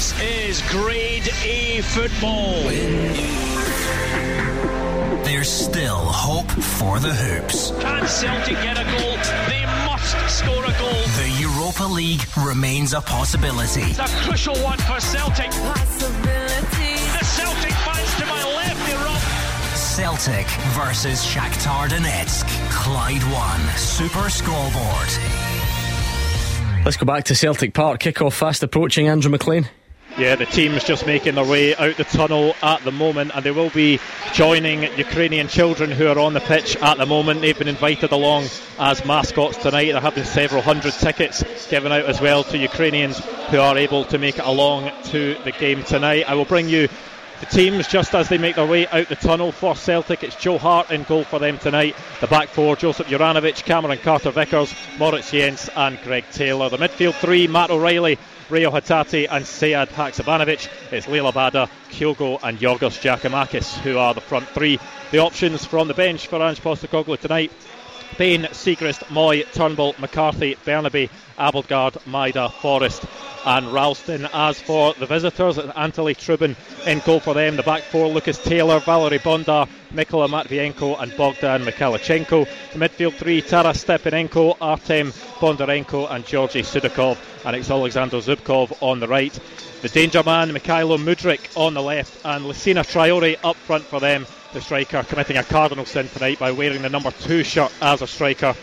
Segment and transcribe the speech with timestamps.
[0.00, 2.62] This is Grade A football.
[5.24, 7.72] There's still hope for the Hoops.
[7.72, 9.18] Can Celtic get a goal?
[9.46, 11.04] They must score a goal.
[11.20, 13.82] The Europa League remains a possibility.
[13.82, 15.50] It's a crucial one for Celtic.
[15.50, 16.96] Possibility.
[17.18, 19.76] The Celtic fans to my left erupt.
[19.76, 20.46] Celtic
[20.80, 22.48] versus Shakhtar Donetsk.
[22.70, 25.10] Clyde One Super Scoreboard.
[26.86, 28.00] Let's go back to Celtic Park.
[28.00, 29.06] Kick-off fast approaching.
[29.06, 29.68] Andrew McLean.
[30.20, 33.52] Yeah, the team's just making their way out the tunnel at the moment, and they
[33.52, 34.00] will be
[34.34, 37.40] joining Ukrainian children who are on the pitch at the moment.
[37.40, 38.48] They've been invited along
[38.78, 39.92] as mascots tonight.
[39.92, 44.04] There have been several hundred tickets given out as well to Ukrainians who are able
[44.04, 46.28] to make it along to the game tonight.
[46.28, 46.88] I will bring you
[47.40, 50.22] the teams just as they make their way out the tunnel for Celtic.
[50.22, 51.96] It's Joe Hart in goal for them tonight.
[52.20, 56.68] The back four: Joseph Juranovic, Cameron Carter Vickers, Moritz Jenz, and Greg Taylor.
[56.68, 58.18] The midfield three: Matt O'Riley.
[58.50, 60.68] Reo Hatate and Sead Haksabanovic.
[60.90, 64.80] It's Liel Abada, Kyogo, and Giorgos Giakoumakis who are the front three.
[65.12, 67.52] The options from the bench for Ange Postecoglou tonight
[68.18, 71.08] Bain, Siegrist, Mooy, Turnbull, McCarthy, Bernabei,
[71.38, 73.04] Abildgaard, Maeda, Forrest,
[73.46, 74.28] and Ralston.
[74.32, 77.56] As for the visitors, Anatoly Trubin in goal for them.
[77.56, 82.46] The back four: Lucas Taylor, Valerie Bondar, Mikola Matvienko, and Bogdan Mikhailchenko.
[82.72, 87.16] The midfield three: Taras Stepanenko, Artem Bondarenko, and Georgy Sudakov.
[87.46, 89.38] And it's Alexander Zubkov on the right.
[89.80, 94.26] The danger man, Mykhailo Mudryk on the left, and Lassina Traore up front for them.
[94.52, 98.06] The striker committing a cardinal sin tonight by wearing the number two shirt as a
[98.08, 98.56] striker.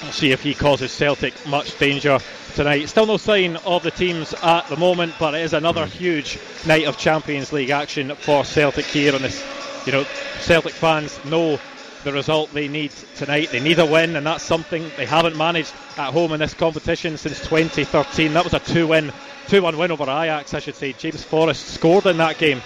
[0.00, 2.20] We'll see if he causes Celtic much danger
[2.54, 2.88] tonight.
[2.88, 6.86] Still no sign of the teams at the moment, but it is another huge night
[6.86, 9.44] of Champions League action for Celtic here And this.
[9.86, 10.06] You know,
[10.38, 11.58] Celtic fans know
[12.04, 13.50] the result they need tonight.
[13.50, 17.16] They need a win, and that's something they haven't managed at home in this competition
[17.16, 18.32] since 2013.
[18.34, 19.12] That was a two-win,
[19.48, 20.92] two-one win over Ajax, I should say.
[20.92, 22.62] James Forrest scored in that game,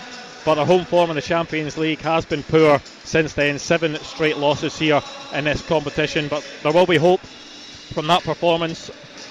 [0.47, 3.59] but their home form in the Champions League has been poor since then.
[3.59, 5.03] Seven straight losses here
[5.35, 7.21] in this competition, but there will be hope
[7.93, 8.89] from that performance.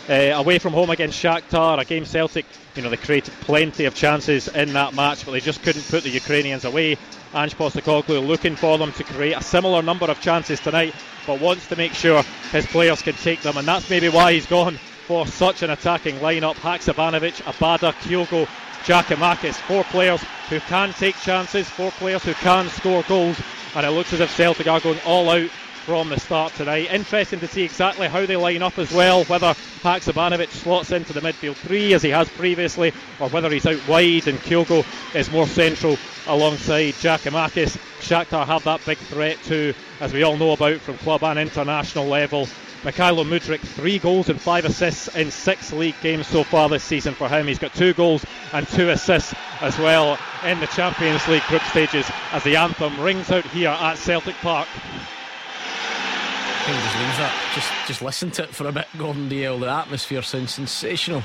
[0.10, 3.96] Uh, away from home against Shakhtar, a game Celtic, you know, they created plenty of
[3.96, 6.98] chances in that match, but they just couldn't put the Ukrainians away.
[7.34, 10.94] Ange Postecoglou looking for them to create a similar number of chances tonight,
[11.26, 14.46] but wants to make sure his players can take them, and that's maybe why he's
[14.46, 14.78] gone
[15.08, 16.56] for such an attacking lineup.
[16.56, 18.48] Haksabanovic, Abada, Kyogo,
[18.86, 23.42] Giakoumakis, four players who can take chances, four players who can score goals,
[23.76, 25.50] and it looks as if Celtic are going all out
[25.86, 26.88] from the start tonight.
[26.92, 31.22] Interesting to see exactly how they line up as well, whether Haksabanovic slots into the
[31.22, 34.86] midfield three as he has previously, or whether he's out wide and Kyogo
[35.16, 35.98] is more central
[36.28, 37.78] alongside Giakoumakis.
[38.02, 42.06] Shakhtar have that big threat too, as we all know about from club and international
[42.06, 42.48] level.
[42.86, 47.16] Mykhailo Mudryk, three goals and five assists in six league games so far this season
[47.16, 47.48] for him.
[47.48, 48.24] He's got two goals
[48.54, 53.32] and two assists as well in the Champions League group stages as the anthem rings
[53.32, 54.68] out here at Celtic Park.
[54.76, 57.52] I think just leaves that.
[57.56, 59.60] Just just listen to it for a bit, Gordon Dalziel.
[59.62, 61.24] The atmosphere sounds sensational.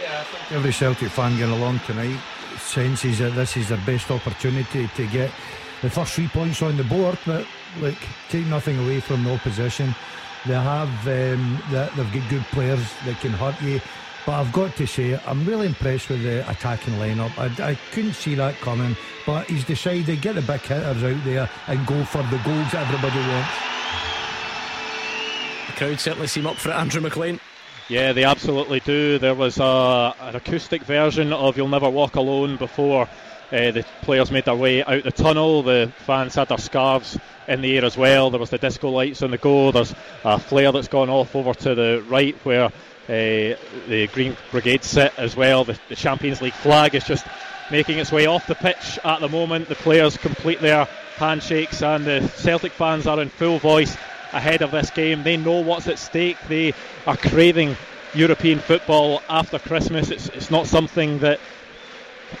[0.00, 2.20] Yeah, every Celtic fan going along tonight
[2.58, 5.32] senses that this is their best opportunity to get
[5.82, 7.18] the first three points on the board.
[7.26, 7.44] But
[7.80, 7.96] look,
[8.28, 9.96] take nothing away from the opposition.
[10.46, 13.80] They have um, they, they've got good players that can hurt you.
[14.26, 17.36] But I've got to say, I'm really impressed with the attacking lineup.
[17.38, 18.96] I, I couldn't see that coming,
[19.26, 22.74] but he's decided to get the big hitters out there and go for the goals
[22.74, 23.50] everybody wants.
[25.66, 26.74] The crowd certainly seem up for it.
[26.74, 27.40] Andrew McLean.
[27.88, 29.18] Yeah, they absolutely do.
[29.18, 33.08] There was a, an acoustic version of You'll Never Walk Alone before
[33.52, 35.62] uh, the players made their way out the tunnel.
[35.62, 37.18] The fans had their scarves
[37.48, 38.30] in the air as well.
[38.30, 39.72] There was the disco lights on the go.
[39.72, 39.94] There's
[40.24, 43.56] a flare that's gone off over to the right where uh,
[43.88, 45.64] the Green Brigade sit as well.
[45.64, 47.26] The, the Champions League flag is just
[47.70, 49.68] making its way off the pitch at the moment.
[49.68, 50.84] The players complete their
[51.16, 53.96] handshakes, and the Celtic fans are in full voice
[54.32, 55.22] ahead of this game.
[55.24, 56.36] They know what's at stake.
[56.48, 56.72] They
[57.06, 57.76] are craving
[58.14, 60.10] European football after Christmas.
[60.10, 61.40] It's, it's not something that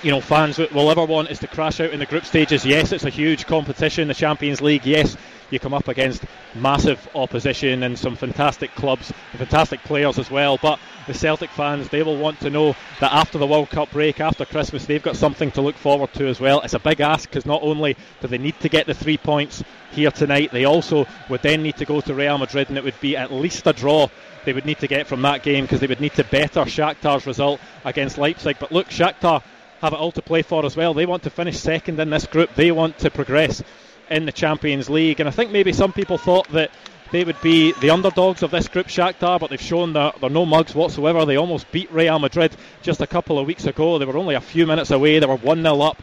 [0.02, 2.64] you know fans will ever want is to crash out in the group stages.
[2.64, 4.86] Yes, it's a huge competition, the Champions League.
[4.86, 5.16] Yes,
[5.50, 10.58] you come up against massive opposition and some fantastic clubs, fantastic players as well.
[10.60, 14.20] But the Celtic fans, they will want to know that after the World Cup break,
[14.20, 16.60] after Christmas, they've got something to look forward to as well.
[16.60, 19.62] It's a big ask because not only do they need to get the three points
[19.92, 23.00] here tonight, they also would then need to go to Real Madrid, and it would
[23.00, 24.08] be at least a draw
[24.44, 27.26] they would need to get from that game because they would need to better Shakhtar's
[27.26, 28.56] result against Leipzig.
[28.58, 29.42] But look, Shakhtar
[29.80, 30.94] have it all to play for as well.
[30.94, 32.54] They want to finish second in this group.
[32.54, 33.62] They want to progress
[34.10, 35.20] in the Champions League.
[35.20, 36.70] And I think maybe some people thought that
[37.12, 40.46] they would be the underdogs of this group, Shakhtar, but they've shown that they're no
[40.46, 41.24] mugs whatsoever.
[41.24, 43.98] They almost beat Real Madrid just a couple of weeks ago.
[43.98, 45.18] They were only a few minutes away.
[45.18, 46.02] They were 1 0 up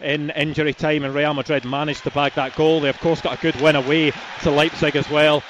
[0.00, 2.80] in injury time, and Real Madrid managed to bag that goal.
[2.80, 4.12] They, of course, got a good win away
[4.42, 5.42] to Leipzig as well.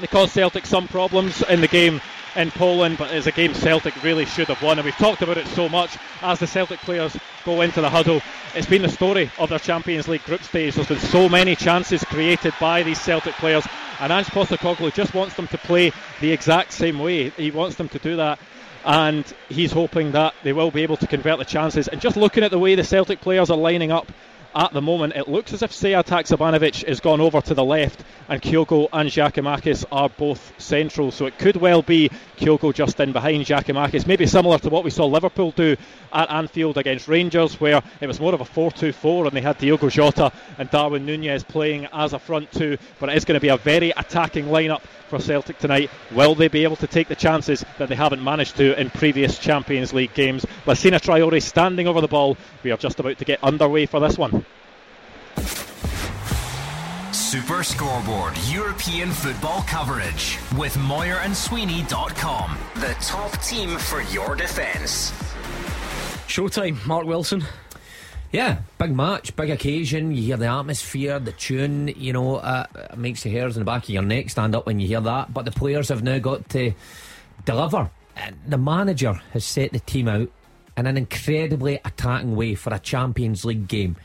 [0.00, 2.00] They caused Celtic some problems in the game
[2.36, 4.78] in Poland, but it's a game Celtic really should have won.
[4.78, 8.20] And we've talked about it so much as the Celtic players go into the huddle.
[8.54, 10.74] It's been the story of their Champions League group stage.
[10.74, 13.66] There's been so many chances created by these Celtic players,
[14.00, 17.30] and Ange Postecoglou just wants them to play the exact same way.
[17.30, 18.38] He wants them to do that.
[18.84, 21.88] And he's hoping that they will be able to convert the chances.
[21.88, 24.12] And just looking at the way the Celtic players are lining up
[24.56, 28.02] at the moment, it looks as if Sead Haksabanovic has gone over to the left
[28.28, 31.10] and Kyogo and Giakoumakis are both central.
[31.10, 34.90] So it could well be Kyogo just in behind Giakoumakis, maybe similar to what we
[34.90, 35.76] saw Liverpool do
[36.10, 39.42] at Anfield against Rangers, where it was more of a 4 2 4 and they
[39.42, 42.78] had Diogo Jota and Darwin Nunez playing as a front two.
[42.98, 45.90] But it is going to be a very attacking lineup for Celtic tonight.
[46.12, 49.38] Will they be able to take the chances that they haven't managed to in previous
[49.38, 50.44] Champions League games?
[50.64, 52.36] Lassina Traore standing over the ball.
[52.62, 54.44] We are just about to get underway for this one.
[57.12, 62.56] Super Scoreboard European football coverage with Moyer and Sweeney.com.
[62.76, 65.10] The top team for your defence.
[66.28, 67.44] Showtime, Mark Wilson.
[68.32, 70.14] Yeah, big match, big occasion.
[70.14, 71.88] You hear the atmosphere, the tune.
[71.88, 74.66] You know, uh, it makes the hairs in the back of your neck stand up
[74.66, 75.32] when you hear that.
[75.32, 76.72] But the players have now got to
[77.44, 77.90] deliver.
[78.16, 80.30] And the manager has set the team out
[80.76, 83.96] in an incredibly attacking way for a Champions League game.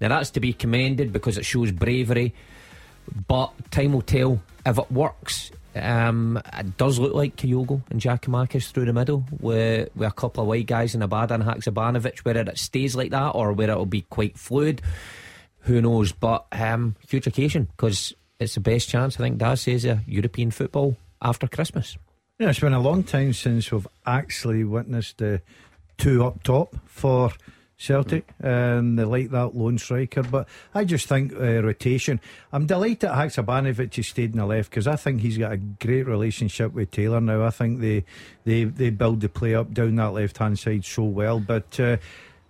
[0.00, 2.34] Now that's to be commended because it shows bravery.
[3.26, 5.50] But time will tell if it works.
[5.74, 10.42] Um, it does look like Kyogo and Giakoumakis through the middle with, with a couple
[10.42, 12.20] of white guys in Abada and Haksabanovic.
[12.20, 14.82] Whether it stays like that or whether it'll be quite fluid,
[15.60, 16.12] who knows?
[16.12, 20.50] But um, huge occasion because it's the best chance, I think Daz says, of European
[20.50, 21.96] football after Christmas.
[22.38, 25.40] Yeah, it's been a long time since we've actually witnessed the
[25.98, 27.30] two up top for
[27.76, 28.28] Celtic.
[28.40, 32.20] and they like that lone striker, but I just think uh, rotation.
[32.52, 35.56] I'm delighted that Haksabanovic has stayed in the left because I think he's got a
[35.56, 37.44] great relationship with Taylor now.
[37.44, 38.04] I think they
[38.44, 41.78] they they build the play up down that left hand side so well, but.
[41.78, 41.96] Uh,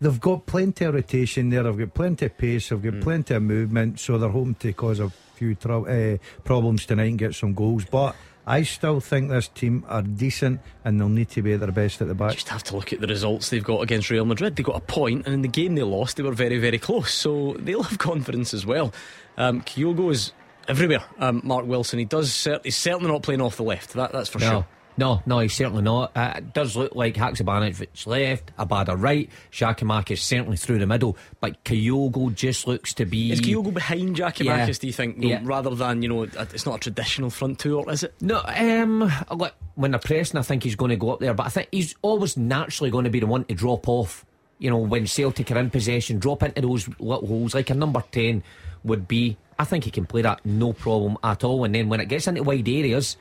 [0.01, 1.63] They've got plenty of rotation there.
[1.63, 2.69] They've got plenty of pace.
[2.69, 3.03] They've got mm.
[3.03, 4.01] plenty of movement.
[4.01, 7.87] So they're home to cause a few tro- uh, problems tonight and get some goals.
[7.87, 8.15] But
[8.47, 12.03] I still think this team are decent and they'll need to be at their best
[12.03, 12.33] at the back.
[12.33, 14.57] You just have to look at the results they've got against Real Madrid.
[14.57, 17.13] They got a point, and in the game they lost, they were very, very close.
[17.13, 18.93] So they'll have confidence as well.
[19.39, 20.33] Um, Kyogo is
[20.69, 21.05] everywhere.
[21.19, 22.47] Um, Mark Wilson, he does.
[22.63, 23.95] he's certainly not playing off the left.
[23.95, 24.51] That, that's for no.
[24.51, 24.67] sure.
[24.97, 26.13] No, no, he's certainly not.
[26.17, 31.63] Uh, it does look like Haksabanovic left, Abada right, Giakoumakis certainly through the middle, but
[31.65, 33.33] Kyogo just looks to be.
[33.33, 34.67] Is Kyogo behind Giakoumakis, yeah.
[34.67, 35.19] do you think?
[35.19, 35.41] No, yeah.
[35.43, 38.15] Rather than, you know, it's not a traditional front two, or is it?
[38.21, 41.47] No, um, look, when they're pressing, I think he's going to go up there, but
[41.47, 44.25] I think he's always naturally going to be the one to drop off.
[44.59, 48.03] You know, when Celtic are in possession, drop into those little holes like a number
[48.13, 48.43] 10
[48.85, 49.37] would be.
[49.59, 51.65] I think he can play that no problem at all.
[51.65, 53.17] And then when it gets into wide areas,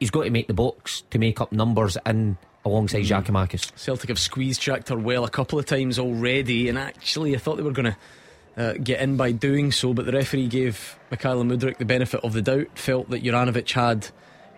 [0.00, 3.24] he's got to make the box to make up numbers in alongside mm.
[3.24, 3.70] Giakoumakis.
[3.76, 7.62] Celtic have squeezed Shakhtar well a couple of times already, and actually I thought they
[7.62, 7.96] were going to
[8.56, 12.32] uh, get in by doing so, but the referee gave Mykhailo Mudryk the benefit of
[12.32, 14.08] the doubt, felt that Juranovic had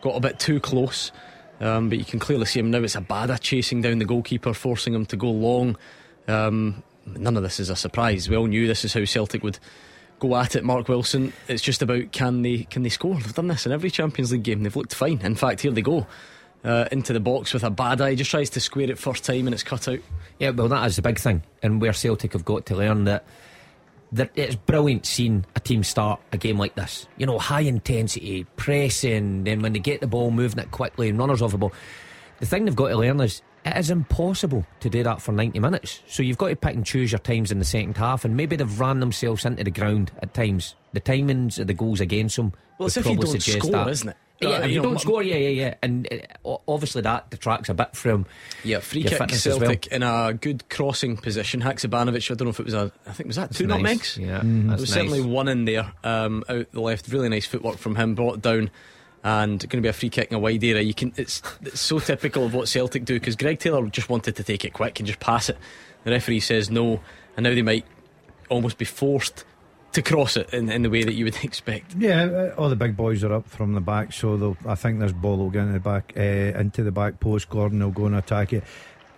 [0.00, 1.12] got a bit too close.
[1.60, 2.78] Um, but you can clearly see him now.
[2.78, 5.76] It's a Abada chasing down the goalkeeper, forcing him to go long.
[6.26, 8.28] Um, none of this is a surprise.
[8.28, 9.60] We all knew this is how Celtic would
[10.22, 11.32] go at it, Mark Wilson.
[11.48, 13.14] It's just about can they can they score?
[13.14, 14.62] They've done this in every Champions League game.
[14.62, 15.20] They've looked fine.
[15.22, 16.06] In fact, here they go.
[16.64, 19.64] Uh, into the box with Abada, just tries to square it first time and it's
[19.64, 19.98] cut out.
[20.38, 23.24] Yeah, well, that is the big thing, and where Celtic have got to learn that
[24.12, 27.08] that it's brilliant seeing a team start a game like this.
[27.16, 31.18] You know, high intensity, pressing, then when they get the ball, moving it quickly, and
[31.18, 31.72] runners off the ball.
[32.38, 35.58] The thing they've got to learn is it is impossible to do that for 90
[35.60, 36.00] minutes.
[36.08, 38.56] So you've got to pick and choose your times in the second half, and maybe
[38.56, 40.74] they've ran themselves into the ground at times.
[40.92, 42.52] The timings of the goals against them.
[42.78, 43.88] Well, it's if you don't score, that.
[43.88, 44.16] isn't it?
[44.42, 46.08] Yeah, uh, if you, know, don't score, yeah, yeah, yeah, and
[46.44, 48.26] uh, obviously that detracts a bit from
[48.64, 49.96] yeah free kick Celtic well.
[49.96, 51.62] in a good crossing position.
[51.62, 53.76] Haksabanovic, I don't know if it was a, I think was that two nice.
[53.76, 54.18] nutmegs.
[54.18, 54.94] Yeah, mm, there was nice.
[54.94, 57.08] certainly one in there um, out the left.
[57.08, 58.70] Really nice footwork from him, brought down
[59.24, 60.82] and going to be a free kick in a wide area.
[60.82, 61.12] You can.
[61.16, 64.64] It's, it's so typical of what Celtic do because Greg Taylor just wanted to take
[64.64, 65.58] it quick and just pass it.
[66.04, 67.00] The referee says no,
[67.36, 67.86] and now they might
[68.48, 69.44] almost be forced
[69.92, 71.94] to cross it in, in the way that you would expect.
[71.96, 75.12] Yeah, uh, all the big boys are up from the back, so I think this
[75.12, 77.48] ball will get the back uh, into the back post.
[77.48, 78.64] Gordon will go and attack it.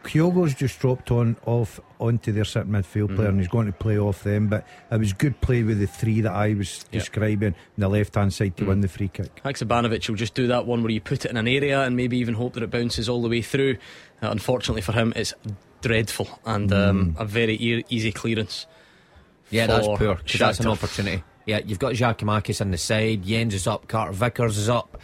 [0.04, 3.98] Kyogo's just dropped on off onto their certain midfield player and he's going to play
[3.98, 4.48] off them.
[4.48, 7.00] But it was good play with the three that I was Yeah.
[7.00, 9.40] describing on the left hand side to win the free kick.
[9.44, 12.18] Haksabanovic will just do that one where you put it in an area and maybe
[12.18, 13.76] even hope that it bounces all the way through.
[14.22, 15.34] Uh, unfortunately for him, it's
[15.80, 18.66] dreadful and um, a very e- easy clearance.
[19.50, 19.96] Yeah, that's poor.
[19.98, 20.14] poor.
[20.16, 21.22] 'cause that's an opportunity.
[21.46, 24.98] Yeah, you've got Giakoumakis on the side, Jenz is up, Carter Vickers is up.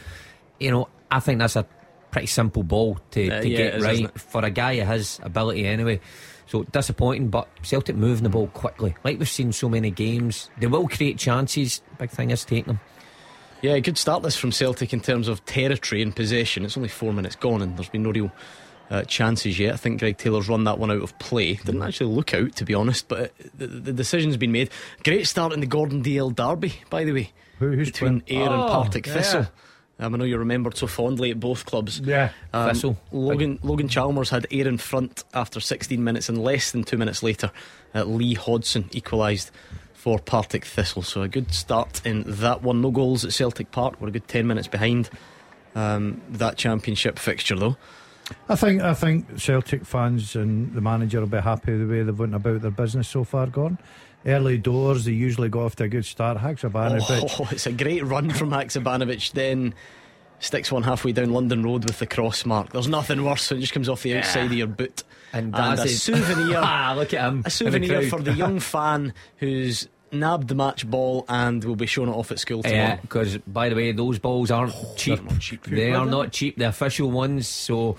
[0.58, 1.66] You know, I think that's a
[2.10, 5.20] pretty simple ball to, Uh, to yeah, get is, right for a guy of his
[5.22, 6.00] ability anyway.
[6.46, 8.96] So disappointing, but Celtic moving the ball quickly.
[9.04, 10.50] Like we've seen so many games.
[10.58, 11.80] They will create chances.
[11.98, 12.80] Big thing is taking them.
[13.62, 16.64] Yeah, good start this from Celtic in terms of territory and possession.
[16.64, 18.32] It's only four minutes gone and there's been no real
[18.90, 19.74] uh, chances yet.
[19.74, 21.54] I think Greg Taylor's run that one out of play.
[21.54, 24.70] Didn't actually look out, to be honest, but it, the, the decision's been made.
[25.04, 28.42] Great start in the Gordon Dalziel derby, by the way, Who, who's between playing?
[28.42, 29.12] Ayr and Oh, Partick yeah.
[29.12, 29.46] Thistle.
[30.00, 32.00] Um, I know you remembered so fondly at both clubs.
[32.00, 32.30] Yeah.
[32.54, 32.98] Um, Thistle.
[33.12, 37.22] Logan, Logan Chalmers had Ayr in front after 16 minutes, and less than two minutes
[37.22, 37.50] later,
[37.94, 39.50] uh, Lee Hodson equalised
[39.92, 41.02] for Partick Thistle.
[41.02, 42.80] So a good start in that one.
[42.80, 44.00] No goals at Celtic Park.
[44.00, 45.10] We're a good 10 minutes behind
[45.74, 47.76] um, that championship fixture, though.
[48.48, 52.16] I think I think Celtic fans and the manager will be happy the way they've
[52.16, 53.48] went about their business so far.
[53.48, 53.76] Gone
[54.26, 56.38] early doors, they usually go off to a good start.
[56.38, 59.32] Haksabanovic, Oh, it's a great run from Haksabanovic.
[59.32, 59.74] Then
[60.38, 62.72] sticks one halfway down London Road with the cross mark.
[62.72, 65.02] There's nothing worse when it just comes off the outside of your boot.
[65.32, 66.58] And, And that's a souvenir.
[66.62, 67.42] ah, look at him.
[67.44, 68.08] A souvenir crowd.
[68.10, 72.32] for the young fan who's nabbed the match ball and will be showing it off
[72.32, 72.80] at school tomorrow.
[72.82, 75.22] Yeah, because by the way, those balls aren't cheap.
[75.22, 75.62] not cheap.
[75.64, 76.56] They are not cheap.
[76.56, 77.46] The official ones.
[77.46, 77.96] So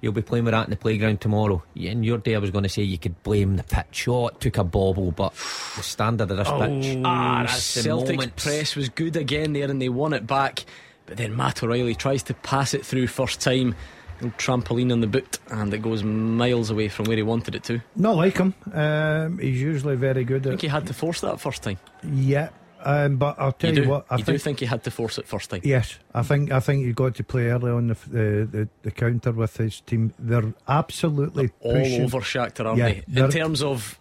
[0.00, 1.62] you'll be playing with that in the playground tomorrow.
[1.74, 4.06] In your day, I was going to say you could blame the pitch.
[4.08, 5.32] Oh, it took a bobble, but
[5.76, 7.02] the standard of this pitch.
[7.04, 8.36] Ah, that's the Celtic's moment.
[8.36, 10.64] press was good again there and they won it back.
[11.06, 13.74] But then Matt O'Riley tries to pass it through first time.
[14.20, 17.64] Little trampoline on the boot and it goes miles away from where he wanted it
[17.64, 17.80] to.
[17.96, 18.54] Not like him.
[18.72, 21.78] Um, he's usually very good I think he had to force that first time.
[22.04, 22.50] yeah.
[22.82, 24.90] Um, but I'll tell You you, what, I you think, do think he had to
[24.90, 25.60] force it first time.
[25.64, 28.90] yes, I think I think you got to play early on the the, the, the
[28.90, 30.14] counter with his team.
[30.18, 32.02] They're absolutely All pushing.
[32.04, 33.22] over Shakhtar, aren't Yeah, they?
[33.22, 33.98] In terms of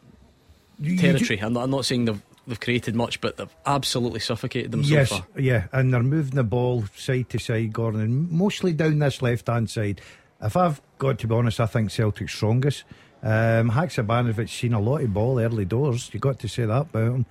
[0.79, 4.21] You- you territory, I'm not, I'm not saying they've, they've created much, but they've absolutely
[4.21, 5.25] suffocated them yes, so far.
[5.41, 9.47] yeah, and they're moving the ball side to side, Gordon, and mostly down this left
[9.47, 9.99] hand side.
[10.41, 12.85] If I've got to be honest, I think Celtic's strongest.
[13.21, 16.09] Um, Haksabanovic seen a lot of ball early doors.
[16.13, 17.25] You got to say that about him.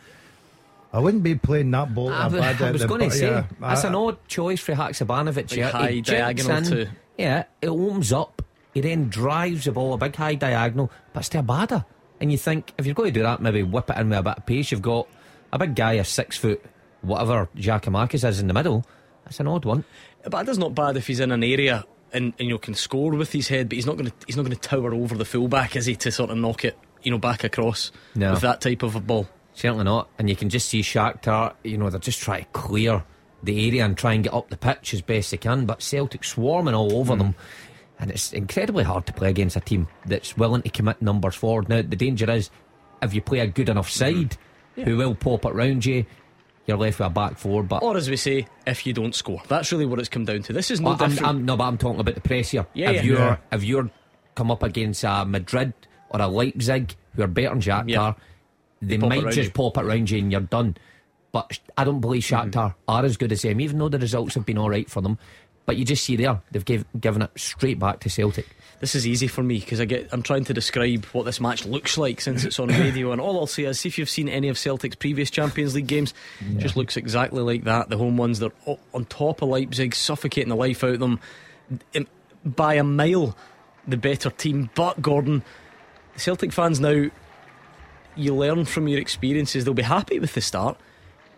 [0.93, 2.11] I wouldn't be playing that ball.
[2.11, 4.07] I, that bad I was going to say yeah, that's I- an ah.
[4.07, 5.51] odd choice for Haksabanovic.
[5.51, 5.71] Big yeah.
[5.71, 6.87] high He diagonal in, too.
[7.17, 8.43] Yeah, it opens up.
[8.75, 11.85] He then drives the ball a big high diagonal, but it's to Abada.
[12.21, 14.23] And you think if you're going to do that, maybe whip it in with a
[14.23, 14.71] bit of pace.
[14.71, 15.09] You've got
[15.53, 16.65] a big guy, a six foot
[17.03, 18.85] whatever Giakoumakis is in the middle.
[19.25, 19.85] That's an odd one.
[20.29, 23.13] But that's not bad if he's in an area and, and you know, can score
[23.13, 23.69] with his head.
[23.69, 25.97] But he's not going to he's not going to tower over the fullback, is he,
[25.97, 28.33] to sort of knock it, you know, back across No.
[28.33, 29.29] with that type of a ball.
[29.59, 30.09] Certainly not.
[30.21, 33.03] And you can just see Shakhtar, you know, they're just trying to clear
[33.43, 35.67] the area and try and get up the pitch as best they can.
[35.67, 37.19] But Celtic swarming all over hmm.
[37.19, 37.35] them.
[37.99, 41.69] And it's incredibly hard to play against a team that's willing to commit numbers forward.
[41.69, 42.51] Now, the danger is
[43.03, 43.99] if you play a good enough hmm.
[43.99, 44.37] side
[44.77, 46.07] who will pop it round you,
[46.69, 47.65] you're left with a back four.
[47.65, 50.43] But Or as we say, if you don't score, that's really what it's come down
[50.43, 50.53] to.
[50.53, 51.27] This is no I'm, different.
[51.27, 52.65] I'm- no, but I'm talking about the press here.
[52.75, 53.03] Yeah, if yeah.
[53.03, 53.37] you're Yeah.
[53.51, 53.91] if you're
[54.37, 55.73] come up against a Madrid
[56.11, 58.13] or a Leipzig who are better than Shakhtar, Yeah.
[58.81, 60.77] They, it might just pop it round you and you're done.
[61.33, 62.51] But I don't believe Mm-hmm.
[62.51, 65.01] Shakhtar are as good as them, even though the results have been all right for
[65.01, 65.19] them.
[65.67, 68.47] But you just see there they've gave, given it straight back to Celtic.
[68.81, 71.67] This is easy for me because I get I'm trying to describe what this match
[71.67, 74.29] looks like since it's on radio, and all I'll say is, see if you've seen
[74.29, 77.91] any of Celtic's previous Champions League games, it just looks exactly like that.
[77.91, 78.53] The home ones, they're
[78.95, 81.21] on top of Leipzig, suffocating the life out of them
[82.45, 83.37] by a mile.
[83.87, 85.43] The better team, but Gordon,
[86.17, 87.11] Celtic fans now,
[88.19, 89.65] you learn from your experiences.
[89.65, 90.79] They'll be happy with the start.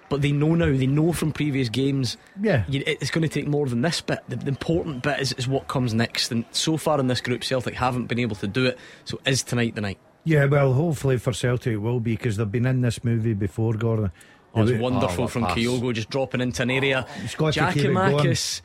[0.09, 2.65] But they know now, they know from previous games Yeah.
[2.69, 4.19] you, it's going to take more than this bit.
[4.29, 6.33] The, the important bit is, is what comes next.
[6.33, 8.79] And so far in this group, Celtic haven't been able to do it.
[9.05, 9.99] So is tonight the night?
[10.25, 13.75] Yeah, well, hopefully for Celtic it will be because they've been in this movie before,
[13.75, 14.11] Gordon.
[14.53, 15.57] Oh, it's wonderful oh, what from pass.
[15.57, 17.07] Kyogo just dropping into an area.
[17.09, 18.17] Oh, he's got to keep it going.
[18.19, 18.63] Giakoumakis,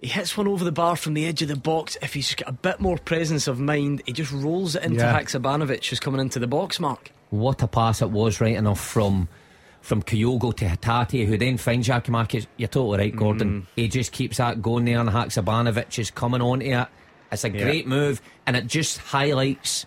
[0.00, 1.98] he hits one over the bar from the edge of the box.
[2.00, 5.20] If he's got a bit more presence of mind, he just rolls it into Yeah.
[5.20, 7.12] Haksabanovic, who's coming into the box mark.
[7.30, 9.28] What a pass it was, right enough from
[9.80, 12.46] from Kyogo to Hatate, who then finds Giakoumakis.
[12.56, 13.62] You're totally right, Gordon.
[13.62, 13.66] Mm.
[13.76, 16.88] He just keeps that going there, and Haksabanovic is coming onto it.
[17.30, 17.62] It's a Yeah.
[17.64, 19.86] great move, and it just highlights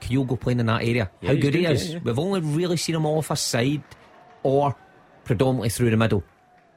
[0.00, 1.10] Kyogo playing in that area.
[1.20, 1.92] Yeah, How he's good, he is.
[1.94, 1.98] yeah.
[2.04, 3.82] We've only really seen him off a side
[4.42, 4.74] or
[5.24, 6.22] predominantly through the middle.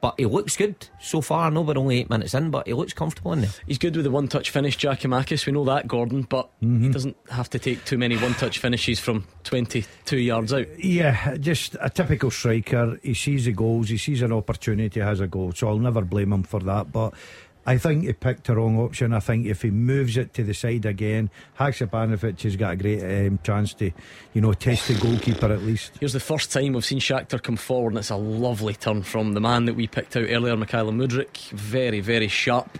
[0.06, 1.46] But he looks good so far.
[1.46, 3.50] I know we're only eight minutes in, but he looks comfortable in there.
[3.66, 5.44] He's good with the one touch finish, Giakoumakis.
[5.46, 6.84] We know that, Gordon, but Mm-hmm.
[6.86, 10.66] he doesn't have to take too many one touch finishes from 22 yards out.
[10.78, 12.98] Yeah, just a typical striker.
[13.02, 15.52] He sees the goals, he sees an opportunity, has a goal.
[15.52, 16.92] So I'll never blame him for that.
[16.92, 17.14] But
[17.68, 19.12] I think he picked the wrong option.
[19.12, 23.02] I think if he moves it to the side again, Haksabanovic has got a great
[23.26, 23.90] um, chance to,
[24.34, 25.92] you know, test the goalkeeper at least.
[25.98, 29.32] Here's the first time we've seen Shakhtar come forward, and it's a lovely turn from
[29.32, 31.50] the man that we picked out earlier, Mykhailo Mudryk.
[31.50, 32.78] Very, very sharp.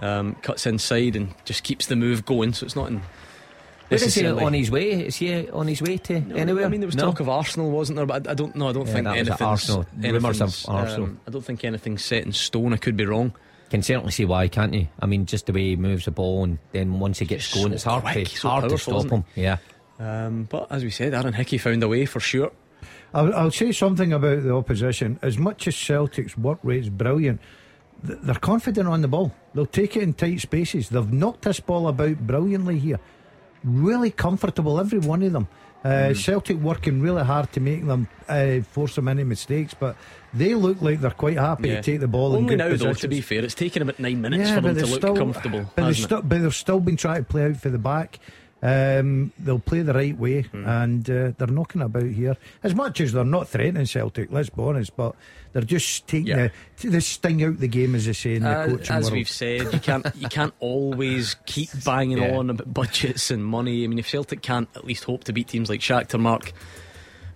[0.00, 2.96] Um, cuts inside and just keeps the move going, so it's not in.
[2.98, 4.90] Where is he necessarily- on his way?
[5.06, 6.64] Is he on his way to No, anywhere?
[6.64, 7.04] I mean, there was No?
[7.04, 8.06] talk of Arsenal, wasn't there?
[8.06, 8.68] But I, I don't know.
[8.70, 9.40] I don't Yeah, think that was at anything's.
[9.42, 9.80] Arsenal.
[9.82, 11.06] Of anything's, Arsenal.
[11.08, 12.72] um, I don't think anything's set in stone.
[12.72, 13.34] I could be wrong.
[13.74, 14.86] Can certainly see why, can't you?
[15.00, 17.58] I mean, just the way he moves the ball, and then once he gets So
[17.58, 19.24] going, it's hard quick, to so hard to stop him.
[19.34, 19.56] Yeah.
[19.98, 22.52] Um, but as we said, Aaron Hickey found a way for sure.
[23.12, 25.18] I'll, I'll say something about the opposition.
[25.22, 27.40] As much as Celtic's work rate's brilliant,
[28.06, 29.34] th- they're confident on the ball.
[29.54, 30.90] They'll take it in tight spaces.
[30.90, 33.00] They've knocked this ball about brilliantly here.
[33.64, 35.48] Really comfortable, every one of them.
[35.82, 39.96] Uh, Celtic working really hard to make them uh, force them any mistakes, but
[40.34, 41.76] they look like they're quite happy Yeah.
[41.76, 42.34] to take the ball.
[42.34, 44.76] in Only now, though, to be fair, it's taken about nine minutes Yeah, for them
[44.76, 45.60] to look still- comfortable.
[45.60, 46.06] But they've, hasn't it?
[46.08, 48.18] still, but they've still been trying to play out for the back.
[48.62, 50.64] Um, they'll play the right way, Hmm.
[50.66, 52.34] and uh, they're knocking about here.
[52.62, 55.14] As much as they're not threatening Celtic, let's be honest, but
[55.52, 56.48] they're just taking Yeah.
[56.80, 59.12] the, the sting out the game, as they say in the Uh, coaching as world.
[59.12, 62.36] we've said, you can't you can't always keep banging Yeah.
[62.38, 63.84] on about budgets and money.
[63.84, 66.54] I mean, if Celtic can't at least hope to beat teams like Shakhtar, Mark,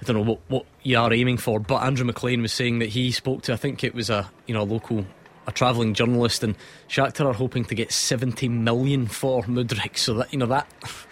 [0.00, 1.58] I don't know what what you are aiming for.
[1.60, 4.54] But Andrew McLean was saying that he spoke to I think it was a you
[4.54, 5.04] know a local
[5.46, 6.54] a travelling journalist, and
[6.88, 9.96] Shakhtar are hoping to get seventy million for Mudryk.
[9.96, 10.66] So that you know that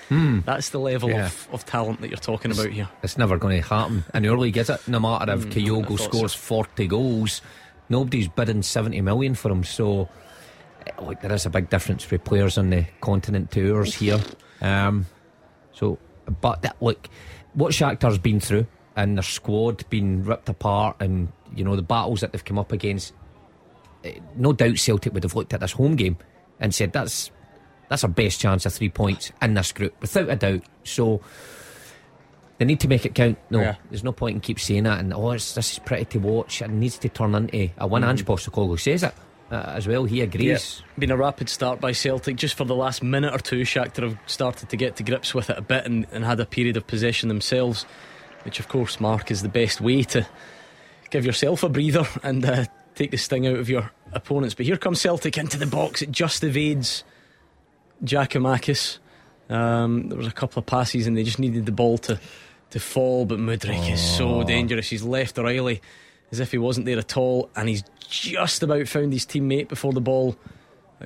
[0.08, 1.26] that's the level Yeah.
[1.26, 2.88] of, of talent that you're talking about here.
[3.02, 4.04] It's never going to happen.
[4.14, 6.38] And the early gets it, no matter if I Kyogo scores so.
[6.38, 7.40] 40 goals,
[7.88, 9.64] nobody's bidding 70 million for him.
[9.64, 10.08] So,
[10.86, 14.20] eh, look, there is a big difference for players on the continent tours here.
[14.60, 15.06] Um,
[15.72, 15.98] so,
[16.40, 17.08] but that, look,
[17.54, 18.66] what Shakhtar's been through
[18.96, 22.72] and their squad being ripped apart, and you know the battles that they've come up
[22.72, 23.12] against.
[24.04, 26.16] eh, No doubt Celtic would have looked at this home game
[26.58, 27.30] and said that's
[27.88, 30.62] that's our best chance of three points in this group, without a doubt.
[30.82, 31.20] So
[32.58, 33.38] they need to make it count.
[33.50, 33.76] No, Yeah.
[33.90, 34.98] there's no point in keep saying that.
[35.00, 36.62] And oh, it's, this is pretty to watch.
[36.62, 38.02] It needs to turn into a win.
[38.02, 39.14] Ange Postecoglou says it
[39.52, 40.04] uh, as well.
[40.04, 40.82] He agrees.
[40.86, 40.98] Yeah.
[40.98, 42.36] Been a rapid start by Celtic.
[42.36, 45.50] Just for the last minute or two, Shakhtar have started to get to grips with
[45.50, 47.84] it a bit and, and had a period of possession themselves,
[48.46, 50.24] which, of course, Mark is the best way to
[51.10, 54.54] give yourself a breather and uh, take the sting out of your opponents.
[54.54, 56.00] But here comes Celtic into the box.
[56.00, 57.02] It just evades
[58.04, 58.98] Giakoumakis.
[59.50, 62.20] Um, there was a couple of passes and they just needed the ball to,
[62.70, 64.90] to fall, but Mudryk is so dangerous.
[64.90, 65.82] He's left O'Riley
[66.30, 69.92] as if he wasn't there at all, and he's just about found his teammate before
[69.92, 70.36] the ball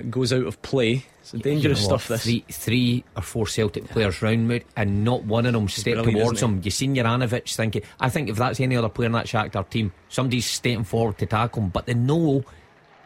[0.09, 1.05] goes out of play.
[1.21, 2.07] It's dangerous You know stuff.
[2.07, 6.03] This Three, three or four Celtic players round me, and not one of them stepped
[6.03, 6.61] brilliant, towards him.
[6.63, 7.83] You seen Juranovic thinking.
[7.99, 11.25] I think if that's any other player in that Shakhtar team, somebody's stepping forward to
[11.25, 12.43] tackle him, but they know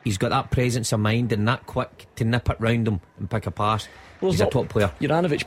[0.03, 3.29] he's got that presence of mind and that quick to nip it round him and
[3.29, 3.87] pick a pass.
[4.21, 4.91] Well, he's a top player.
[5.01, 5.43] Juranovic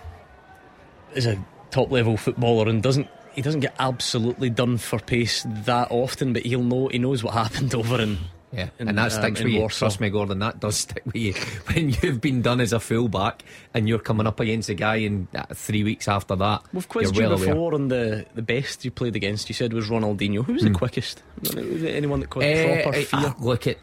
[1.14, 5.88] is a top level footballer and doesn't he doesn't get absolutely done for pace that
[5.92, 8.18] often, but he'll know he knows what happened over in
[8.52, 9.60] Yeah, in, and that um, sticks in with you.
[9.60, 9.78] Warsaw.
[9.86, 11.34] Trust me, Gordon, that does stick with you.
[11.74, 15.28] When you've been done as a fullback and you're coming up against a guy in
[15.34, 17.46] uh, three weeks after that, We've quizzed you well aware.
[17.46, 19.48] before on the, the best you played against.
[19.50, 20.44] You said was Ronaldinho.
[20.44, 21.22] Who was the quickest?
[21.42, 23.20] Was it anyone that caught Eh, proper eh, fear?
[23.22, 23.78] ah, look, it,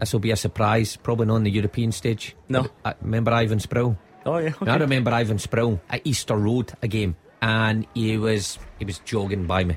[0.00, 0.96] this will be a surprise.
[0.96, 2.34] Probably not on the European stage.
[2.48, 2.66] No.
[2.84, 3.96] I, remember Ivan Sproule.
[4.24, 4.70] oh yeah, okay.
[4.70, 9.44] I remember Ivan Sproule at Easter Road a game, and he was he was jogging
[9.46, 9.76] by me,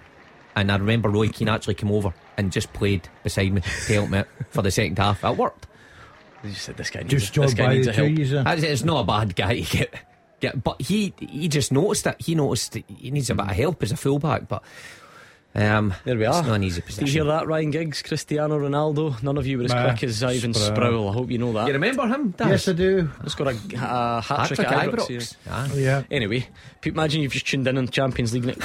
[0.55, 4.09] and I remember Roy Keane actually came over and just played beside me to help
[4.09, 5.23] me for the second half.
[5.23, 5.67] It worked.
[6.43, 8.07] You said this guy needs, Just a, this jog guy by needs a help.
[8.15, 8.33] trees.
[8.33, 8.43] uh.
[8.47, 9.93] It's, it's not a bad guy to get,
[10.39, 13.51] get, but he he just noticed that He noticed that he needs a bit of
[13.51, 14.63] help as a fullback, but
[15.53, 16.29] um, There we are.
[16.29, 16.43] it's are.
[16.43, 17.05] not an easy position.
[17.05, 19.21] Did you hear that, Ryan Giggs, Cristiano Ronaldo?
[19.21, 20.75] None of you were as Nah, quick as Ivan Sproule.
[20.77, 21.09] Sproule.
[21.09, 21.67] I hope you know that.
[21.67, 22.33] You remember him?
[22.39, 23.09] Yes, I do.
[23.23, 25.07] He's got a, a hat trick Hat-trick at at Ibrox.
[25.07, 25.19] here.
[25.19, 25.35] Ibrox.
[25.49, 25.73] Ah.
[25.73, 26.03] Yeah.
[26.09, 26.47] Anyway,
[26.85, 28.45] imagine you've just tuned in on Champions League.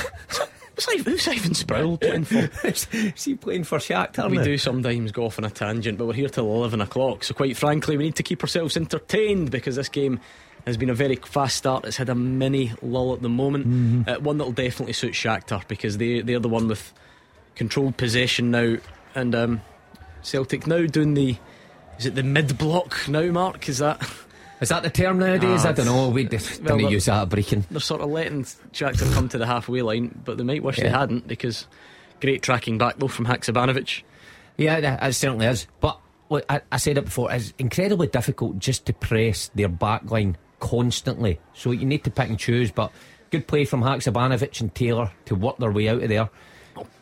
[0.77, 2.67] and it- What's Ivan, who's Ivan Sproule playing for?
[2.67, 4.31] Is he playing for Shakhtar?
[4.31, 4.45] We now?
[4.45, 7.25] do sometimes go off on a tangent, but we're here till 11 o'clock.
[7.25, 10.21] So, quite frankly, we need to keep ourselves entertained because this game
[10.67, 11.85] has been a very fast start.
[11.85, 14.09] It's had a mini lull at the moment.
[14.09, 16.93] Uh, one that'll definitely suit Shakhtar because they, they're the one with
[17.55, 18.77] controlled possession now.
[19.15, 19.61] And um,
[20.23, 21.37] Celtic now doing the.
[21.99, 23.69] Is it the mid block now, Mark?
[23.69, 24.03] Is that.
[24.61, 25.65] Is that the term nowadays?
[25.65, 26.09] Ah, I don't know.
[26.09, 27.67] We didn't well, use that at breaking.
[27.71, 30.89] They're sort of letting Shakhtar come to the halfway line, but they might wish they
[30.89, 31.67] hadn't because
[32.21, 34.03] great tracking back though from Haksabanovic.
[34.57, 35.67] Yeah, yeah, it certainly is.
[35.81, 35.99] But
[36.31, 40.37] look, I, I said it before, it's incredibly difficult just to press their back line
[40.61, 41.41] constantly.
[41.53, 42.71] So you need to pick and choose.
[42.71, 42.93] But
[43.31, 46.31] good play from Haksabanovic and Taylor to work their way out of there.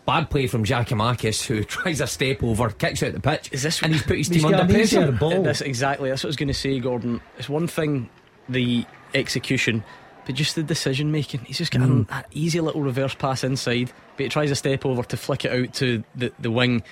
[0.04, 3.82] Bad play from Giakoumakis, who tries a step over, kicks out the pitch, Is this-
[3.82, 5.12] and he's put his team got under pressure.
[5.12, 5.42] ball.
[5.42, 6.10] That's exactly.
[6.10, 7.20] That's what I was going to say, Gordon.
[7.38, 8.10] It's one thing,
[8.48, 8.84] the
[9.14, 9.84] execution,
[10.26, 11.40] but just the decision making.
[11.44, 11.92] He's just got hmm.
[11.92, 15.44] an, an easy little reverse pass inside, but he tries a step over to flick
[15.44, 16.82] it out to the, the wing,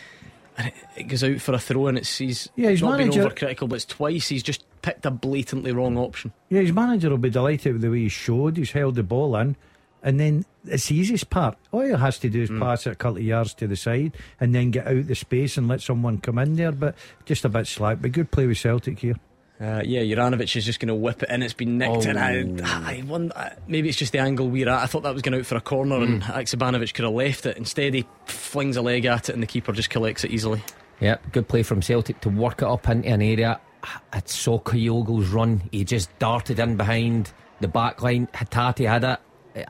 [0.57, 1.89] and it, it goes out for a throw.
[1.89, 5.05] And it's he's Yeah, he's not been manager- overcritical, but it's twice he's just picked
[5.05, 6.33] a blatantly wrong option.
[6.49, 8.57] Yeah, his manager will be delighted with the way he showed.
[8.57, 9.57] He's held the ball in.
[10.03, 11.59] And then it's the easiest part.
[11.73, 14.17] All he has to do is pass it a couple of yards to the side
[14.41, 16.73] and then get out the space and let someone come in there.
[16.73, 16.95] But
[17.27, 17.99] just a bit slack.
[18.01, 19.17] But good play with Celtic here.
[19.61, 21.43] Uh, yeah, Juranovic is just going to whip it in.
[21.43, 24.83] It's been nicked, and I, I wonder, uh, maybe it's just the angle we're at.
[24.83, 27.59] I thought that was going out for a corner, and Haksabanovic could have left it.
[27.59, 30.63] Instead, he flings a leg at it, and the keeper just collects it easily.
[30.99, 33.61] Yeah, good play from Celtic to work it up into an area.
[34.13, 35.63] I saw Kyogo's run.
[35.71, 38.29] He just darted in behind the back line.
[38.33, 39.21] Hatate had it.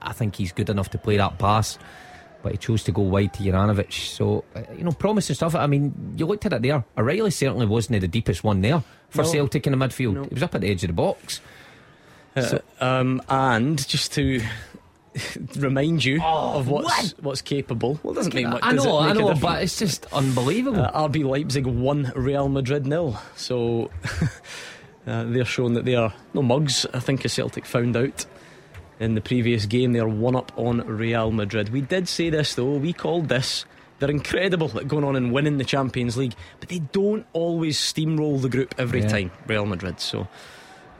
[0.00, 1.78] I think he's good enough to play that pass,
[2.42, 3.92] but he chose to go wide to Juranovic.
[3.92, 5.54] So, uh, you know, promising stuff.
[5.54, 6.84] I mean, you looked at it there.
[6.96, 9.28] O'Riley certainly wasn't the deepest one there for No.
[9.28, 10.14] Celtic in the midfield.
[10.14, 10.22] No.
[10.24, 11.40] He was up at the edge of the box.
[12.36, 14.40] Uh, um, and just to
[15.56, 17.98] remind you of what's what's capable.
[18.02, 18.60] Well, it doesn't make much.
[18.62, 20.80] I know, I know, but it's just unbelievable.
[20.82, 23.18] Uh, RB Leipzig won Real Madrid nil.
[23.34, 23.90] So
[25.06, 26.86] uh, they're showing that they are no mugs.
[26.94, 28.24] I think as Celtic found out
[29.00, 31.70] in the previous game, they are one up on Real Madrid.
[31.70, 32.74] We did say this though.
[32.76, 33.64] We called this.
[33.98, 38.40] They're incredible at going on and winning the Champions League, but they don't always steamroll
[38.40, 39.08] the group every Yeah.
[39.08, 39.30] time.
[39.46, 39.98] Real Madrid.
[40.00, 40.28] So.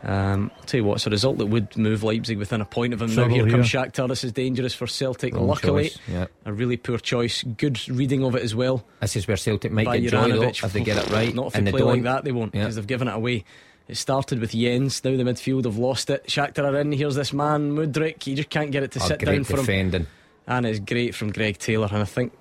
[0.02, 2.94] Um, I'll tell you what, it's a result that would move Leipzig within a point
[2.94, 3.10] of them.
[3.10, 3.82] Now Trouble here comes here.
[3.82, 4.08] Shakhtar.
[4.08, 5.34] This is dangerous for Celtic.
[5.34, 6.26] Wrong Luckily, yeah.
[6.46, 7.42] a really poor choice.
[7.42, 10.42] Good reading of it as well This is where Celtic might by get joy though,
[10.48, 11.34] if they get it right.
[11.34, 12.04] Not if and they they play like don't.
[12.04, 12.62] that, they won't Yeah.
[12.62, 13.44] because they've given it away.
[13.90, 15.02] It started with Jenz.
[15.04, 16.26] Now the midfield have lost it.
[16.28, 16.92] Shakhtar are in.
[16.92, 18.26] Here's this man Mudryk.
[18.26, 19.58] You just can't get it to Oh, sit down for him.
[19.60, 20.06] defending.
[20.46, 21.88] And it's great from Greg Taylor.
[21.90, 22.32] And I think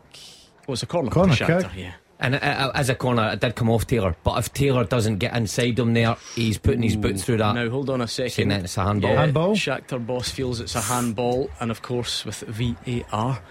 [0.68, 1.62] well, it's a corner, Corner to Shakhtar.
[1.64, 1.72] kick.
[1.76, 1.92] Yeah.
[2.22, 4.16] And uh, uh, as a corner, it did come off Taylor.
[4.24, 7.56] But if Taylor doesn't get inside him there, he's putting his boot through that.
[7.56, 8.52] Now hold on a second.
[8.52, 9.12] it's a handball.
[9.12, 9.56] Yeah, Handball?
[9.56, 13.42] Shakhtar boss feels it's a handball, and of course with VAR.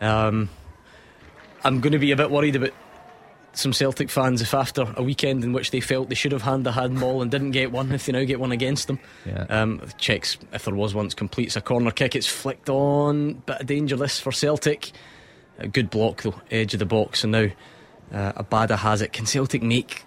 [0.00, 0.48] Um,
[1.64, 2.70] I'm going to be a bit worried about
[3.52, 6.64] some Celtic fans if after a weekend in which they felt they should have had
[6.64, 8.98] the handball and didn't get one, if they now get one against them.
[9.26, 9.46] Yeah.
[9.48, 11.06] Um, checks if there was one.
[11.06, 11.48] It's complete.
[11.48, 12.14] It's a corner kick.
[12.14, 13.34] It's flicked on.
[13.34, 14.92] Bit of danger this for Celtic.
[15.58, 17.48] A good block though, edge of the box, and now
[18.12, 19.12] uh, Abada has it.
[19.12, 20.04] Can Celtic make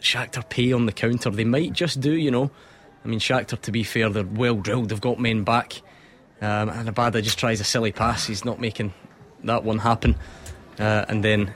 [0.00, 1.30] Shakhtar pay on the counter?
[1.30, 2.50] They might just do, you know.
[3.04, 4.90] I mean, Shakhtar, to be fair, they're well drilled.
[4.90, 5.80] They've got men back,
[6.40, 8.26] um, and Abada just tries a silly pass.
[8.26, 8.94] He's not making
[9.42, 10.14] that one happen,
[10.78, 11.52] uh, and then.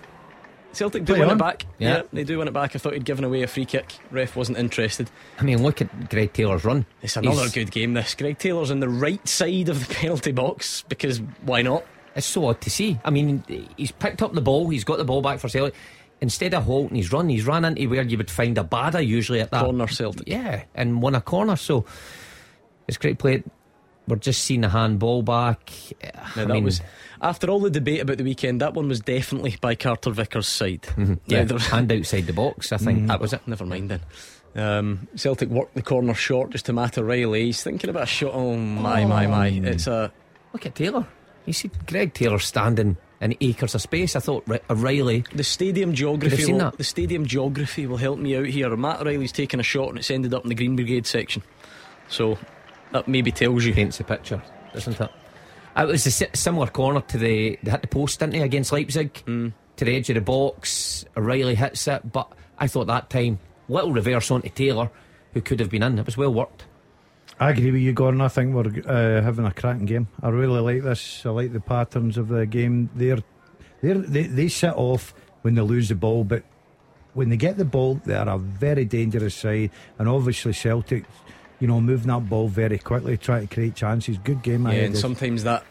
[0.76, 1.30] Celtic do win on.
[1.32, 1.66] it back.
[1.78, 2.02] Yeah.
[2.12, 2.74] they do win it back.
[2.74, 3.92] I thought he'd given away a free kick.
[4.10, 5.10] Ref wasn't interested.
[5.38, 6.86] I mean, look at Greg Taylor's run.
[7.02, 7.94] It's another He's- good game.
[7.94, 11.84] This Greg Taylor's on the right side of the penalty box because why not?
[12.16, 12.98] It's so odd to see.
[13.04, 13.42] I mean,
[13.76, 14.68] he's picked up the ball.
[14.68, 15.74] He's got the ball back for Celtic.
[16.20, 19.50] Instead of halting his run, he's run into where you would find Abada usually at
[19.50, 20.28] that Corner Celtic.
[20.28, 21.56] Yeah, and won a corner.
[21.56, 21.84] So
[22.86, 23.42] it's great play.
[24.06, 25.72] We're just seeing the handball back.
[26.02, 26.80] Now I that mean, was
[27.24, 28.60] after all the debate about the weekend.
[28.60, 30.86] That one was definitely by Carter Vickers' side.
[30.96, 32.70] Now, yeah, hand outside the box.
[32.70, 33.06] I think mm-hmm.
[33.08, 33.40] that was it.
[33.48, 34.00] Never mind then.
[34.54, 37.46] Um, Celtic worked the corner short just to Matt O'Riley.
[37.46, 38.32] He's thinking about a shot.
[38.34, 39.08] Oh my oh.
[39.08, 39.48] my my!
[39.48, 40.12] It's a
[40.52, 41.06] Look at Taylor.
[41.46, 44.14] You see Greg Taylor standing in acres of space.
[44.14, 45.24] I thought O'Riley.
[45.32, 46.52] Uh, the stadium geography.
[46.52, 46.78] Will, that.
[46.78, 48.74] the stadium geography will help me out here.
[48.76, 51.42] Matt O'Riley's taken a shot and it's ended up in the Green Brigade section.
[52.08, 52.38] So
[52.92, 53.74] that maybe tells you.
[53.74, 54.40] paints the picture,
[54.72, 55.10] doesn't it?
[55.76, 59.12] It was a similar corner to the they hit the post, didn't they, against Leipzig
[59.26, 59.52] Mm.
[59.76, 61.04] to the edge of the box.
[61.16, 64.90] O'Riley hits it, but I thought that time little reverse onto Taylor,
[65.32, 65.98] who could have been in.
[65.98, 66.64] It was well worked.
[67.40, 68.20] I agree with you, Gordon.
[68.20, 70.06] I think we're uh, having a cracking game.
[70.22, 71.26] I really like this.
[71.26, 72.90] I like the patterns of the game.
[72.94, 73.18] They're,
[73.82, 76.44] they're, they they sit off when they lose the ball, but
[77.14, 79.70] when they get the ball, they are a very dangerous side.
[79.98, 81.04] And obviously, Celtic,
[81.60, 84.18] you know, moving that ball very quickly, trying to create chances.
[84.18, 84.64] Good game.
[84.64, 85.64] Yeah, ahead and of- sometimes that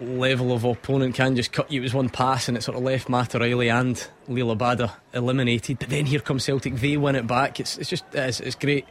[0.00, 1.80] level of opponent can just cut you.
[1.80, 3.96] It was one pass and it sort of left Matt O'Riley and
[4.28, 5.78] Liel Abada eliminated.
[5.78, 7.60] But then here comes Celtic, they win it back.
[7.60, 8.86] It's it's just it's, it's great,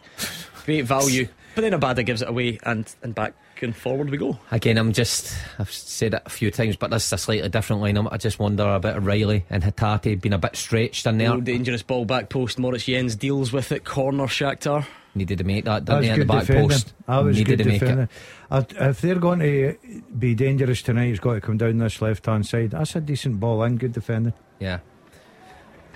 [0.66, 1.28] great value.
[1.56, 4.38] But then Abada gives it away and and back and forward we go.
[4.52, 7.82] Again, I'm just I've said it a few times, but this is a slightly different
[7.82, 8.10] lineup.
[8.12, 11.32] I just wonder about bit Riley and Hatate being a bit stretched in there.
[11.32, 12.60] Real dangerous ball back post.
[12.60, 13.86] Moritz Jenz deals with it.
[13.86, 14.86] Corner Shakhtar.
[15.16, 16.70] Needed to make that, That didn't was they, at the good back defending.
[16.70, 16.94] post?
[17.08, 18.04] That was Needed good to make defending.
[18.06, 18.10] it.
[18.80, 19.76] I- If they're going to
[20.18, 22.72] be dangerous tonight, it's got to come down this left hand side.
[22.72, 24.34] That's a decent ball in, good defending.
[24.60, 24.80] Yeah.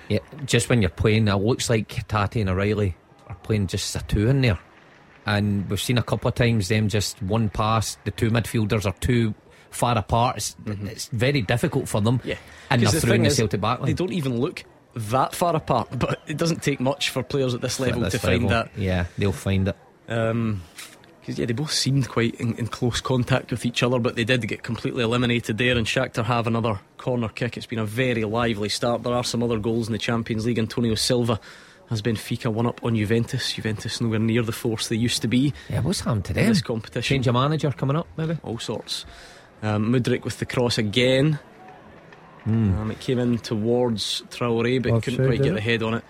[0.10, 2.96] Yeah, just when you're playing, it looks like Tati and O'Riley
[3.28, 4.60] are playing just a two in there.
[5.26, 8.96] And we've seen a couple of times them just one pass, the two midfielders are
[9.00, 9.34] too
[9.72, 10.38] far apart.
[10.38, 12.20] It's, it's very difficult for them.
[12.20, 12.28] Mm-hmm.
[12.30, 12.36] Yeah,
[12.70, 13.88] And they're 'Cause through in the is, Celtic backline.
[13.88, 14.64] They don't even look
[14.98, 18.22] that far apart, but it doesn't take much for players at this level At this
[18.22, 18.70] to find that.
[18.78, 19.76] Yeah, they'll find it.
[20.08, 20.62] Um
[21.26, 24.48] yeah, they both seemed quite in, in close contact with each other, but they did
[24.48, 25.78] get completely eliminated there.
[25.78, 27.58] And Shakhtar have another corner kick.
[27.58, 29.04] It's been a very lively start.
[29.04, 30.58] There are some other goals in the Champions League.
[30.58, 31.38] Antonio Silva
[31.90, 33.52] has Benfica one up on Juventus.
[33.52, 36.48] Juventus nowhere near the force they used to be Yeah, what's happened to in them?
[36.48, 37.16] this competition.
[37.16, 38.38] Change of manager coming up, maybe?
[38.44, 39.06] all sorts.
[39.62, 41.40] Um, Mudryk with the cross again.
[42.48, 45.96] Um, it came in towards Traore, but Offside, couldn't quite did get the head on
[45.96, 46.04] it.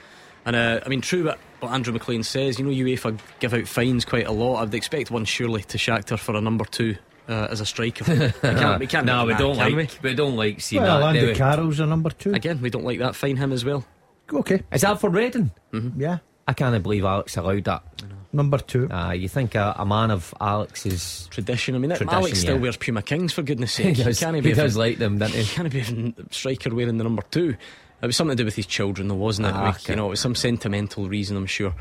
[0.45, 2.59] And uh, I mean, true what, what Andrew McLean says.
[2.59, 4.61] You know, UEFA give out fines quite a lot.
[4.61, 6.95] I'd expect one surely to Shakhtar for a number two
[7.27, 8.05] uh, as a striker.
[8.13, 10.01] we can't, we can't no, we that, don't can like.
[10.03, 10.13] We?
[10.13, 11.13] don't like seeing Well, that.
[11.13, 11.35] do Andy we?
[11.37, 12.33] Carroll's a number two.
[12.33, 13.15] Again, we don't like that.
[13.15, 13.83] Fine him as well.
[14.31, 15.51] Okay, Is that for Reading?
[15.97, 17.83] yeah, I can't believe Alex allowed that.
[18.31, 18.89] number two.
[18.89, 21.75] Uh, you think a, a man of Alex's Tradition.
[21.75, 22.61] I mean, Tradition, Alex still yeah.
[22.61, 24.05] wears Puma Kings for goodness he sake.
[24.05, 25.55] does, can't he be does like them, doesn't He he?
[25.55, 27.55] can't be having a striker wearing the number two.
[28.01, 29.55] It was something to do with his children, though, wasn't it?
[29.55, 29.87] Ah, Like.
[29.87, 31.73] You know, it was some sentimental reason, I'm sure.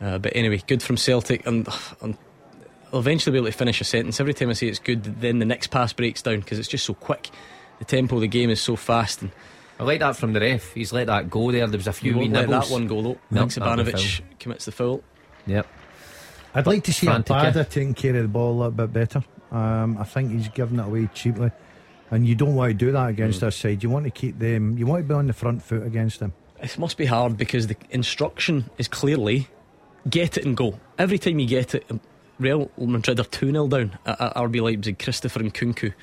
[0.00, 1.68] Uh, but anyway, good from Celtic, and,
[2.02, 2.16] and
[2.92, 4.18] I'll eventually be able to finish a sentence.
[4.18, 6.84] Every time I say it's good, then the next pass breaks down because it's just
[6.84, 7.30] so quick.
[7.78, 9.30] The tempo of the game is so fast, and
[9.80, 10.74] I like that from the ref.
[10.74, 11.66] He's let that go there.
[11.66, 12.68] There was a few you wee won't let nibbles.
[12.68, 13.18] that one go though.
[13.30, 15.02] No, Alex Ivanovic commits the foul.
[15.46, 15.66] Yep.
[16.54, 19.24] I'd like to see Frantic, Abada taking care of the ball a little bit better.
[19.50, 21.50] Um, I think he's giving it away cheaply,
[22.10, 23.82] and you don't want to do that against this side.
[23.82, 24.76] You want to keep them.
[24.76, 26.34] You want to be on the front foot against them.
[26.62, 29.48] It must be hard because the instruction is clearly
[30.10, 30.78] get it and go.
[30.98, 31.90] Every time you get it,
[32.38, 34.98] Real Madrid are 2 0 down at, at RB Leipzig.
[34.98, 35.94] Christopher Nkunku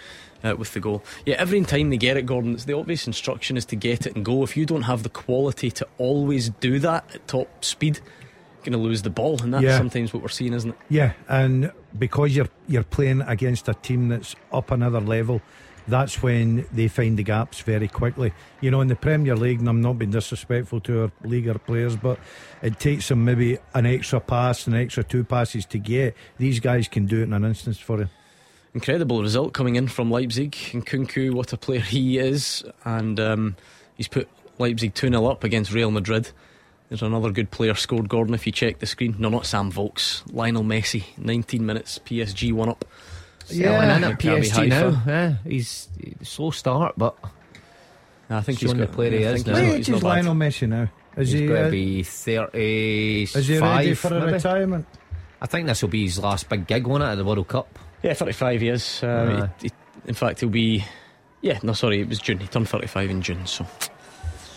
[0.44, 1.04] uh, with the goal.
[1.26, 4.16] Yeah, every time they get it, Gordon, it's the obvious instruction is to get it
[4.16, 4.44] and go.
[4.44, 8.74] If you don't have the quality to always do that at top speed, you're going
[8.74, 9.42] to lose the ball.
[9.42, 9.78] And that's Yeah.
[9.78, 10.76] sometimes what we're seeing, isn't it?
[10.90, 15.42] Yeah, and because you're you're playing against a team that's up another level,
[15.88, 18.34] that's when they find the gaps very quickly.
[18.60, 21.58] You know, in the Premier League, and I'm not being disrespectful to our league or
[21.58, 22.20] players, but
[22.62, 26.14] it takes them maybe an extra pass, an extra two passes to get.
[26.38, 28.10] These guys can do it in an instance for you.
[28.74, 30.56] Incredible result coming in from Leipzig.
[30.74, 32.64] And Nkunku, what a player he is.
[32.86, 33.56] And um,
[33.96, 34.28] he's put
[34.60, 36.30] Leipzig 2 0 up against Real Madrid.
[36.90, 39.16] There's another good player scored, Gordon, if you check the screen.
[39.20, 40.24] No, not Sam Volks.
[40.32, 42.86] Lionel Messi, 19 minutes, PSG 1 up.
[43.46, 45.02] Selling in at PSG now.
[45.08, 45.88] Yeah, he's
[46.24, 47.16] slow start, but
[48.30, 49.56] I think Showing he's the got, player he is now.
[49.56, 50.04] he's What age is.
[50.04, 50.90] Lionel Messi now?
[51.16, 51.48] Is he's he?
[51.48, 52.56] going uh, to be 35.
[53.42, 54.32] is he ready for a maybe?
[54.34, 54.86] retirement?
[55.42, 57.80] I think this will be his last big gig, won't it, at the World Cup?
[58.04, 59.04] Yeah, 35 years.
[59.04, 59.74] Uh, he- he-
[60.08, 60.86] in fact, he'll be.
[61.42, 62.40] Yeah, no, sorry, it was June.
[62.40, 63.66] He turned 35 in June, so.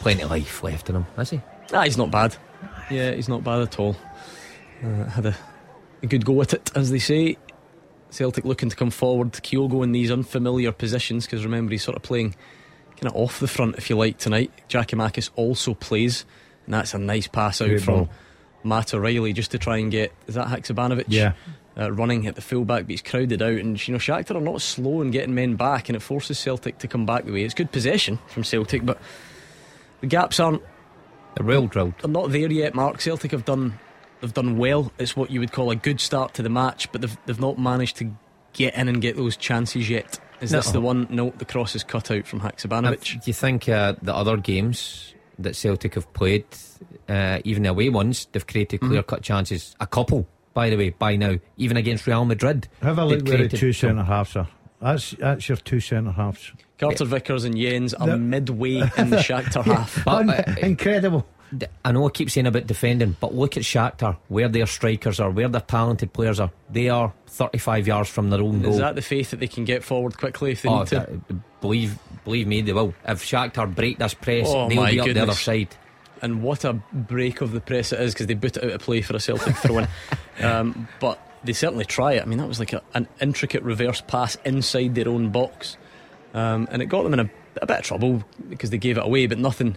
[0.01, 1.41] Plenty of life left in him, has he?
[1.73, 2.37] Ah, he's not bad.
[2.91, 3.97] Yeah, he's not bad at all.
[4.83, 5.37] Uh, had a,
[6.03, 7.37] a good go at it, as they say.
[8.11, 9.33] Celtic looking to come forward.
[9.33, 12.35] Kyogo in these unfamiliar positions because remember he's sort of playing
[12.97, 14.51] kind of off the front, if you like, tonight.
[14.69, 16.25] Giakoumakis also plays,
[16.65, 18.11] and that's a nice pass out Great from ball.
[18.65, 21.05] Matt O'Riley just to try and get is that Haksabanovic?
[21.09, 21.33] Yeah.
[21.81, 23.53] Uh, running at the fullback, but he's crowded out.
[23.59, 26.79] And you know, Shakhtar are not slow in getting men back, and it forces Celtic
[26.79, 27.43] to come back the way.
[27.45, 28.99] It's good possession from Celtic, but
[30.01, 30.63] the gaps aren't
[31.37, 31.95] The rail drilled.
[32.05, 32.75] are not there yet.
[32.75, 33.79] Mark Celtic have done
[34.21, 34.93] they've done well.
[34.99, 37.59] It's what you would call a good start to the match, but they've they've not
[37.59, 38.11] managed to
[38.53, 40.19] get in and get those chances yet.
[40.41, 40.59] Is No.
[40.59, 41.07] this the one?
[41.11, 43.05] No, the cross is cut out from Haksabanovic.
[43.05, 46.45] Do you think uh, the other games that Celtic have played,
[47.09, 48.89] uh, even the away ones, they've created Mm-hmm.
[48.91, 49.77] clear cut chances?
[49.81, 52.69] A couple, by the way, by now, even against Real Madrid.
[52.83, 54.49] Have a look where the two centre halves are.
[54.81, 56.53] That's that's your two centre halves.
[56.79, 60.03] Carter Vickers and Jenz are The- midway in the Shakhtar half.
[60.05, 61.27] But, Un- uh, incredible.
[61.85, 65.31] I know I keep saying about defending, but look at Shakhtar, where their strikers are,
[65.31, 66.51] where their talented players are.
[66.71, 68.73] They are 35 yards from their own goal.
[68.75, 70.95] Is that the faith that they can get forward quickly if they Oh, need to?
[70.95, 72.95] that- believe, believe me, they will.
[73.07, 75.69] If Shakhtar break this press, Oh, they'll my be up the other side.
[76.23, 78.81] And what a break of the press it is because they boot it out of
[78.83, 79.89] play for a Celtic throw in.
[80.43, 82.23] Um, but they certainly try it.
[82.23, 85.77] I mean, that was like a, an intricate reverse pass inside their own box,
[86.33, 87.31] um, and it got them in a,
[87.61, 89.77] a bit of trouble because they gave it away, but nothing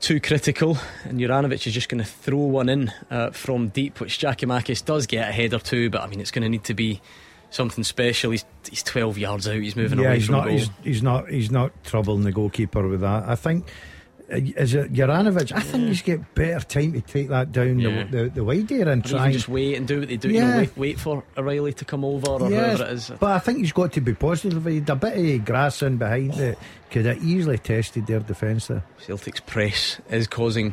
[0.00, 0.78] too critical.
[1.04, 5.06] And Juranovic is just going to throw one in uh, from deep, which Giakoumakis does
[5.06, 7.00] get a header too, but I mean, it's going to need to be.
[7.48, 8.32] Something special.
[8.32, 9.54] He's he's twelve yards out.
[9.54, 10.44] He's moving yeah, away he's from not.
[10.46, 10.52] goal.
[10.52, 11.30] He's, he's not.
[11.30, 13.28] He's not troubling the goalkeeper with that.
[13.28, 13.68] I think
[14.32, 15.52] Uh, is it Juranovic?
[15.52, 18.04] I think he's got better time to take that down Yeah.
[18.10, 19.24] the, the the wide area and Or try.
[19.26, 20.28] and- just wait and do what they do.
[20.30, 20.56] You know, Yeah.
[20.58, 23.12] wait, wait for O'Riley to come over or Yes, whoever it is.
[23.20, 24.64] but I think he's got to be positive.
[24.66, 26.58] He had a bit of grass in behind it
[26.90, 28.82] could have easily tested their defence there.
[28.98, 30.72] Celtic's press is causing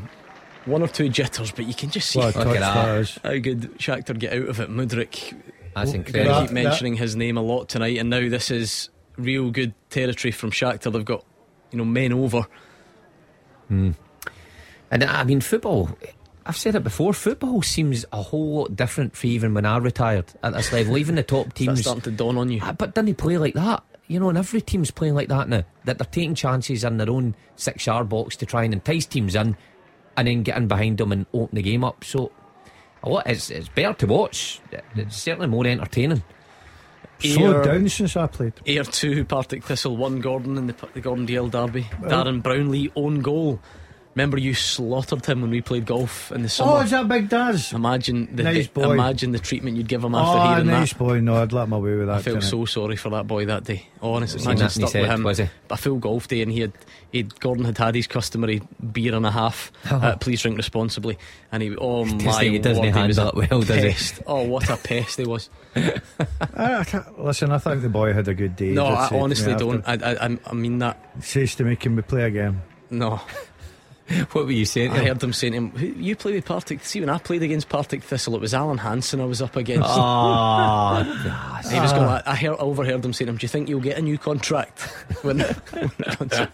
[0.65, 2.85] one or two jitters, but you can just see What a Look touch at that.
[2.85, 3.19] that is.
[3.23, 4.69] how good Shakhtar get out of it.
[4.71, 5.33] Mudryk,
[5.75, 6.33] That's Well, going incredible.
[6.35, 10.31] That- keep mentioning his name a lot tonight, and now this is real good territory
[10.31, 10.91] from Shakhtar.
[10.91, 11.23] They've got
[11.71, 12.45] you know men over.
[13.69, 15.97] And I mean, football.
[16.45, 17.13] I've said it before.
[17.13, 20.97] Football seems a whole lot different for even when I retired at this level.
[20.97, 22.59] Even the top teams, starting to dawn on you.
[22.61, 23.83] Ah, but didn't they play like that?
[24.07, 25.63] You know, and every team's playing like that now.
[25.85, 29.55] That they're taking chances in their own six-yard box to try and entice teams in,
[30.17, 32.03] and then get in behind them and open the game up.
[32.03, 32.31] So,
[33.01, 33.27] a lot.
[33.27, 34.59] It's it's better to watch.
[34.95, 36.23] It's certainly more entertaining.
[37.23, 38.53] Slowed down since I played.
[38.65, 41.83] Ayr 2, Partick Thistle 1, Gordon in the, the Gordon Dale Derby.
[42.01, 43.59] Darren Brownlee, own goal.
[44.15, 46.73] Remember, you slaughtered him when we played golf in the summer.
[46.73, 47.73] Oh, is that Big Daz?
[47.73, 48.91] Imagine the Nice boy.
[48.93, 50.99] imagine the treatment you'd give him after Oh, hearing nice that.
[50.99, 51.19] boy.
[51.19, 52.17] No, I'd let him away with that.
[52.17, 52.49] I felt tonight.
[52.49, 53.87] so sorry for that boy that day.
[54.03, 55.23] Honestly, Seen imagine that in his stuck with him.
[55.23, 55.49] was he?
[55.71, 56.73] A full golf day, and he had,
[57.11, 59.71] he'd Gordon had had his customary beer and a half.
[59.89, 61.17] Uh, please drink responsibly.
[61.51, 63.61] And he, oh Doesn't my he- doesn't he word, he was handle a it well,
[63.61, 64.23] does he?
[64.27, 65.49] Oh, what a pest he was.
[65.75, 65.91] I,
[66.55, 66.85] I
[67.17, 68.73] listen, I think the boy had a good day.
[68.73, 69.87] No, I say to me honestly don't.
[69.87, 71.13] I, I, I- I mean that.
[71.15, 73.19] He says to me, "Can we play again?" No,
[74.33, 74.91] What were you saying?
[74.91, 77.69] I heard them saying to him, "You play with Partick." See, when I played against
[77.69, 79.87] Partick Thistle, it was Alan Hansen I was up against.
[79.89, 82.05] Ah, He was going.
[82.05, 84.17] I, I heard, overheard him saying, to "him, "Do you think you'll get a new
[84.17, 84.81] contract?"
[85.21, 86.49] when, when it comes to,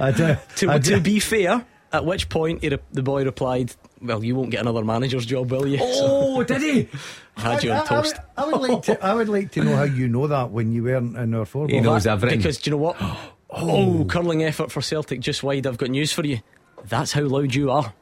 [0.00, 0.36] I do.
[0.56, 1.00] to, I to do.
[1.00, 4.84] be fair, at which point he re- the boy replied, "Well, you won't get another
[4.84, 6.88] manager's job, will you?" So oh, did he?
[7.36, 8.16] I had you I, on I would, toast.
[8.36, 9.04] I would like to.
[9.04, 11.66] I would like to know how you know that when you weren't in our four.
[11.68, 12.40] He knows everything.
[12.40, 12.96] Because do you know what?
[13.52, 15.66] oh, curling effort for Celtic just wide.
[15.66, 16.40] I've got news for you.
[16.86, 17.92] That's how loud you are.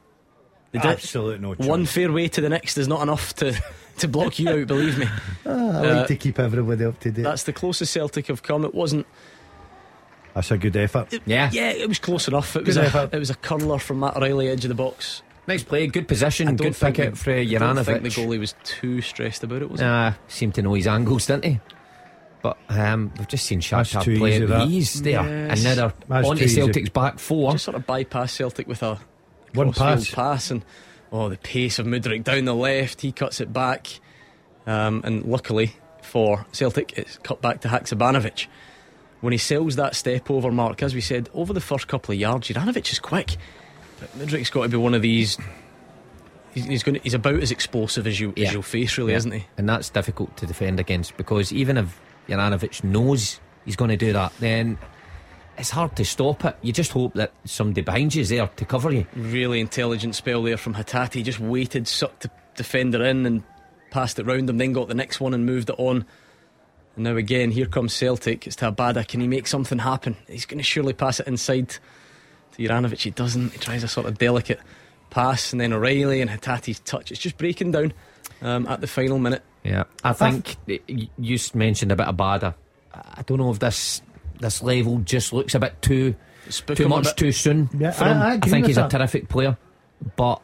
[0.71, 1.67] They did- Absolute no chance.
[1.67, 3.53] One fair way to the next is not enough to,
[3.99, 5.05] to block you out, believe me.
[5.45, 7.23] Ah, I Uh, like to keep everybody up to date.
[7.23, 8.63] That's the closest Celtic have come.
[8.63, 9.05] It wasn't.
[10.33, 11.13] That's a good effort.
[11.25, 11.49] Yeah.
[11.51, 12.55] Yeah, it was close enough.
[12.55, 13.09] It was Good a, effort.
[13.13, 15.23] it was a curler from Matt Riley, edge of the box.
[15.47, 18.09] Nice play, good position, I good think pick out the- for I don't think the
[18.09, 18.27] Juranovic.
[18.27, 19.85] goalie was too stressed about it, was he?
[19.85, 21.59] Nah, seemed to know his angles, didn't he?
[22.41, 24.67] But um, we've just seen That's Shakhtar too play easy, at that.
[24.67, 25.51] ease there, Yes.
[25.51, 26.61] and now they're That's on too to easy.
[26.61, 27.51] Celtic's back four.
[27.51, 28.99] Just sort of bypass Celtic with a
[29.53, 30.09] One pass.
[30.09, 30.63] pass and
[31.11, 33.87] oh the pace of Mudryk down the left he cuts it back
[34.65, 38.47] um, and luckily for Celtic it's cut back to Haksabanovic
[39.19, 42.19] when he sells that step over mark as we said over the first couple of
[42.19, 43.35] yards Juranovic is quick
[43.99, 45.37] but Mudryk's got to be one of these
[46.53, 48.47] he's, he's going to, he's about as explosive as you Yeah.
[48.47, 49.17] as you'll face really Yeah.
[49.17, 53.89] isn't he And that's difficult to defend against because even if Juranovic knows he's going
[53.89, 54.77] to do that, then
[55.57, 56.57] it's hard to stop it.
[56.61, 59.05] You just hope that somebody behind you is there to cover you.
[59.15, 61.23] really intelligent spell there from Hatate.
[61.23, 63.43] Just waited, sucked the defender in and
[63.91, 66.05] passed it round him, then got the next one and moved it on.
[66.95, 68.47] And now again, here comes Celtic.
[68.47, 69.07] It's to Abada.
[69.07, 70.17] Can he make something happen?
[70.27, 71.79] He's going to surely pass it inside to
[72.57, 72.99] Juranovic.
[72.99, 73.51] He doesn't.
[73.51, 74.59] He tries a sort of delicate
[75.09, 77.11] pass, and then O'Riley and Hatate's touch.
[77.11, 77.93] It's just breaking down
[78.41, 79.43] um, at the final minute.
[79.63, 80.79] Yeah, I think y-
[81.17, 82.55] you s- mentioned a bit of Bada.
[82.93, 84.01] I don't know if this
[84.39, 86.15] this level just looks a bit too
[86.49, 88.21] Spook too much too soon Yeah, for I- him.
[88.21, 89.55] I agree think with he's a terrific player,
[90.15, 90.41] but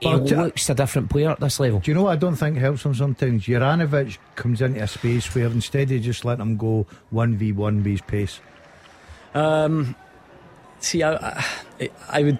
[0.00, 1.80] he But, uh, looks a different player at this level.
[1.80, 3.44] Do you know what I don't think helps him sometimes?
[3.46, 8.00] Juranovic comes into a space where instead of just letting him go 1v1 with his
[8.02, 8.40] pace.
[9.34, 9.96] Um,
[10.78, 11.14] see, I,
[11.80, 12.38] I, I would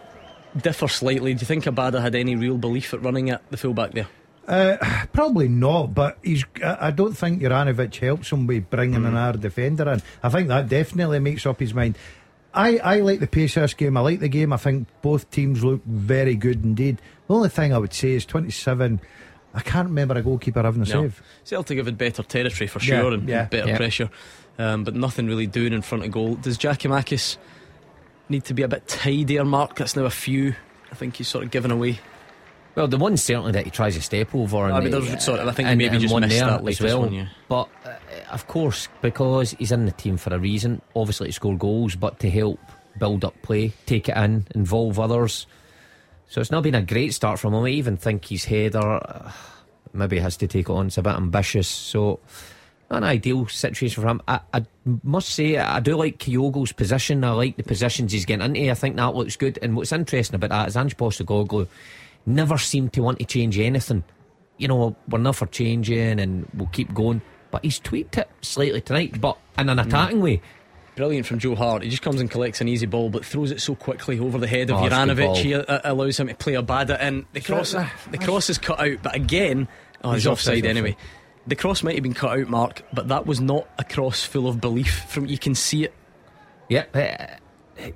[0.61, 1.35] differ slightly.
[1.35, 4.07] Do you think Abada had any real belief at running at the fullback there?
[4.49, 4.77] Uh,
[5.13, 6.45] probably not, but he's.
[6.65, 10.03] I don't think Juranovic helps him with bringing another defender in.
[10.23, 11.97] I think that definitely makes up his mind.
[12.55, 13.97] I, I like the pace of this game.
[13.97, 14.53] I like the game.
[14.53, 17.01] I think both teams look very good indeed.
[17.29, 19.01] The only thing I would say is 27.
[19.55, 21.03] I can't remember a goalkeeper having a No.
[21.03, 21.23] save.
[21.45, 23.45] Celtic have had better territory for Yeah, sure and yeah.
[23.45, 23.77] better Yeah.
[23.77, 24.11] pressure,
[24.59, 26.37] um, but nothing really doing in front of goal.
[26.37, 27.37] Does Giakoumakis
[28.31, 29.77] need to be a bit tidier, Mark?
[29.77, 30.55] That's now a few.
[30.91, 31.99] I think he's sort of given away.
[32.79, 34.57] Well, the one certainly that he tries to step over.
[34.59, 36.23] I and mean, he- there's sort of- I think he and- maybe and just one
[36.23, 37.01] missed there that as well.
[37.01, 37.27] one, yeah.
[37.49, 37.91] But uh,
[38.31, 42.21] of course, because he's in the team for a reason, obviously to score goals, but
[42.21, 42.61] to help
[42.99, 45.47] build up play, take it in, involve others.
[46.29, 47.65] So it's not been a great start from him.
[47.65, 49.33] I even think his header uh,
[49.93, 50.87] maybe has to take it on.
[50.87, 51.67] It's a bit ambitious.
[51.67, 52.21] So
[52.91, 54.21] not an ideal situation for him.
[54.29, 54.65] I, I
[55.03, 57.25] must say, I do like Kyogo's position.
[57.25, 58.71] I like the positions he's getting into.
[58.71, 59.59] I think that looks good.
[59.63, 61.67] And what's interesting about that is Ange Postecoglou
[62.29, 64.05] never seemed to want to change anything.
[64.57, 67.23] You know, we're not for changing and we'll keep going.
[67.51, 70.43] But he's tweaked it slightly tonight, but in an attacking way.
[70.97, 71.83] brilliant from Joe Hart.
[71.83, 74.47] He just comes and collects an easy ball, but throws it so quickly over the
[74.47, 75.25] head of Oh, it's a good Juranovic.
[75.27, 75.37] ball.
[75.37, 77.25] He uh, allows him to play a bad it in.
[77.33, 79.67] The cross, that- the cross is cut out, but again,
[80.05, 80.97] oh, he's, He's offside, offside, anyway.
[81.47, 84.47] The cross might have been cut out, Mark, but that was not a cross full
[84.47, 85.05] of belief.
[85.09, 85.95] From you can see it.
[86.69, 86.95] Yep.
[86.95, 87.27] uh,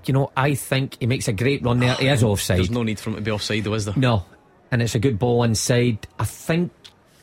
[0.05, 1.95] you know, I think he makes a great run there.
[1.95, 2.59] He is offside.
[2.59, 3.95] There's no need for him to be offside, though, is there?
[3.97, 4.25] No,
[4.71, 6.07] and it's a good ball inside.
[6.19, 6.73] I think.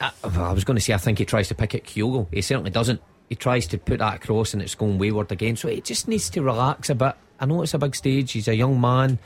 [0.02, 2.28] I, I was going to say I think he tries to pick at Kyogo.
[2.32, 3.02] He certainly doesn't.
[3.28, 5.56] He tries to put that across and it's going wayward again.
[5.56, 7.16] So he just needs to relax a bit.
[7.40, 8.32] I know it's a big stage.
[8.32, 9.20] He's a young man.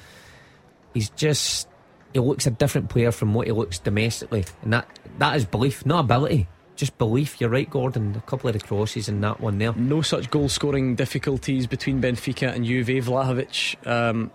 [0.93, 1.67] He's just.
[2.11, 5.85] He looks a different player from what he looks domestically, and that that is belief,
[5.85, 6.47] not ability.
[6.75, 7.39] Just belief.
[7.39, 8.15] You're right, Gordon.
[8.15, 9.73] A couple of the crosses in that one there.
[9.73, 13.05] No such goal scoring difficulties between Benfica and Juve.
[13.05, 14.31] Vlahovic um,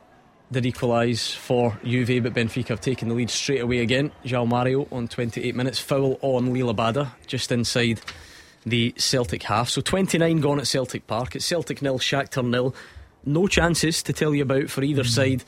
[0.53, 4.13] did equalise for Juve, but Benfica have taken the lead straight away again.
[4.25, 5.79] João Mario on 28 minutes.
[5.79, 8.01] Foul on Liel Abada just inside
[8.65, 9.69] the Celtic half.
[9.69, 11.37] So 29 gone at Celtic Park.
[11.37, 12.75] It's Celtic nil, Shakhtar nil.
[13.25, 15.45] No chances to tell you about for either side.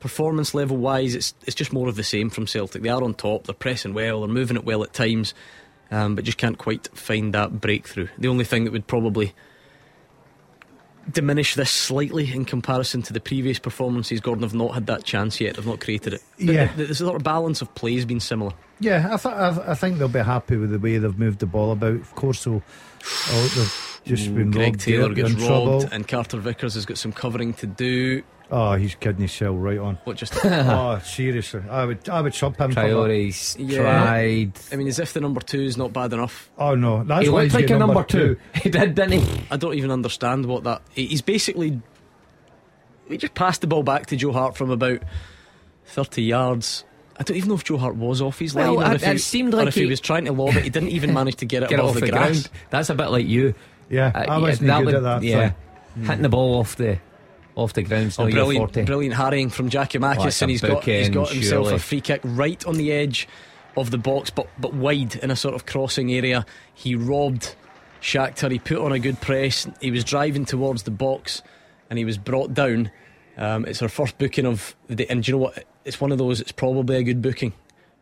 [0.00, 2.82] Performance level wise, it's it's just more of the same from Celtic.
[2.82, 3.44] They are on top.
[3.44, 4.20] They're pressing well.
[4.20, 5.32] They're moving it well at times,
[5.90, 8.08] um, but just can't quite find that breakthrough.
[8.18, 9.34] The only thing that would probably
[11.10, 14.20] diminish this slightly in comparison to the previous performances.
[14.20, 15.54] Gordon have not had that chance yet.
[15.54, 16.22] They've not created it.
[16.38, 16.72] But Yeah.
[16.74, 18.52] the, the sort of balance of play has been similar.
[18.80, 21.46] Yeah, I, th- I, I think they'll be happy with the way they've moved the
[21.46, 21.94] ball about.
[21.94, 22.62] Of course, they'll.
[23.30, 25.78] Oh, they've just been Greg robbed Taylor gets in trouble.
[25.80, 28.22] robbed, and Carter Vickers has got some covering to do.
[28.48, 29.98] Oh, he's kidding himself right on.
[30.04, 30.32] What just?
[30.44, 32.70] oh, seriously, I would, I would sub him.
[32.70, 32.74] For.
[32.80, 33.80] Priorities Yeah.
[33.82, 34.52] tried.
[34.72, 36.48] I mean, as if the number two is not bad enough.
[36.56, 38.36] Oh no, that's He looked like a getting number two.
[38.62, 39.42] He did, didn't he?
[39.50, 40.82] I don't even understand what that.
[40.94, 41.80] He's basically.
[43.08, 45.00] We just passed the ball back to Joe Hart from about
[45.84, 46.84] thirty yards.
[47.18, 49.10] I don't even know if Joe Hart was off his line, Well, or it- he,
[49.10, 50.64] it seemed or like if he, he- was trying to lob it.
[50.64, 52.42] He didn't even manage to get it Get it off the, the, grass.
[52.42, 52.50] ground.
[52.70, 53.54] That's a bit like you.
[53.88, 55.22] Yeah, Uh, I wasn't that good would- at that.
[55.22, 55.48] Yeah,
[55.94, 56.04] thing.
[56.04, 56.98] hitting the ball off the
[57.56, 58.14] off the ground.
[58.18, 58.84] Oh, brilliant, forte.
[58.86, 61.64] brilliant harrying from Jackie Oh, Makis, it's a and he's got he's bookend, got himself
[61.66, 61.74] surely.
[61.74, 63.26] a free kick right on the edge
[63.76, 66.46] of the box, but but wide in a sort of crossing area.
[66.74, 67.54] He robbed
[68.00, 68.50] Shakhtar.
[68.52, 69.66] He put on a good press.
[69.80, 71.42] He was driving towards the box,
[71.90, 72.90] and he was brought down.
[73.38, 75.64] Um, it's our first booking of the day, and do you know what?
[75.84, 76.40] It's one of those.
[76.40, 77.52] It's probably a good booking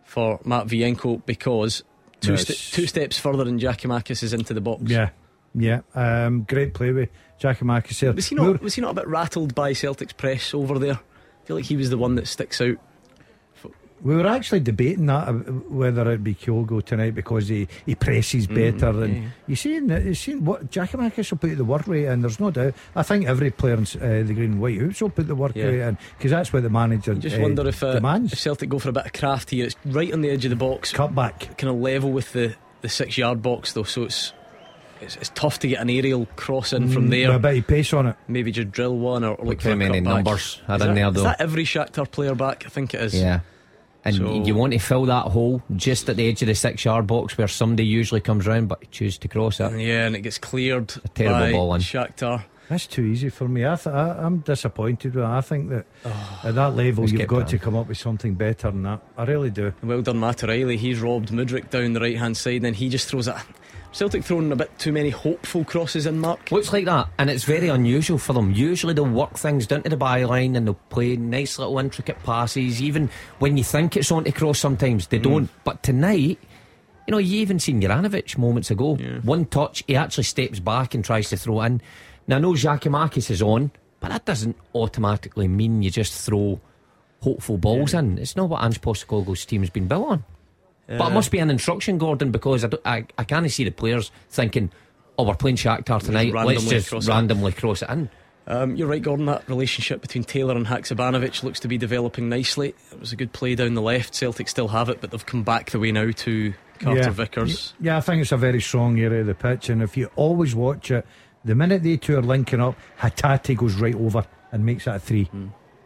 [0.04, 1.82] for Matviyenko because
[2.20, 4.82] two No, st- two steps further than Giakoumakis is into the box.
[4.84, 5.10] Yeah,
[5.54, 5.80] yeah.
[5.94, 7.08] Um, great play with
[7.40, 8.12] Giakoumakis there.
[8.12, 8.62] Was he not?
[8.62, 10.94] Was he not a bit rattled by Celtic's press over there?
[10.94, 12.76] I feel like he was the one that sticks out.
[14.02, 18.46] We were actually debating that uh, whether it'd be Kyogo tonight because he, he presses
[18.46, 19.28] better and yeah.
[19.46, 22.20] you seen that you seen what Giakoumakis will put the work rate in.
[22.20, 22.74] There's no doubt.
[22.94, 25.52] I think every player in uh, the green and white hoops will put the work
[25.54, 25.66] Yeah.
[25.66, 28.34] rate in because that's what the manager just uh, wonder if, uh, demands.
[28.34, 29.64] if Celtic go for a bit of craft here.
[29.66, 31.56] It's right on the edge of the box, Cut back.
[31.56, 34.34] kind of level with the, the six yard box though, so it's,
[35.04, 37.28] it's it's tough to get an aerial cross in from Mm, there.
[37.28, 38.16] with a bit of pace on it.
[38.28, 40.88] Maybe just drill one or, or look Look for how many numbers are Is in
[40.88, 41.22] that- there Is though.
[41.24, 42.64] that every Shakhtar player back?
[42.66, 43.14] I think it is.
[43.14, 43.40] Yeah.
[44.06, 46.84] And So- you want to fill that hole just at the edge of the six
[46.84, 49.72] yard box where somebody usually comes round, but you choose to cross it.
[49.78, 50.92] Yeah, and it gets cleared.
[51.04, 51.80] a terrible by ball in.
[51.80, 52.44] Shakhtar.
[52.68, 53.66] That's too easy for me.
[53.66, 55.26] I th- I, I'm disappointed with it.
[55.26, 55.84] I think that
[56.42, 57.48] at that level you've got back.
[57.48, 59.00] to come up with something better than that.
[59.18, 59.74] I really do.
[59.82, 60.78] Well done, Matt O'Riley.
[60.78, 63.34] He's robbed Mudryk down the right hand side, and then he just throws it.
[63.94, 66.50] Celtic throwing a bit too many hopeful crosses in, Mark.
[66.50, 68.50] Looks like that, and it's very unusual for them.
[68.50, 72.82] Usually they'll work things down to the byline and they'll play nice little intricate passes.
[72.82, 75.22] Even when you think it's on to cross, sometimes they mm.
[75.22, 75.50] don't.
[75.62, 76.40] But tonight,
[77.06, 78.96] you know, you even seen Juranovic moments ago.
[79.22, 81.80] One touch, he actually steps back and tries to throw in.
[82.26, 83.70] Now I know Giakoumakis is on,
[84.00, 86.60] but that doesn't automatically mean you just throw
[87.22, 88.18] hopeful balls in.
[88.18, 90.24] It's not what Ange Postecoglou's team's been built on.
[90.86, 93.70] But it must be an instruction, Gordon, because I, don't- I, I can't see the
[93.70, 94.70] players thinking,
[95.18, 97.10] oh, we're playing Shakhtar tonight, let's randomly just cross it.
[97.10, 98.10] randomly cross it in.
[98.46, 99.24] Um, you're right, Gordon.
[99.26, 102.74] That relationship between Taylor and Haksabanovic looks to be developing nicely.
[102.92, 104.14] It was a good play down the left.
[104.14, 107.08] Celtic still have it, but they've come back the way now to Carter yeah.
[107.10, 107.72] Vickers.
[107.80, 110.54] Yeah, I think it's a very strong area of the pitch, and if you always
[110.54, 111.06] watch it,
[111.42, 114.98] the minute they two are linking up, Hatate goes right over and makes that a
[114.98, 115.30] three.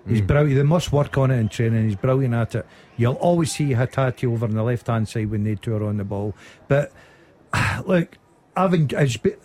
[0.08, 0.56] He's brilliant.
[0.56, 1.84] They must work on it in training.
[1.84, 2.66] He's brilliant at it.
[2.96, 5.98] You'll always see Hatate over on the left hand side when they two are on
[5.98, 6.34] the ball.
[6.66, 6.92] But
[7.86, 8.18] look,
[8.56, 9.36] I've en- it's been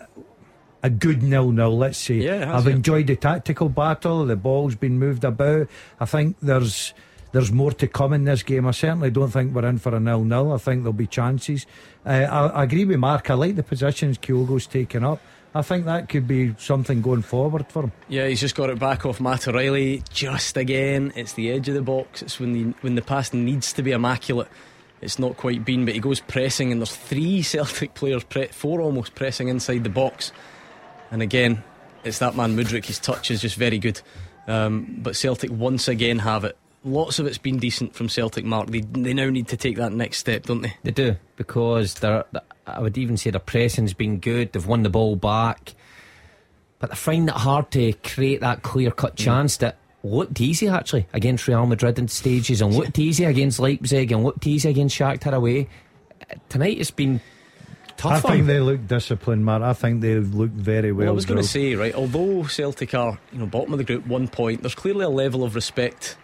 [0.82, 1.76] a good nil nil.
[1.76, 2.14] Let's say.
[2.16, 4.24] Yeah, I've enjoyed the tactical battle.
[4.26, 5.68] The ball's been moved about.
[6.00, 6.94] I think there's
[7.32, 8.66] there's more to come in this game.
[8.66, 10.52] I certainly don't think we're in for a nil nil.
[10.52, 11.66] I think there'll be chances.
[12.06, 13.28] Uh, I, I agree with Mark.
[13.30, 15.20] I like the positions Kyogo's taken up.
[15.54, 17.92] I think that could be something going forward for him.
[18.08, 20.02] Yeah, he's just got it back off Matt O'Riley.
[20.12, 22.22] Just again, it's the edge of the box.
[22.22, 24.48] It's when the when the pass needs to be immaculate.
[25.00, 28.80] It's not quite been, but he goes pressing, and there's three Celtic players, pre- four
[28.80, 30.32] almost pressing inside the box.
[31.10, 31.62] And again,
[32.02, 32.86] it's that man Mudryk.
[32.86, 34.00] His touch is just very good.
[34.48, 36.56] Um, but Celtic once again have it.
[36.84, 38.68] Lots of it's been decent from Celtic, Mark.
[38.68, 40.74] They, they now need to take that next step, don't they?
[40.82, 42.24] They do because they're.
[42.66, 44.52] I would even say their pressing's been good.
[44.52, 45.74] They've won the ball back,
[46.78, 49.24] but they find it hard to create that clear cut mm.
[49.24, 54.12] chance that looked easy actually against Real Madrid in stages and looked easy against Leipzig
[54.12, 55.68] and looked easy against Shakhtar away.
[56.50, 57.20] Tonight it's been
[57.96, 58.24] tough.
[58.24, 59.62] I think they look disciplined, Mark.
[59.62, 61.06] I think they look very well.
[61.06, 63.84] well I was going to say, right, although Celtic are you know bottom of the
[63.84, 66.16] group, one point, there's clearly a level of respect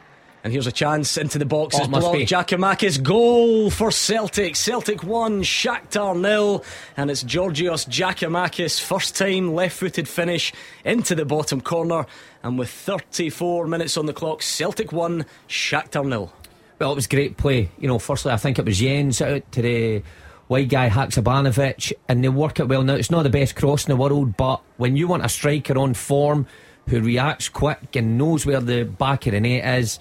[0.43, 1.77] and here's a chance into the box.
[1.79, 2.25] Oh, must be.
[2.25, 4.57] Giakoumakis goal for Celtic.
[4.57, 6.65] Celtic 1, Shakhtar nil.
[6.97, 8.81] And it's Georgios Giakoumakis.
[8.81, 10.53] First time left footed finish
[10.85, 12.07] into the bottom corner.
[12.43, 16.33] And with 34 minutes on the clock, Celtic 1, Shakhtar nil.
[16.79, 17.71] Well, it was great play.
[17.79, 20.03] You know, firstly, I think it was Jenz out to the
[20.47, 22.83] white guy Haksabanovic, and they work it well.
[22.83, 25.77] Now, it's not the best cross in the world, but when you want a striker
[25.79, 26.47] on form
[26.89, 29.99] who reacts quick and knows where the back of the net is,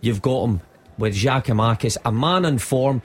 [0.00, 0.60] you've got him
[0.98, 3.02] with Giakoumakis, a man in form.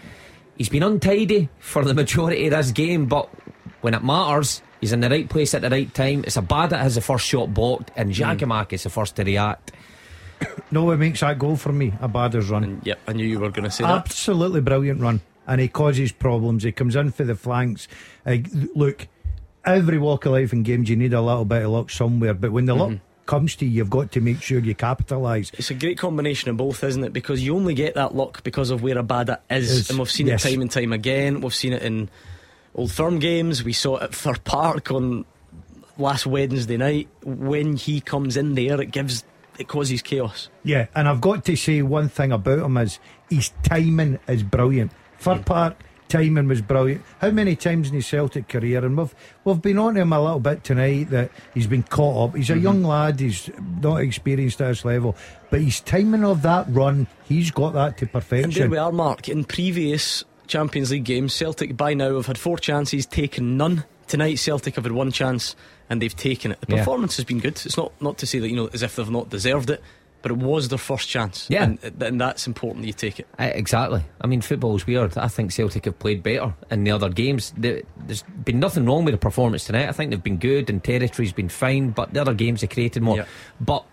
[0.57, 3.29] He's been untidy for the majority of this game, but
[3.81, 6.23] when it matters, he's in the right place at the right time.
[6.25, 8.83] It's a bad that has the first shot blocked, and Giakoumakis mm.
[8.83, 9.71] the first to react.
[10.71, 11.91] No, it makes that goal for me.
[11.91, 12.63] Abada's run.
[12.63, 14.05] And, yep, I knew you were going to say Absolutely that.
[14.05, 16.63] Absolutely brilliant run, and he causes problems.
[16.63, 17.87] He comes in for the flanks.
[18.25, 18.37] Uh,
[18.75, 19.07] look,
[19.65, 22.51] every walk of life in games, you need a little bit of luck somewhere, but
[22.51, 22.93] when the mm-hmm.
[22.93, 25.51] luck comes to you, you've got to make sure you capitalise.
[25.53, 27.13] It's a great combination of both, isn't it?
[27.13, 30.27] Because you only get that luck because of where Abada is, is and we've seen
[30.27, 30.45] yes.
[30.45, 31.41] it time and time again.
[31.41, 32.09] We've seen it in
[32.75, 33.63] Old Firm games.
[33.63, 35.25] We saw it at Fir Park on
[35.97, 37.07] last Wednesday night.
[37.23, 39.23] When he comes in there, it gives
[39.57, 40.49] it causes chaos.
[40.63, 42.99] Yeah, and I've got to say one thing about him is
[43.29, 44.91] his timing is brilliant.
[45.17, 45.45] Fir mm.
[45.45, 45.75] Park
[46.13, 47.01] timing was brilliant.
[47.19, 50.39] How many times in his Celtic career, and we've we've been on him a little
[50.39, 52.35] bit tonight that he's been caught up.
[52.35, 52.63] He's a mm-hmm.
[52.63, 53.19] young lad.
[53.19, 53.49] He's
[53.81, 55.15] not experienced at this level,
[55.49, 58.43] but his timing of that run, he's got that to perfection.
[58.43, 59.27] And there we are, Mark.
[59.27, 63.83] In previous Champions League games, Celtic by now have had four chances, taken none.
[64.05, 65.55] Tonight, Celtic have had one chance
[65.89, 66.61] and they've taken it.
[66.61, 67.21] The performance yeah.
[67.21, 67.53] has been good.
[67.65, 69.81] It's not not to say that you know as if they've not deserved it
[70.23, 71.45] but it was their first chance.
[71.49, 71.63] Yeah.
[71.63, 73.27] And, and that's important that you take it.
[73.37, 74.01] Uh, exactly.
[74.21, 75.17] I mean, football's weird.
[75.17, 77.53] I think Celtic have played better in the other games.
[77.57, 79.89] there's been nothing wrong with the performance tonight.
[79.89, 83.03] I think they've been good and territory's been fine, but the other games have created
[83.03, 83.17] more.
[83.17, 83.25] Yeah.
[83.59, 83.85] But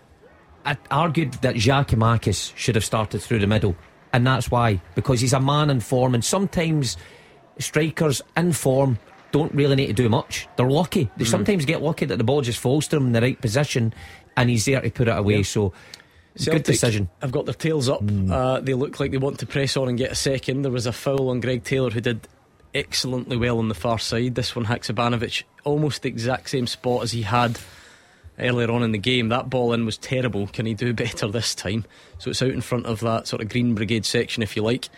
[0.65, 3.75] I argued that Giakoumakis should have started through the middle.
[4.13, 6.95] And that's why, because he's a man in form, and sometimes
[7.59, 8.99] strikers in form
[9.31, 10.47] don't really need to do much.
[10.55, 11.09] They're lucky.
[11.17, 11.29] They mm.
[11.29, 13.93] sometimes get lucky that the ball just falls to them in the right position
[14.37, 15.37] and he's there to put it away.
[15.37, 15.43] Yeah.
[15.43, 15.73] So
[16.35, 17.09] Celtic Good decision.
[17.21, 18.01] I've got their tails up.
[18.01, 18.31] Mm.
[18.31, 20.61] Uh, they look like they want to press on and get a second.
[20.61, 22.27] There was a foul on Greg Taylor who did
[22.73, 24.35] excellently well on the far side.
[24.35, 27.59] This one, Haksabanovic, almost the exact same spot as he had
[28.39, 29.29] earlier on in the game.
[29.29, 30.47] That ball in was terrible.
[30.47, 31.85] Can he do better this time?
[32.17, 34.89] So it's out in front of that sort of Green Brigade section, if you like.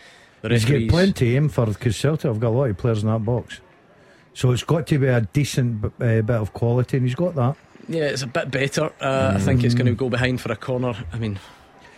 [0.42, 3.10] The He's got plenty aim for because Celtic have got a lot of players in
[3.10, 3.62] that box.
[4.34, 7.56] So it's got to be a decent uh, bit of quality, and he's got that.
[7.88, 8.86] Yeah, it's a bit better.
[9.00, 9.36] Uh, mm.
[9.36, 10.94] I think it's going to go behind for a corner.
[11.12, 11.40] I mean,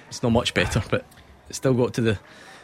[0.09, 1.05] it's not much better, but
[1.49, 2.11] it's still got to the.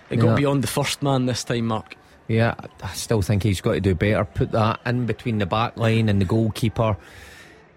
[0.09, 0.21] It yeah.
[0.21, 1.95] got beyond the first man this time, Mark.
[2.27, 4.25] Yeah, I still think he's got to do better.
[4.25, 6.97] Put that in between the back line and the goalkeeper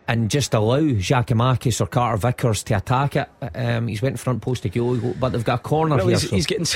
[0.07, 3.29] and just allow Giakoumakis or Carter Vickers to attack it.
[3.55, 6.19] Um, he's went front post to goal, but they've got a corner well, here.
[6.19, 6.37] He's, so.
[6.37, 6.67] he's, getting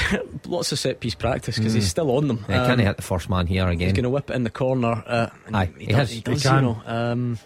[0.46, 1.76] lots of set piece practice because mm.
[1.76, 2.44] he's still on them.
[2.48, 3.88] Yeah, um, can't hit the first man here again.
[3.88, 5.02] He's going to whip it in the corner.
[5.06, 6.82] Uh, Aye, he, he, does, he does, he you know.
[6.86, 7.38] Um,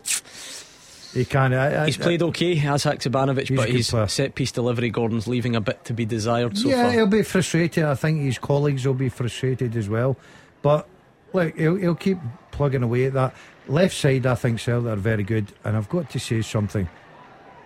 [1.12, 1.52] he can.
[1.52, 5.60] I, I, he's played okay, as Haksabanovic, but his set piece delivery, Gordon's leaving a
[5.60, 6.92] bit to be desired so yeah, far.
[6.92, 7.84] he'll be frustrated.
[7.84, 10.16] I think his colleagues will be frustrated as well.
[10.62, 10.88] But
[11.32, 12.18] look, he'll, he'll keep
[12.50, 13.34] plugging away at that.
[13.68, 15.52] Left side, I think Celtic are very good.
[15.64, 16.88] And I've got to say something.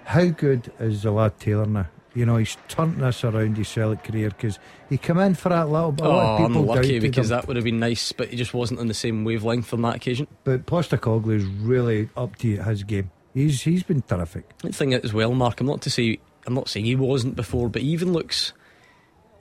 [0.05, 1.87] How good is the lad Taylor now?
[2.15, 5.69] You know, he's turned this around his Celtic career because he came in for that
[5.69, 6.07] little bit.
[6.07, 7.37] Oh, unlucky because him.
[7.37, 9.97] that would have been nice, but he just wasn't on the same wavelength on that
[9.97, 10.27] occasion.
[10.43, 13.11] But Postecoglou is really up to his game.
[13.37, 14.57] He's he's been terrific.
[14.61, 15.61] The thing as well, Mark.
[15.61, 18.55] I'm not to say I'm not saying he wasn't before, but he even looks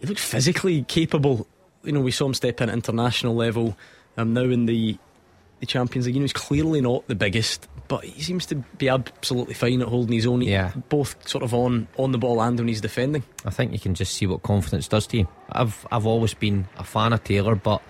[0.02, 1.48] he looks physically capable.
[1.82, 3.78] You know, we saw him step in at international level.
[4.18, 4.98] Um, now in the
[5.62, 8.90] the Champions League, you know, he's clearly not the biggest, but he seems to be
[8.90, 10.42] absolutely fine at holding his own.
[10.42, 13.24] Yeah, both sort of on on the ball and when he's defending.
[13.46, 15.28] I think you can just see what confidence does to you.
[15.54, 17.82] I've I've always been a fan of Taylor, but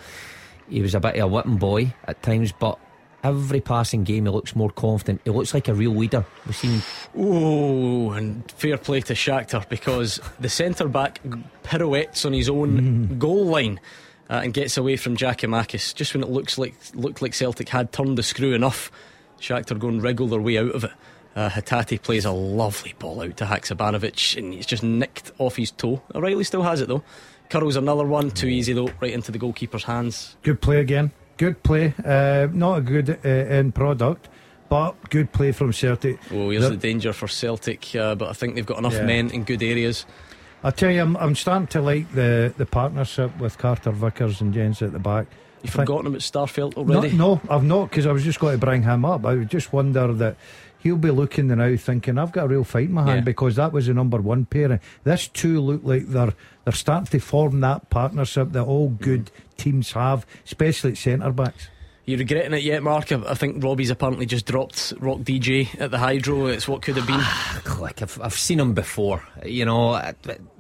[0.70, 2.78] he was a bit of a whipping boy at times, but
[3.26, 5.22] Every passing game, he looks more confident.
[5.24, 6.24] He looks like a real leader.
[6.46, 6.82] We've seen.
[7.18, 11.22] Oh, and fair play to Shakhtar because the centre back
[11.64, 13.20] pirouettes on his own mm.
[13.20, 13.80] goal line.
[14.28, 17.92] Uh, and gets away from Giakoumakis just when it looks like looked like Celtic had
[17.92, 18.92] turned the screw enough.
[19.40, 20.92] Shakhtar go and wriggle their way out of it.
[21.36, 25.70] Uh, Hatate plays a lovely ball out to Haksabanovic and he's just nicked off his
[25.70, 26.02] toe.
[26.16, 27.04] O'Riley still has it though.
[27.50, 30.36] Curls another one, too easy though, right into the goalkeeper's hands.
[30.42, 31.12] Good play again.
[31.38, 31.94] Good play.
[32.04, 34.30] Uh, not a good uh, end product,
[34.70, 36.18] but good play from Celtic.
[36.32, 39.06] Oh, here's The- the danger for Celtic, uh, but I think they've got enough Yeah.
[39.06, 40.06] men in good areas.
[40.64, 44.54] I tell you, I'm, I'm starting to like the, the partnership with Carter Vickers and
[44.54, 45.28] Jenz at the back.
[45.62, 47.12] You've forgotten about Starfelt already?
[47.16, 49.26] no, I've not because I was just going to bring him up.
[49.26, 50.38] I just wonder that
[50.80, 53.24] he'll be looking now thinking I've got a real fight in my hand Yeah.
[53.26, 54.80] because that was the number one pairing.
[55.04, 56.34] This two look like they're
[56.66, 59.00] they're starting to form that partnership that all Mm.
[59.02, 61.70] good teams have, especially at centre backs.
[62.06, 63.12] You regretting it yet, Mark?
[63.12, 66.46] I, I think Robbie's apparently just dropped Rock DJ at the Hydro.
[66.48, 67.22] It's what could have been.
[67.80, 69.24] Like I've, I've seen him before.
[69.44, 70.12] You know, uh,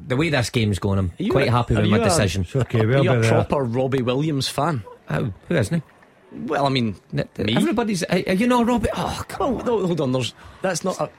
[0.07, 2.41] the way this game's going, I'm you quite a- happy with my a- decision.
[2.43, 3.31] It's okay, Are we'll you a there.
[3.31, 4.83] proper Robbie Williams fan?
[5.09, 6.37] Oh, who isn't he?
[6.47, 6.95] Well, I mean.
[7.11, 7.23] Me?
[7.37, 8.89] Everybody's, uh, you know, Robbie.
[8.95, 9.65] Oh, come on!
[9.65, 10.11] no, hold on.
[10.13, 10.33] There's
[10.63, 10.99] that's not.
[10.99, 11.09] A,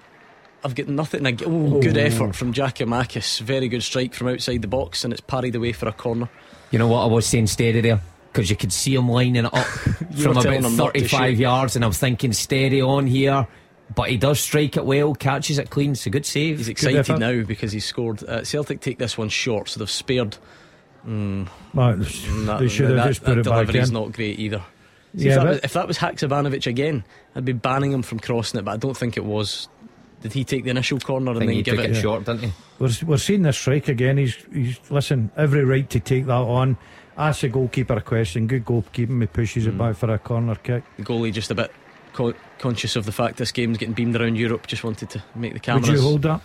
[0.66, 1.24] I've got nothing.
[1.26, 3.40] ag- Oh, good effort from Giakoumakis.
[3.40, 6.28] Very good strike from outside the box, and it's parried away for a corner.
[6.70, 8.00] You know what I was saying steady there?
[8.32, 9.54] Because you could see him lining it up
[10.20, 13.46] from about him not to 35 yards, and I'm thinking steady on here.
[13.94, 15.92] But he does strike it well, catches it clean.
[15.92, 16.58] It's a good save.
[16.58, 18.22] He's excited now because he scored.
[18.28, 20.36] Uh, Celtic take this one short, so they've spared.
[21.06, 23.92] Well, That, they should have that, just that put it back in.
[23.92, 24.62] not great either.
[25.16, 27.04] See, Yeah, if, that was, if that was Haksabanovic again,
[27.34, 29.68] I'd be banning him from crossing it, but I don't think it was.
[30.28, 31.90] Did he take the initial corner and then he give took it?
[31.92, 32.52] it short, didn't he?
[32.78, 34.18] We're, we're seeing this strike again.
[34.18, 36.76] He's, he's listen, every right to take that on.
[37.16, 38.46] Ask the goalkeeper a question.
[38.46, 39.20] Good goalkeeping.
[39.20, 39.68] He pushes Mm.
[39.68, 40.84] it back for a corner kick.
[40.96, 41.70] The goalie just a bit
[42.12, 44.66] co- conscious of the fact this game's getting beamed around Europe.
[44.66, 45.88] Just wanted to make the cameras.
[45.88, 46.40] Would you hold that?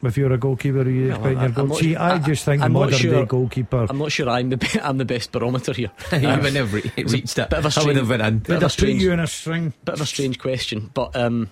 [0.00, 1.76] If you're a goalkeeper, are you Well, expecting I- your I'm goal?
[1.76, 3.86] See, I I- just think I'm modern sure- day goalkeeper.
[3.90, 5.90] I'm not sure I'm the be- I'm the best barometer here.
[6.10, 7.50] He Um, would never re- was a reached it.
[7.50, 8.38] bit of a I would have strange- been in.
[8.38, 9.72] bit Would of I a put you in a string?
[9.84, 11.50] bit of a strange question, but um,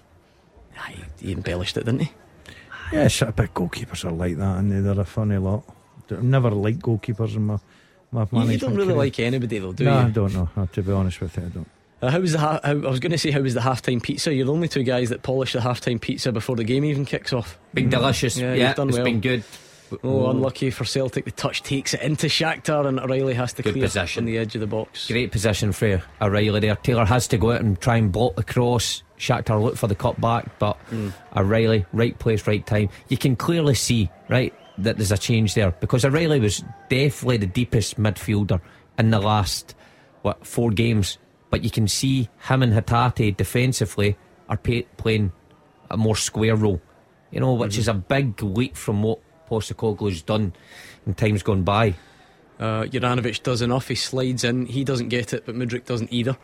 [0.78, 2.12] aye, he embellished it, didn't he?
[2.92, 5.64] Yes, but goalkeepers are like that, and they're a funny lot.
[6.10, 7.58] I've never liked goalkeepers in my
[8.12, 8.96] my You, management you don't really career.
[8.98, 10.48] like anybody though, do no, I don't know.
[10.56, 11.68] Uh, to be honest with you, I don't.
[12.00, 12.38] Uh, how was the?
[12.38, 14.32] Ha- how, I was going to say how was the halftime pizza?
[14.32, 17.32] You're the only two guys that polish the halftime pizza before the game even kicks
[17.32, 17.58] off.
[17.74, 18.36] Been delicious.
[18.38, 19.04] Yeah, Yeah, you've done it's well.
[19.04, 19.42] been good.
[20.04, 21.24] Oh, unlucky for Celtic.
[21.24, 24.22] The touch takes it into Shakhtar, and O'Riley has to Good clear possession.
[24.22, 25.08] on the edge of the box.
[25.08, 26.76] Great position for O'Riley there.
[26.76, 29.02] Taylor has to go out and try and block the cross.
[29.18, 30.76] Shakhtar look for the cut back, but
[31.36, 32.88] O'Riley, right place, right time.
[33.08, 37.46] You can clearly see, right, that there's a change there because O'Riley was definitely the
[37.46, 38.60] deepest midfielder
[38.98, 39.74] in the last,
[40.22, 41.18] what, four games.
[41.50, 44.16] But you can see him and Hatate defensively
[44.48, 45.32] are pay, playing
[45.90, 46.80] a more square role,
[47.30, 50.52] you know, which is a big leap from what Postecoglou's done
[51.06, 51.94] in times gone by.
[52.58, 53.88] Uh, Juranovic does enough.
[53.88, 54.66] He slides in.
[54.66, 56.36] He doesn't get it, but Mudryk doesn't either.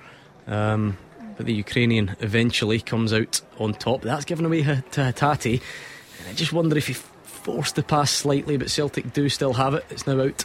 [0.46, 0.96] Um,
[1.36, 4.02] but the Ukrainian eventually comes out on top.
[4.02, 5.62] That's given away to Hatate.
[6.20, 9.74] And I just wonder if he forced the pass slightly, but Celtic do still have
[9.74, 9.84] it.
[9.90, 10.44] It's now out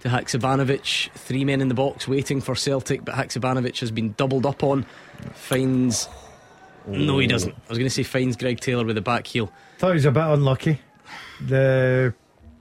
[0.00, 1.10] to Haksabanovic.
[1.12, 4.86] Three men in the box waiting for Celtic, but Haksabanovic has been doubled up on.
[5.34, 6.08] Finds.
[6.86, 7.52] No, he doesn't.
[7.52, 9.50] I was going to say finds Greg Taylor with the back heel.
[9.78, 10.80] Thought he was a bit unlucky.
[11.40, 12.14] The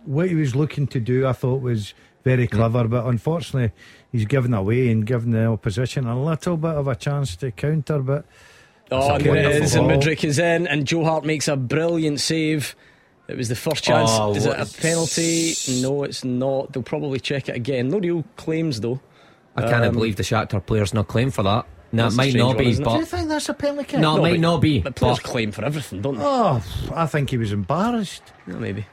[0.05, 1.93] what he was looking to do, I thought, was
[2.23, 3.71] very clever, but unfortunately,
[4.17, 7.99] he's given away and given the opposition a little bit of a chance to counter.
[7.99, 8.25] But
[8.91, 10.29] Oh, That's and it wonderful is, and ball.
[10.29, 12.75] Is in, and Joe Hart makes a brilliant save.
[13.27, 14.11] It was the first chance.
[14.13, 15.81] Oh, is it a is- penalty?
[15.81, 16.71] No, it's not.
[16.71, 17.89] They'll probably check it again.
[17.89, 18.99] No real claims though.
[19.55, 21.65] I can't Um, believe the Shakhtar player's not claimed for that.
[21.91, 23.99] No, it might not one, be, isn't do you think that's a penalty kick?
[24.01, 24.79] no, it might but- not be.
[24.81, 26.23] But players But, claim for everything, don't they?
[26.23, 26.61] Oh,
[26.93, 28.21] I think he was embarrassed.
[28.47, 28.85] Yeah, maybe.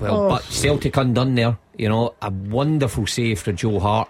[0.00, 0.28] well, Oh.
[0.30, 1.58] but Celtic undone there.
[1.76, 4.08] You know, a wonderful save for Joe Hart,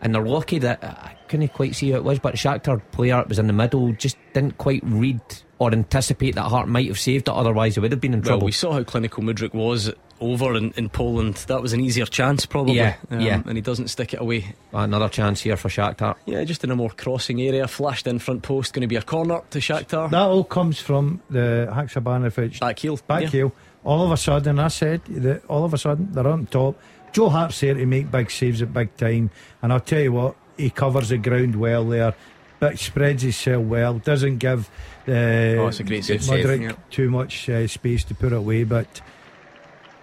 [0.00, 3.16] and they're lucky that I couldn't quite see who it was, but the Shakhtar player
[3.16, 5.20] that was in the middle just didn't quite read
[5.58, 7.34] or anticipate that Hart might have saved it.
[7.34, 8.30] Otherwise, he would have been in trouble.
[8.30, 8.46] Well, trouble.
[8.46, 11.36] we saw how clinical Mudryk was over in, in Poland.
[11.48, 12.80] That was an easier chance, probably.
[12.80, 13.42] Um, Yeah, yeah.
[13.44, 14.54] And he doesn't stick it away.
[14.72, 16.16] Another chance here for Shakhtar.
[16.26, 17.66] Yeah, just in a more crossing area.
[17.68, 18.72] Flashed in front post.
[18.72, 20.10] Going to be a corner to Shakhtar.
[20.10, 22.98] That all comes from the Haksabanovic Back heel.
[23.06, 23.28] back yeah.
[23.28, 23.52] heel.
[23.84, 26.76] All of a sudden, I said that all of a sudden they're on top.
[27.16, 29.30] Joe Hart's there to make big saves at big time,
[29.62, 32.14] and I'll tell you what, he covers the ground well there,
[32.60, 33.94] but spreads himself well.
[33.94, 34.68] Doesn't give
[35.06, 36.20] the Oh, it's a great save.
[36.20, 36.72] Mudryk Yeah.
[36.90, 38.64] too much uh, space to put it away.
[38.64, 39.00] But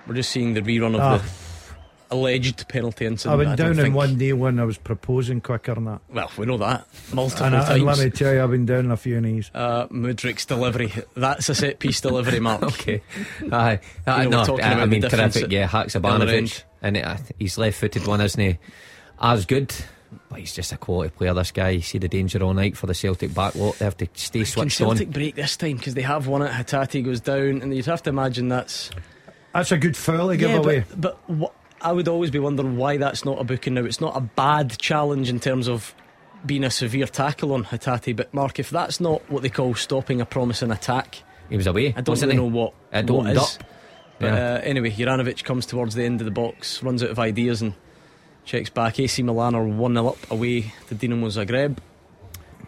[0.08, 1.18] We're just seeing the rerun of Ah.
[1.18, 1.24] the
[2.16, 3.34] alleged penalty incident.
[3.40, 6.02] I've I been down in think- one day when I was proposing quicker than that.
[6.12, 8.90] Well, we know that multiple And, I, and let me tell you, I've been down
[8.90, 9.52] a few knees.
[9.54, 10.92] Uh, Mudryk's delivery.
[11.16, 12.64] That's a set piece delivery, Mark.
[12.74, 13.02] Okay.
[13.52, 13.80] Aye.
[14.08, 15.52] Uh, You know, we're no, talking I, I about the mean, terrific.
[15.52, 15.88] Yeah, the other
[16.26, 16.64] Haksabanovic.
[16.84, 16.98] End.
[16.98, 18.58] And it, uh, his left footed one isn't he?
[19.22, 19.74] as good.
[20.30, 21.70] But he's just a quality player, this guy.
[21.70, 23.80] You see the danger all night for the Celtic back lot.
[23.80, 25.12] They have to stay Can switched Celtic on.
[25.14, 26.52] break this time because they have won it?
[26.52, 28.92] Hatate goes down, and you'd have to imagine that's
[29.54, 30.86] That's a good foul to give yeah, away.
[30.92, 33.86] But, but wha- I would always be wondering why that's not a booking now.
[33.86, 35.96] It's not a bad challenge in terms of
[36.46, 40.22] being a severe tackle on Hatate, but Mark, if that's not what they call stopping
[40.22, 41.18] a promising attack,
[41.50, 41.88] He was away.
[41.88, 42.50] I don't wasn't really he?
[42.50, 43.58] know what It what opened is.
[43.58, 43.64] up.
[44.24, 44.54] But Yeah.
[44.56, 47.74] uh, anyway, Juranovic comes towards the end of the box, runs out of ideas, and
[48.46, 49.00] checks back.
[49.00, 51.78] AC Milan are 1 0 up away to Dinamo Zagreb.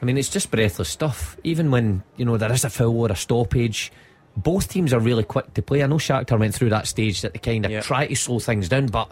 [0.02, 1.38] I mean, it's just breathless stuff.
[1.44, 3.92] Even when you know there is a foul or a stoppage,
[4.38, 5.82] both teams are really quick to play.
[5.84, 7.82] I know Shakhtar went through that stage that they kind of Yeah.
[7.82, 9.10] try to slow things down, but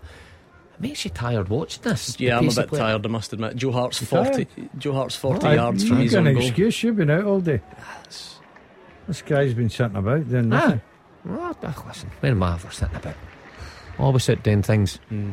[0.76, 2.20] it makes you tired watching this.
[2.20, 3.56] Yeah, I'm a bit tired, I must admit.
[3.56, 6.34] Joe Hart's You 40, Joe Hart's 40 Aye, yards from you his got own an
[6.36, 6.44] goal.
[6.44, 6.84] excuse.
[6.84, 7.62] You've been out all day.
[9.08, 10.78] This guy's been sitting about doing Ah.
[11.26, 11.70] Nothing.
[11.70, 13.16] Well, ah, listen, where am I ever sitting about?
[14.00, 14.98] Always out doing things.
[15.10, 15.32] Hmm.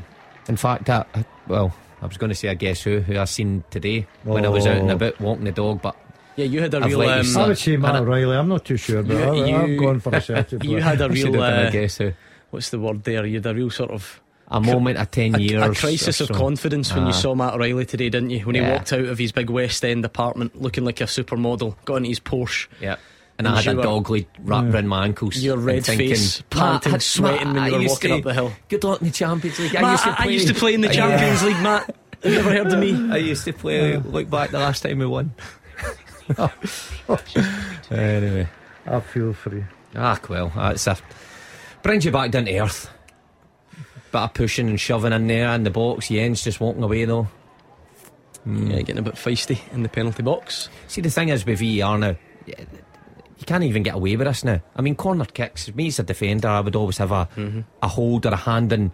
[0.49, 3.25] In fact, I, I- well, I was going to say I guess who who I
[3.25, 4.95] seen today when I was out and Oh.
[4.95, 5.97] about walking the dog, but
[6.37, 7.03] Yeah, you had a I've real.
[7.03, 7.37] Um.
[7.37, 8.37] I would say Matt O'Riley.
[8.37, 11.01] I'm not too sure, but You- I, you- I've gone for a Celtic you had
[11.01, 11.43] a I should real.
[11.43, 12.13] have done a Uh, guess who.
[12.51, 13.27] what's the word there?
[13.27, 14.21] You had a real sort of.
[14.53, 16.35] A moment of ten A, years, a crisis of so.
[16.35, 17.07] confidence when Ah.
[17.09, 18.41] you saw Matt O'Riley today, didn't you?
[18.41, 21.97] When he walked out of his big West End apartment looking like a supermodel, got
[21.99, 22.97] into his Porsche, Yeah.
[23.41, 25.39] And, And I had a were- dog lead wrapped around my ankles.
[25.39, 28.17] your and red thinking, face, "Matt, panting, Matt, sweating when I you were walking to-
[28.19, 28.53] up the hill.
[28.69, 29.77] Good luck in the Champions League.
[29.77, 30.25] I Matt, used to I, play.
[30.25, 30.93] I used to play in the Yeah.
[30.93, 31.97] Champions League, Matt.
[32.23, 33.11] Have you ever heard of me?
[33.13, 33.97] I used to play.
[33.97, 35.33] Look back the last time we won.
[37.91, 38.47] anyway,
[38.87, 39.65] I feel for you.
[39.97, 40.97] ah, well, that's a
[41.83, 42.91] brings you back down to earth.
[44.13, 46.09] Bit of pushing and shoving in there in the box.
[46.09, 47.29] Jens just walking away though.
[48.47, 50.69] Yeah, getting a bit feisty in the penalty box.
[50.89, 52.17] See, the thing is with VAR now,
[53.41, 54.61] you can't even get away with this now.
[54.77, 55.75] I mean, corner kicks.
[55.75, 57.61] Me as a defender, I would always have a mm-hmm.
[57.83, 58.93] a hold or a hand in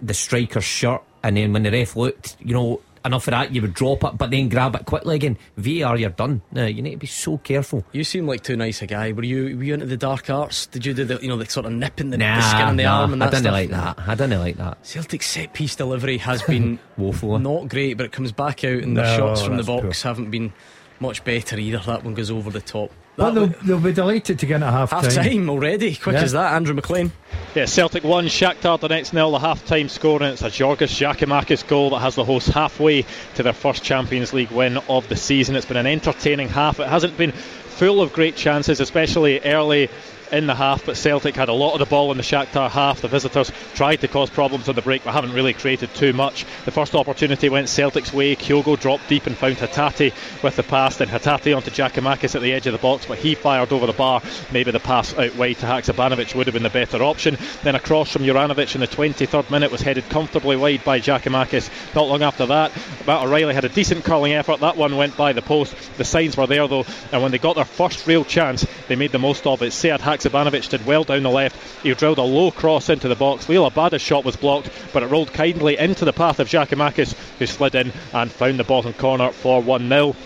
[0.00, 3.62] the striker's shirt, and then when the ref looked, you know, enough of that, you
[3.62, 5.38] would drop it, but then grab it quickly again.
[5.56, 6.42] VAR, you're done.
[6.52, 7.84] Now you need to be so careful.
[7.92, 9.12] You seem like too nice a guy.
[9.12, 10.66] Were you were you into the dark arts?
[10.66, 12.76] Did you do the you know the sort of nipping the, Nah, the skin on
[12.76, 13.52] the nah, arm and I that didn't stuff?
[13.52, 14.08] like that.
[14.08, 14.86] I didn't like that.
[14.86, 17.38] Celtic set piece delivery has been Woeful.
[17.38, 20.52] not great, but it comes back out and No, shots from the box haven't been
[21.00, 21.78] much better either.
[21.78, 22.90] That one goes over the top.
[23.16, 25.02] But they'll, they'll be delighted to get at half time.
[25.04, 25.96] half time already.
[25.96, 26.22] Quick Yeah.
[26.22, 27.10] as that, Andrew McLean.
[27.54, 31.90] Yeah, Celtic 1, Shakhtar Donetsk nil, the half-time score, and it's a Giorgos Giakoumakis goal
[31.90, 35.56] that has the hosts halfway to their first Champions League win of the season.
[35.56, 36.78] It's been an entertaining half.
[36.78, 39.88] It hasn't been full of great chances, especially early
[40.32, 43.00] in the half, but Celtic had a lot of the ball in the Shakhtar half.
[43.00, 46.44] The visitors tried to cause problems on the break, but haven't really created too much.
[46.64, 48.36] The first opportunity went Celtic's way.
[48.36, 50.12] Kyogo dropped deep and found Hatate
[50.42, 50.96] with the pass.
[50.96, 53.92] Then Hatate onto Giakoumakis at the edge of the box, but he fired over the
[53.92, 54.22] bar.
[54.52, 57.36] Maybe the pass out wide to Haksabanovic would have been the better option.
[57.62, 61.94] Then across from Juranovic in the 23rd minute was headed comfortably wide by Giakoumakis.
[61.94, 62.72] Not long after that,
[63.06, 64.60] Matt O'Riley had a decent curling effort.
[64.60, 65.74] That one went by the post.
[65.96, 69.12] The signs were there though, and when they got their first real chance, they made
[69.12, 69.72] the most of it.
[69.72, 71.56] Sead Haksabanovic did well down the left.
[71.82, 73.46] He drilled a low cross into the box.
[73.46, 77.46] Liel Abada's shot was blocked, but it rolled kindly into the path of Giakoumakis, who
[77.46, 80.16] slid in and found the bottom corner for 1 0.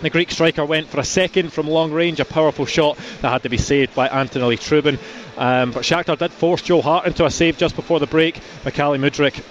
[0.00, 3.42] The Greek striker went for a second from long range, a powerful shot that had
[3.44, 4.98] to be saved by Anatoliy Trubin.
[5.36, 8.36] Um, but Shakhtar did force Joe Hart into a save just before the break.
[8.64, 9.42] Mykhailo Mudryk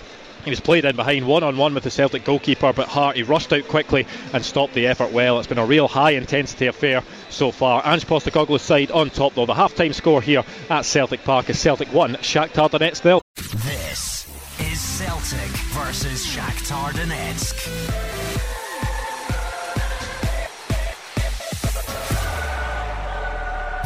[0.43, 3.23] he was played in behind one on one with the Celtic goalkeeper, but Hart he
[3.23, 5.39] rushed out quickly and stopped the effort well.
[5.39, 7.81] It's been a real high intensity affair so far.
[7.85, 9.45] Ange Postecoglou's side on top though.
[9.45, 13.21] The half time score here at Celtic Park is Celtic 1, Shakhtar Donetsk.
[13.35, 14.27] This
[14.59, 18.23] is Celtic versus Shakhtar Donetsk.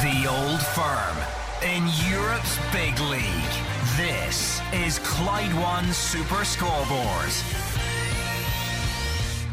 [0.01, 1.17] The Old Firm
[1.63, 3.56] in Europe's big league.
[3.97, 7.31] This is Clyde One Super Scoreboard.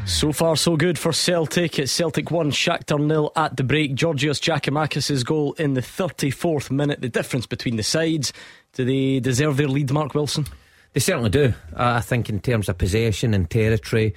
[0.05, 1.79] So far, so good for Celtic.
[1.79, 3.95] It's Celtic 1, Shakhtar nil at the break.
[3.95, 7.01] Georgios Giakoumakis' goal in the 34th minute.
[7.01, 8.35] The difference between the sides.
[8.75, 10.45] Do they deserve their lead, Mark Wilson?
[10.93, 11.55] They certainly do.
[11.73, 14.15] Uh, I think in terms of possession and territory,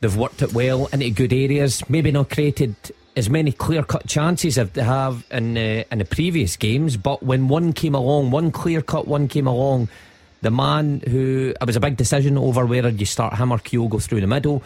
[0.00, 1.82] they've worked it well into good areas.
[1.90, 2.76] Maybe not created
[3.16, 7.22] as many clear cut chances as they have in uh, in the previous games, but
[7.22, 9.88] when one came along, one clear cut one came along,
[10.42, 14.02] the man who it was a big decision over whether you start him or Kyogo
[14.02, 14.62] through the middle.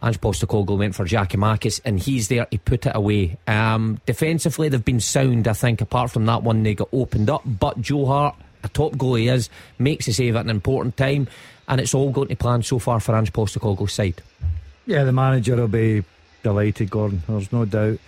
[0.00, 3.36] Ange Postecoglou went for Giakoumakis and he's there to put it away.
[3.48, 7.42] Um, defensively, they've been sound, I think, apart from that one they got opened up.
[7.44, 11.26] But Joe Hart, a top goal he is, makes a save at an important time,
[11.66, 14.22] and it's all going to plan so far for Ange Postecoglou's side.
[14.86, 16.04] Yeah, the manager will be
[16.48, 17.22] delighted, Gordon.
[17.28, 17.98] There's no doubt.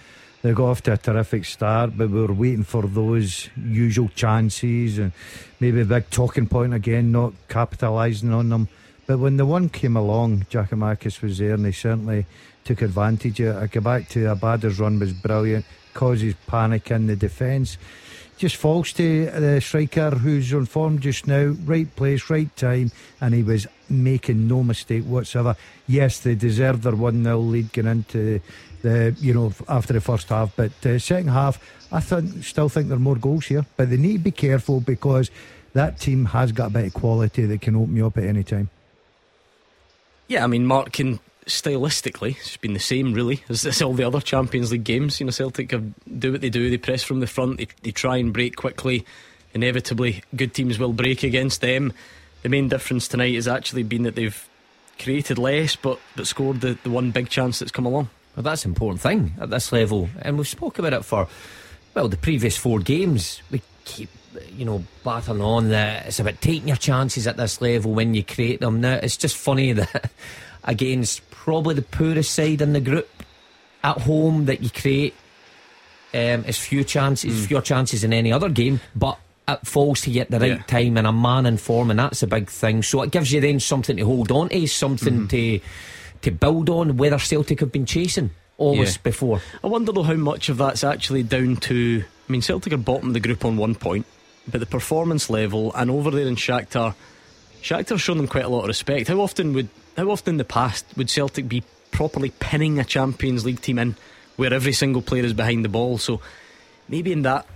[0.40, 4.98] They got off to a terrific start, but we were waiting for those usual chances
[4.98, 5.12] and
[5.60, 8.68] maybe a big talking point again, not capitalising on them.
[9.06, 12.24] But when the one came along, Giakoumakis was there and he certainly
[12.64, 13.62] took advantage of it.
[13.62, 17.76] I go back to Abada's run was brilliant, causes panic in the defence.
[18.40, 23.34] Just falls to the striker who's on form just now, right place, right time, and
[23.34, 25.56] he was making no mistake whatsoever.
[25.86, 28.40] Yes, they deserved their 1 0 lead going into
[28.80, 31.60] the, you know, after the first half, but uh, second half,
[31.92, 34.80] I think, still think there are more goals here, but they need to be careful
[34.80, 35.30] because
[35.74, 38.42] that team has got a bit of quality that can open you up at any
[38.42, 38.70] time.
[40.28, 41.20] Yeah, I mean, Mark can
[41.50, 45.20] stylistically, it's been the same really as, as, all the other Champions League games.
[45.20, 46.70] You know, Celtic have, do what they do.
[46.70, 47.58] They press from the front.
[47.58, 49.04] They, they try and break quickly.
[49.52, 51.92] Inevitably, good teams will break against them.
[52.42, 54.48] The main difference tonight has actually been that they've
[54.98, 58.08] created less, but but scored the, the one big chance that's come along.
[58.36, 61.28] Well, that's an important thing at this level, and we've spoke about it for
[61.94, 63.42] well the previous four games.
[63.50, 64.08] We keep
[64.56, 68.24] you know, battering on that it's about taking your chances at this level when you
[68.24, 68.80] create them.
[68.80, 70.10] Now, it's just funny that
[70.64, 73.08] against probably the poorest side in the group
[73.82, 75.14] at home that you create
[76.12, 77.46] um, as few chances, mm.
[77.46, 80.62] fewer chances in any other game, but it falls to you at the right yeah.
[80.62, 82.82] time and a man in form, and that's a big thing.
[82.82, 85.26] So it gives you then something to hold on to, something mm-hmm.
[85.28, 85.60] to
[86.22, 86.96] to build on.
[86.96, 89.02] Whether Celtic have been chasing always yeah.
[89.02, 89.40] before.
[89.64, 92.04] I wonder though how much of that's actually down to.
[92.28, 94.06] I mean, Celtic are bottom of the group on one point
[94.50, 96.94] but the performance level and over there in Shakhtar,
[97.62, 99.08] Shakhtar's shown them quite a lot of respect.
[99.08, 99.68] How often would
[100.00, 103.96] how often in the past would Celtic be properly pinning a Champions League team in
[104.36, 105.98] where every single player is behind the ball?
[105.98, 106.22] So
[106.88, 107.46] maybe in that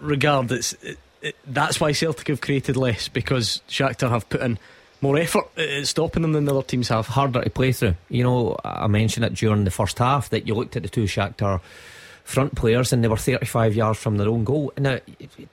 [0.00, 4.58] regard, it's it, it, that's why Celtic have created less because Shakhtar have put in
[5.02, 7.06] more effort at stopping them than the other teams have.
[7.06, 7.96] Harder to play through.
[8.08, 11.04] You know, I mentioned it during the first half that you looked at the two
[11.04, 11.60] Shakhtar
[12.24, 14.72] front players and they were 35 yards from their own goal.
[14.78, 14.98] Now,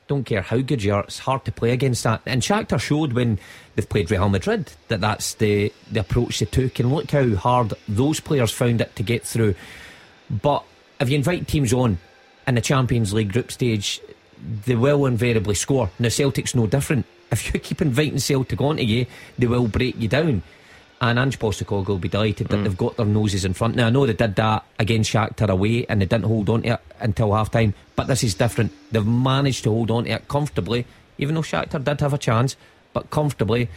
[0.07, 2.21] don't care how good you are, it's hard to play against that.
[2.25, 3.39] And Shakhtar showed when
[3.75, 6.79] they've played Real Madrid that that's the, the approach they took.
[6.79, 9.53] And look how hard those players found it to get through.
[10.29, 10.63] But
[10.99, 11.99] if you invite teams on
[12.47, 13.99] in the Champions League group stage,
[14.65, 15.91] they will invariably score.
[15.99, 17.05] Now, Celtic's no different.
[17.31, 19.05] If you keep inviting Celtic onto you,
[19.37, 20.41] they will break you down.
[21.01, 22.63] And Ange Postecoglou will be delighted that mm.
[22.63, 23.75] they've got their noses in front.
[23.75, 26.73] Now I know they did that against Shakhtar away and they didn't hold on to
[26.73, 28.71] it until half time, but this is different.
[28.91, 30.85] They've managed to hold on to it comfortably,
[31.17, 32.55] even though Shakhtar did have a chance,
[32.93, 33.67] but comfortably.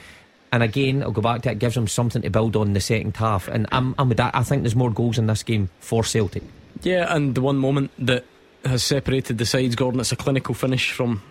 [0.53, 2.72] And again, I'll go back to it, it gives them something to build on in
[2.75, 3.49] the second half.
[3.49, 4.37] And I'm, I'm with that.
[4.37, 6.43] I think there's more goals in this game for Celtic.
[6.83, 8.27] Yeah, and the one moment that
[8.66, 11.22] has separated the sides, Gordon, it's a clinical finish from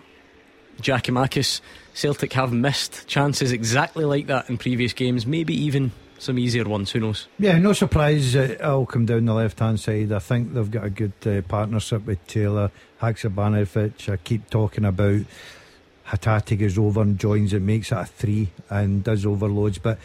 [0.80, 1.60] Giakoumakis.
[1.94, 6.90] Celtic have missed chances exactly like that in previous games, maybe even some easier ones,
[6.90, 7.28] who knows?
[7.38, 10.12] Yeah, no surprise it'll come down the left hand side.
[10.12, 12.70] I think they've got a good uh, partnership with Taylor,
[13.00, 14.12] Haksabanovic.
[14.12, 15.22] I keep talking about
[16.08, 19.78] Hatate goes over and joins it, makes it a three and does overloads.
[19.78, 19.98] But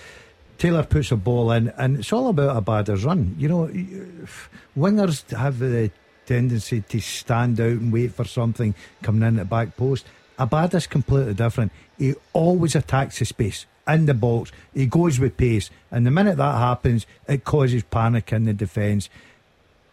[0.58, 3.36] Taylor puts a ball in, and it's all about a Abada's run.
[3.38, 3.68] You know,
[4.78, 5.92] wingers have the
[6.26, 10.06] tendency to stand out and wait for something coming in at the back post.
[10.40, 11.72] Abada's completely different.
[11.98, 14.52] He always attacks the space in the box.
[14.74, 19.10] He goes with pace, and the minute that happens, it causes panic in the defence.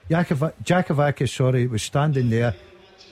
[0.08, 2.54] Giakoumakis, sorry, was standing there.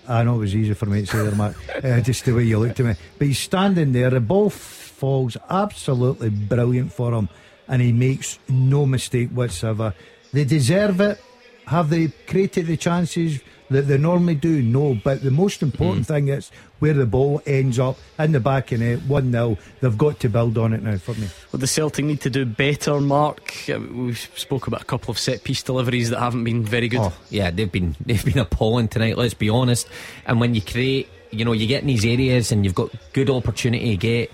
[0.06, 2.44] I know it was easy for me to say there, Mark, uh, just the way
[2.44, 2.94] you looked at me.
[3.18, 4.10] But he's standing there.
[4.10, 7.28] The ball falls absolutely brilliant for him,
[7.66, 9.94] and he makes no mistake whatsoever.
[10.32, 11.20] They deserve it.
[11.66, 13.40] Have they created the chances?
[13.74, 14.62] That they normally do.
[14.62, 16.08] No, but the most important mm.
[16.08, 19.58] thing is where the ball ends up in the back of net, 1 0.
[19.80, 21.28] They've got to build on it now for me.
[21.52, 23.68] Well, the Celtic need to do better, Mark.
[23.68, 27.00] Uh, we've spoke about a couple of set piece deliveries that haven't been very good.
[27.00, 29.88] Oh, yeah, they've been they've been appalling tonight, let's be honest.
[30.26, 33.30] And when you create, you know, you get in these areas and you've got good
[33.30, 34.32] opportunity to get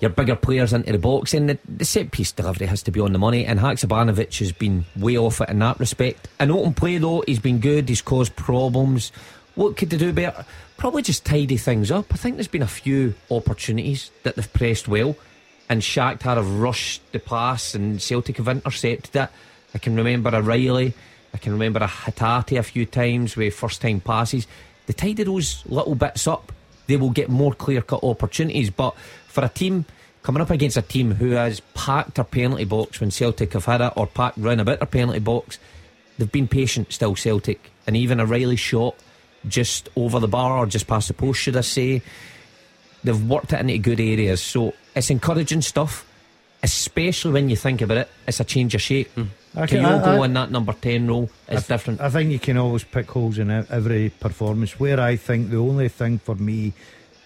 [0.00, 1.34] your bigger players into the box.
[1.34, 3.44] And the, the set piece delivery has to be on the money.
[3.44, 6.28] And Haksabanovic has been way off it in that respect.
[6.38, 7.88] In open play, though, he's been good.
[7.88, 9.12] He's caused problems.
[9.54, 10.44] What could they do better?
[10.76, 12.06] Probably just tidy things up.
[12.12, 15.16] I think there's been a few opportunities that they've pressed well.
[15.68, 19.28] And Shakhtar have rushed the pass, and Celtic have intercepted it.
[19.72, 20.94] I can remember a Riley.
[21.32, 24.48] I can remember a Hatate a few times with first time passes.
[24.86, 26.50] They tidy those little bits up
[26.90, 28.68] they will get more clear cut opportunities.
[28.68, 28.94] But
[29.30, 29.84] for a team
[30.22, 33.80] coming up against a team who has packed their penalty box when Celtic have had
[33.80, 35.58] it or packed round about their penalty box,
[36.18, 37.70] they've been patient still, Celtic.
[37.86, 38.96] And even a Riley shot
[39.48, 42.02] just over the bar or just past the post, should I say,
[43.02, 44.42] they've worked it into good areas.
[44.42, 46.06] So it's encouraging stuff,
[46.62, 49.14] especially when you think about it, it's a change of shape.
[49.14, 49.28] Mm.
[49.54, 52.00] Kyogo in that number 10 role is different.
[52.00, 54.78] I think you can always pick holes in every performance.
[54.78, 56.72] Where I think the only thing for me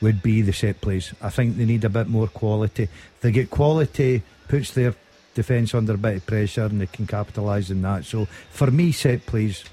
[0.04, 1.14] would be the set plays.
[1.22, 2.84] I think they need a bit more quality.
[2.84, 4.94] If they get quality, puts their
[5.34, 8.04] defence under a bit of pressure and they can capitalise on that.
[8.04, 9.64] So for me, set plays.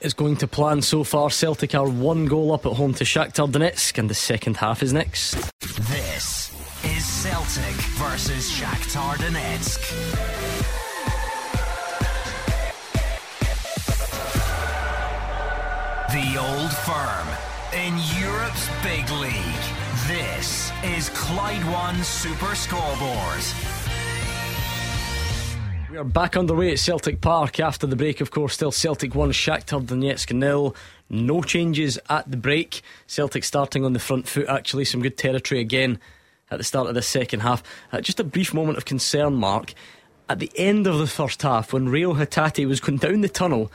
[0.00, 1.30] It's going to plan so far.
[1.30, 4.92] Celtic are one goal up at home to Shakhtar Donetsk, and the second half is
[4.92, 5.36] next.
[5.60, 6.52] This
[6.84, 9.80] is Celtic versus Shakhtar Donetsk.
[16.12, 19.75] The Old Firm in Europe's big league.
[20.06, 23.42] This is Clyde One Super Scoreboard.
[25.90, 28.54] We are back underway at Celtic Park after the break, of course.
[28.54, 30.76] Still Celtic 1, Shakhtar Donetsk nil.
[31.10, 32.82] No changes at the break.
[33.08, 34.84] Celtic starting on the front foot, actually.
[34.84, 35.98] Some good territory again
[36.52, 37.64] at the start of the second half.
[37.90, 39.74] Uh, just a brief moment of concern, Mark.
[40.28, 43.72] At the end of the first half, when Reo Hatate was going down the tunnel,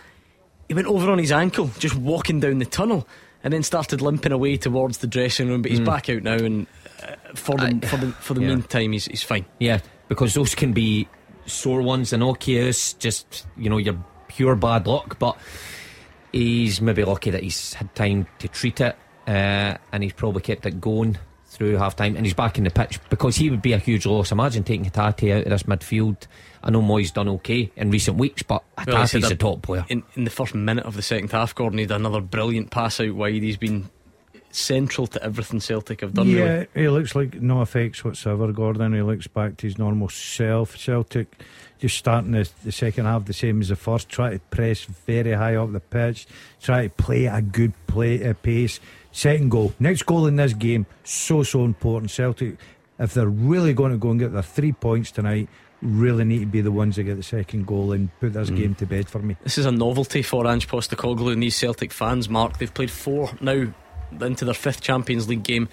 [0.69, 3.05] he went over on his ankle, just walking down the tunnel,
[3.43, 5.61] and then started limping away towards the dressing room.
[5.61, 5.85] But he's mm.
[5.85, 6.67] back out now, and
[7.03, 8.47] uh, for the I, for the for the yeah.
[8.47, 9.45] meantime, he's he's fine.
[9.59, 11.07] Yeah, because those can be
[11.45, 15.17] sore ones and Okius, just you know, your pure bad luck.
[15.19, 15.37] But
[16.31, 18.95] he's maybe lucky that he's had time to treat it,
[19.27, 21.17] uh, and he's probably kept it going
[21.47, 24.05] through half time, and he's back in the pitch because he would be a huge
[24.05, 24.31] loss.
[24.31, 26.27] Imagine taking Hatate out of this midfield.
[26.63, 29.85] I know Mooy's done okay in recent weeks, but Hatate's well, a top player.
[29.89, 32.99] In, in the first minute of the second half, Gordon he had another brilliant pass
[32.99, 33.41] out wide.
[33.41, 33.89] He's been
[34.51, 36.27] central to everything Celtic have done.
[36.27, 36.67] Yeah, really.
[36.75, 38.93] he looks like no effects whatsoever, Gordon.
[38.93, 40.77] He looks back to his normal self.
[40.77, 41.43] Celtic
[41.81, 45.33] just starting the, the second half the same as the first, try to press very
[45.33, 46.27] high up the pitch,
[46.61, 48.79] try to play a good play uh, pace.
[49.11, 52.11] Second goal, next goal in this game, so so important.
[52.11, 52.57] Celtic,
[52.99, 55.49] if they're really going to go and get their three points tonight,
[55.81, 58.57] really need to be the ones that get the second goal and put this mm.
[58.57, 59.35] game to bed for me.
[59.43, 62.29] This is a novelty for Ange Postecoglou and these Celtic fans.
[62.29, 63.73] Mark, they've played four now
[64.19, 65.69] into their fifth Champions League game.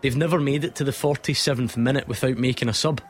[0.00, 3.00] They've never made it to the 47th minute without making a sub.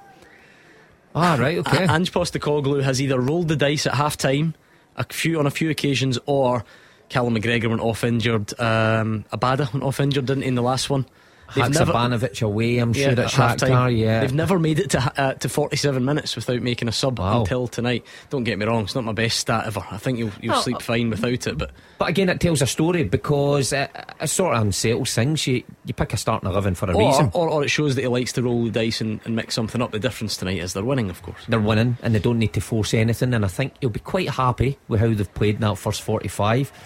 [1.15, 1.87] Ah, right, okay.
[1.87, 4.55] Ange Postecoglou has either rolled the dice at half time
[4.97, 6.65] a few on a few occasions or
[7.09, 8.59] Callum McGregor went off injured.
[8.59, 11.07] Um, Abada went off injured, didn't he, in the last one?
[11.55, 14.21] They've Haksabanovic never, away, I'm sure, yeah, at Shakhtar, yeah.
[14.21, 17.41] They've never made it to uh, to 47 minutes without making a sub wow.
[17.41, 18.07] until tonight.
[18.31, 19.85] Don't get me wrong, it's not my best stat ever.
[19.91, 21.59] I think you'll, you'll sleep fine without it.
[21.59, 23.91] But but again, it tells a story because it,
[24.21, 25.47] it sort of unsettles things.
[25.47, 27.31] You, you pick a starting 11 for a or, reason.
[27.33, 29.81] Or, or it shows that he likes to roll the dice and, and mix something
[29.81, 29.93] up.
[29.93, 31.39] The difference tonight is they're winning, of course.
[31.47, 33.35] They're winning and they don't need to force anything.
[33.35, 36.73] And I think he'll be quite happy with how they've played in that first 45
[36.73, 36.79] yeah,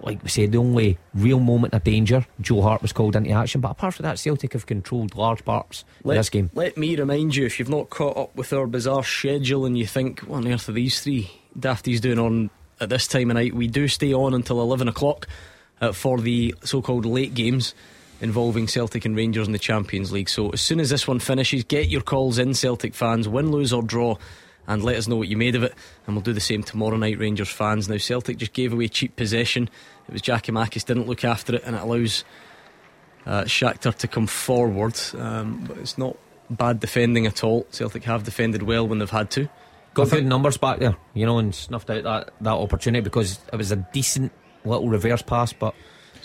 [0.00, 3.60] like we said, the only real moment of danger, Joe Hart was called into action.
[3.60, 6.50] But apart from that, Celtic have controlled large parts let, of this game.
[6.54, 9.86] Let me remind you, if you've not caught up with our bizarre schedule and you
[9.86, 12.50] think, what on earth are these three dafties doing on
[12.80, 13.54] at this time of night?
[13.54, 15.26] We do stay on until 11 o'clock
[15.80, 17.74] uh, for the so called late games
[18.20, 20.28] involving Celtic and Rangers in the Champions League.
[20.28, 23.72] So as soon as this one finishes, get your calls in, Celtic fans, win, lose,
[23.72, 24.16] or draw
[24.66, 25.74] and let us know what you made of it.
[26.06, 27.88] And we'll do the same tomorrow night, Rangers fans.
[27.88, 29.68] Now, Celtic just gave away cheap possession.
[30.08, 32.24] It was Giakoumakis didn't look after it, and it allows
[33.26, 34.98] uh, Shakhtar to come forward.
[35.16, 36.16] Um, but it's not
[36.50, 37.66] bad defending at all.
[37.70, 39.48] Celtic have defended well when they've had to.
[39.94, 43.56] Got good numbers back there, you know, and snuffed out that, that opportunity because it
[43.56, 44.32] was a decent
[44.64, 45.72] little reverse pass, but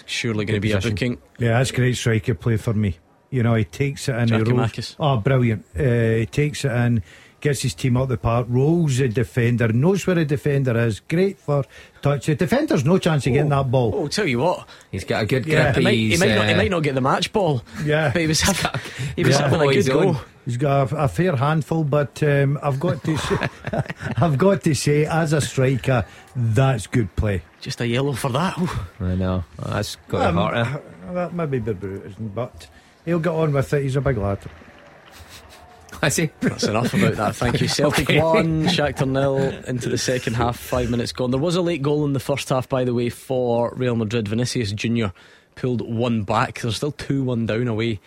[0.08, 0.90] surely going to be position.
[0.90, 1.18] a booking.
[1.38, 2.98] Yeah, that's great striker play for me.
[3.30, 4.28] You know, he takes it in.
[4.30, 5.66] He oh, brilliant!
[5.78, 7.04] Uh, he takes it in
[7.42, 11.00] gets his team up the park, rolls the defender, knows where the defender is.
[11.02, 11.66] Great for
[12.02, 12.26] touch.
[12.26, 13.94] The defender's no chance of getting oh, that ball.
[13.96, 15.76] Oh, tell you what, he's got a good grip.
[15.76, 17.64] He, might, he, might not, he might not get the match ball.
[17.84, 18.82] Yeah, but he was having,
[19.16, 19.50] he was yeah.
[19.50, 20.18] having a good go.
[20.46, 23.50] He's got a, a fair handful, but um, I've got to say,
[24.18, 27.44] I've got to say, as a striker, that's good play.
[27.62, 28.58] Just a yellow for that.
[29.00, 30.56] I know that's got um, a heart.
[30.56, 30.80] Eh?
[31.14, 32.68] That bit brutal, but
[33.06, 33.84] he'll get on with it.
[33.84, 34.40] He's a big lad.
[36.02, 36.30] I see.
[36.39, 37.36] That's enough about that.
[37.36, 37.68] Thank you.
[37.68, 38.22] Celtic okay.
[38.22, 39.38] one, Shakhtar nil
[39.68, 40.58] into the second half.
[40.58, 41.32] Five minutes gone.
[41.32, 44.28] There was a late goal in the first half, by the way, for Real Madrid.
[44.28, 45.12] Vinicius Junior
[45.56, 46.62] pulled one back.
[46.62, 48.00] There's still two one down away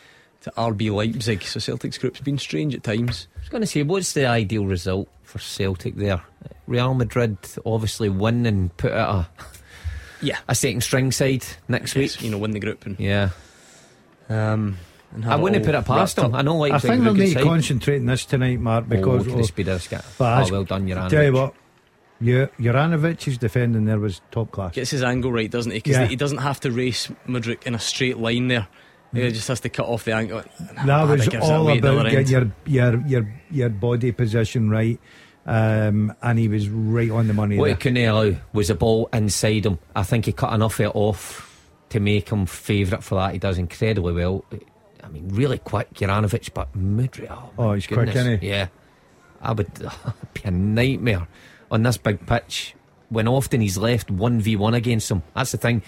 [0.42, 1.42] to RB Leipzig.
[1.42, 3.28] So Celtic's group's been strange at times.
[3.36, 6.22] I was going to say, what's the ideal result for Celtic there?
[6.66, 7.36] Real Madrid
[7.66, 9.44] obviously win and put out a
[10.22, 12.22] yeah a second string side next week.
[12.22, 13.30] You know, win the group and yeah.
[14.28, 14.78] Um,
[15.26, 16.34] I wouldn't put it past them.
[16.34, 16.56] I know.
[16.56, 19.68] Like I think they'll need to concentrate on this tonight, Mark, because oh, the speed
[19.68, 20.02] of this guy.
[20.20, 21.10] Oh, well done, Juranovic.
[21.10, 21.54] Tell you what.
[22.20, 24.74] Yeah, Juranovic's defending there was top class.
[24.74, 25.78] Gets his angle right, doesn't he?
[25.78, 26.06] Because yeah.
[26.06, 28.68] he doesn't have to race Mudryk in a straight line there.
[29.12, 29.32] He mm.
[29.32, 30.42] just has to cut off the angle.
[30.86, 35.00] That was all about getting your, your your your body position right.
[35.44, 37.58] Um, and he was right on the money.
[37.58, 37.74] What there.
[37.74, 39.80] he couldn't allow was a ball inside him.
[39.96, 43.32] I think he cut enough of it off to make him favourite for that.
[43.32, 44.44] He does incredibly well
[45.08, 47.30] mean, really quick, Juranovic, but Mudryk.
[47.30, 48.16] Oh, Oh, my he's quick, goodness.
[48.16, 48.48] isn't he?
[48.48, 48.68] Yeah,
[49.40, 49.72] I would
[50.34, 51.26] be a nightmare
[51.70, 52.74] on this big pitch
[53.08, 55.22] when often he's left one v one against them.
[55.34, 55.82] That's the thing.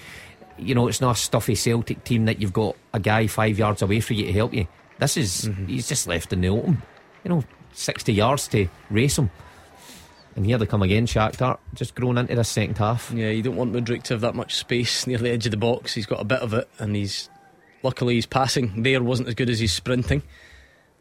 [0.58, 3.82] You know, it's not a stuffy Celtic team that you've got a guy five yards
[3.82, 4.66] away for you to help you.
[4.98, 5.66] This is mm-hmm.
[5.66, 6.82] he's just left in the open.
[7.24, 9.30] You know, sixty yards to race him.
[10.36, 13.12] And here they come again, Shakhtar, just grown into the second half.
[13.14, 15.56] Yeah, you don't want Mudryk to have that much space near the edge of the
[15.56, 15.94] box.
[15.94, 17.28] He's got a bit of it, and he's
[17.84, 20.22] luckily his passing there wasn't as good as his sprinting.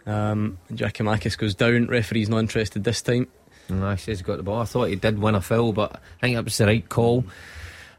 [0.05, 1.87] Um, Giakoumakis goes down.
[1.87, 3.27] Referee's not interested this time.
[3.69, 4.61] No, he says he got the ball.
[4.61, 7.23] I thought he did win a foul, but I think it was the right call.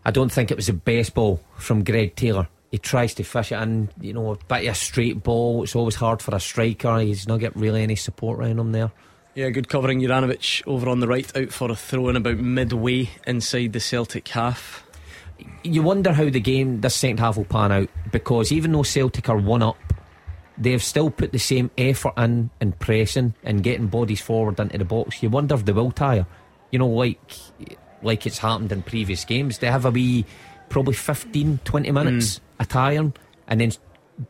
[0.04, 2.48] I don't think it was the best ball from Greg Taylor.
[2.70, 5.62] He tries to fish it in, you know, a bit of a straight ball.
[5.62, 6.98] It's always hard for a striker.
[6.98, 8.90] He's not got really any support around him there.
[9.34, 10.00] Yeah, good covering.
[10.00, 14.28] Juranovic over on the right, out for a throw in about midway inside the Celtic
[14.28, 14.83] half.
[15.62, 19.28] You wonder how the game, this second half, will pan out because even though Celtic
[19.28, 19.76] are one up,
[20.58, 24.84] they've still put the same effort in and pressing and getting bodies forward into the
[24.84, 25.22] box.
[25.22, 26.26] You wonder if they will tire.
[26.70, 27.20] You know, like
[28.02, 29.58] like it's happened in previous games.
[29.58, 30.24] They have a wee
[30.68, 31.94] probably 15, 20 hmm.
[31.94, 33.14] minutes a tiring
[33.46, 33.72] and then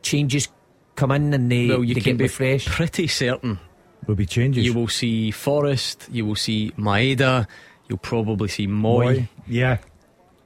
[0.01, 0.47] changes
[0.95, 2.69] come in and they, well, you they can get be refreshed.
[2.69, 3.59] pretty certain
[4.07, 4.65] Will be changes.
[4.65, 7.47] you will see Forrest, you will see Maeda,
[7.87, 9.15] you'll probably see Mooy.
[9.15, 9.29] Boy.
[9.47, 9.77] Yeah.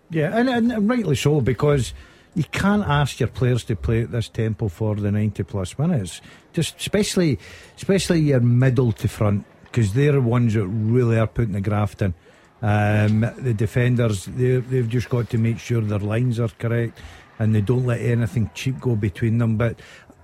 [0.10, 1.94] Yeah, and, and, rightly so because
[2.36, 6.22] you can't ask your players to play at this tempo for the 90 plus minutes.
[6.54, 7.40] Just especially
[7.78, 12.02] especially your middle to front because they're the ones that really are putting the graft
[12.02, 12.14] in.
[12.62, 17.00] Um, the defenders, they, they've just got to make sure their lines are correct
[17.38, 19.58] and they don't let anything cheap go between them.
[19.58, 19.80] But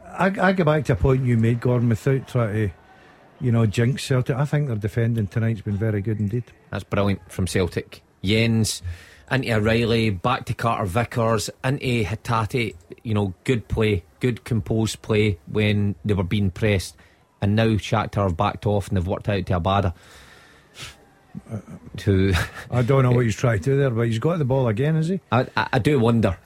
[0.06, 2.74] I, I go back to a point you made, Gordon, without trying to,
[3.40, 4.36] you know, jinx Celtic.
[4.36, 6.44] I think their defending tonight's been very good indeed.
[6.72, 8.02] That's brilliant from Celtic.
[8.24, 8.82] Jenz
[9.32, 12.76] into O'Riley, back to Carter Vickers, into Hatate.
[13.04, 16.96] You know, good play, good composed play when they were being pressed.
[17.42, 19.94] And now Shakhtar have backed off and they've worked out to Abada.
[21.52, 21.60] Uh,
[21.98, 22.34] to
[22.72, 24.96] I don't know what he's trying to do there, but he's got the ball again,
[24.96, 25.20] is he?
[25.32, 26.38] I, I, I do wonder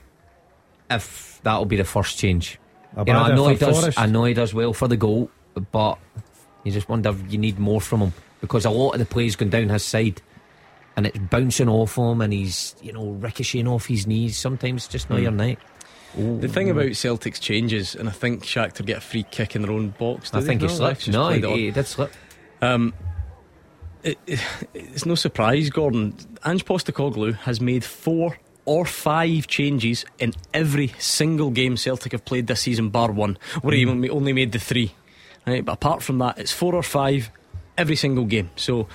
[0.90, 2.60] if that'll be the first change.
[2.96, 3.80] Abada you know, I know he does.
[3.80, 4.00] Forrest.
[4.00, 5.30] I know he does well for the goal,
[5.72, 6.00] but
[6.64, 9.36] you just wonder if you need more from him because a lot of the plays
[9.36, 10.22] going down his side,
[11.00, 14.38] and it's bouncing off him, and he's you know ricocheting off his knees.
[14.38, 15.24] Sometimes just not Hmm.
[15.24, 15.60] your night.
[16.16, 19.72] The thing about Celtic's changes, and I think Shakhtar get a free kick in their
[19.72, 20.34] own box.
[20.34, 21.08] I think he slipped.
[21.08, 22.12] No, he, he did slip.
[22.62, 22.94] Um,
[24.04, 24.40] it, it-
[24.74, 26.16] it's no surprise, Gordon.
[26.46, 32.48] Ange Postecoglou has made four or five changes in every single game Celtic have played
[32.48, 34.94] this season, bar one, where he only only made the three.
[35.46, 37.30] Right, but apart from that, it's four or five
[37.78, 38.50] every single game.
[38.56, 38.88] So,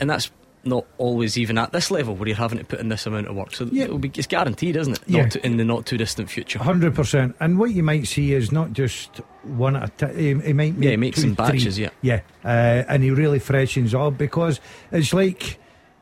[0.00, 0.30] and that's
[0.64, 3.34] not always even at this level where you're having to put in this amount of
[3.34, 3.52] work.
[3.54, 3.84] So Yeah.
[3.84, 5.02] it'll be, it's guaranteed, isn't it?
[5.08, 5.22] Yeah.
[5.22, 6.58] Not to, in the not too distant future.
[6.60, 7.34] Hundred percent.
[7.40, 10.16] And what you might see is not just one at a time.
[10.16, 11.88] He, he might make Yeah, he makes two, some batches, three.
[12.00, 12.20] yeah.
[12.44, 12.48] yeah.
[12.48, 14.60] Uh, and he really freshens up because
[14.92, 15.58] it's like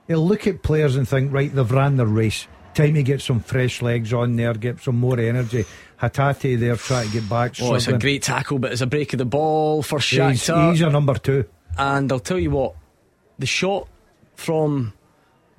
[0.09, 2.47] he'll look at players and think, right, they've ran their race.
[2.75, 5.65] Time to get some fresh legs on there, get some more energy.
[6.01, 7.55] Hatate there trying to get back.
[7.61, 10.71] Oh, it's a great tackle, but it's a break of the ball for He's, Shakhtar.
[10.71, 11.45] he's a number two.
[11.77, 12.75] And I'll tell you what,
[13.39, 13.89] the shot
[14.41, 14.95] from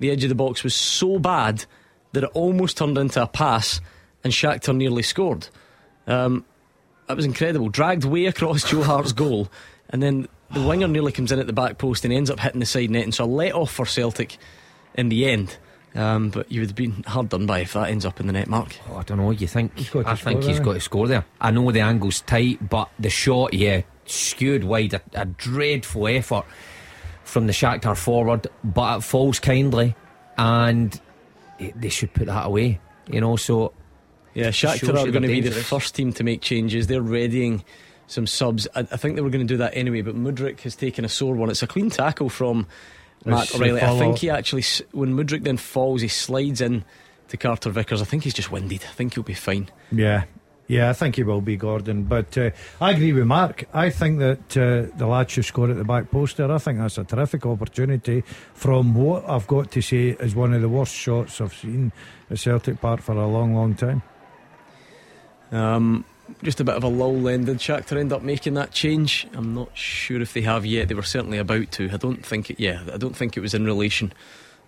[0.00, 1.64] the edge of the box was so bad
[2.12, 3.80] that it almost turned into a pass,
[4.24, 5.48] and Shakhtar nearly scored.
[6.06, 6.44] Um,
[7.06, 7.68] that was incredible.
[7.68, 9.48] Dragged way across Joe Hart's goal,
[9.88, 12.60] and then the winger nearly comes in at the back post and ends up hitting
[12.60, 13.04] the side net.
[13.04, 14.36] And so a let off for Celtic
[14.94, 15.56] in the end.
[15.94, 18.32] Um, but you would have been hard done by if that ends up in the
[18.32, 18.76] net mark.
[18.90, 19.30] Oh, I don't know.
[19.30, 19.72] You think?
[19.76, 20.78] I think score, he's hasn't got he?
[20.78, 21.24] to score there.
[21.40, 24.94] I know the angle's tight, but the shot, yeah, skewed wide.
[24.94, 26.44] A, a dreadful effort
[27.32, 29.96] from the Shakhtar forward, but it falls kindly,
[30.36, 31.00] and
[31.58, 32.78] they should put that away.
[33.10, 33.72] You know, so
[34.34, 36.88] Yeah, Shakhtar are going to be the first team to make changes.
[36.88, 37.64] They're readying
[38.06, 38.68] some subs.
[38.74, 41.08] I, I think they were going to do that anyway, but Mudryk has taken a
[41.08, 41.48] sore one.
[41.48, 42.66] It's a clean tackle from
[43.24, 43.80] Matt It's O'Riley.
[43.80, 46.84] I think he actually, when Mudryk then falls, he slides in
[47.28, 48.02] to Carter Vickers.
[48.02, 48.84] I think he's just winded.
[48.84, 49.70] I think he'll be fine.
[49.90, 50.24] Yeah.
[50.68, 52.04] Yeah, I think he will be Gordon.
[52.04, 53.64] But uh, I agree with Mark.
[53.74, 56.50] I think that uh, the lad should score at the back post there.
[56.50, 58.22] I think that's a terrific opportunity
[58.54, 61.92] from what I've got to say is one of the worst shots I've seen
[62.30, 64.02] at Celtic Park for a long, long time.
[65.50, 66.04] Um,
[66.42, 67.44] just a bit of a lull then.
[67.44, 69.26] Did Shakhtar end up making that change?
[69.34, 70.88] I'm not sure if they have yet.
[70.88, 71.90] They were certainly about to.
[71.92, 72.58] I don't think it.
[72.58, 74.12] Yeah, I don't think it was in relation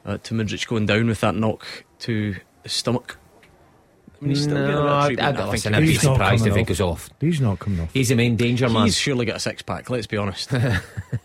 [0.05, 1.67] uh, to Mudryk going down with that knock
[2.01, 3.17] to the stomach.
[4.25, 5.77] I mean, he's still getting a bit of I, treatment, I, I think listen, it
[5.77, 6.69] I'd be He's not surprised if coming it off.
[6.69, 7.11] goes off.
[7.21, 7.93] He's not coming off.
[7.93, 8.85] He's the main danger man.
[8.85, 9.91] He's surely got a six pack.
[9.91, 10.51] Let's be honest.
[10.51, 10.71] Do you know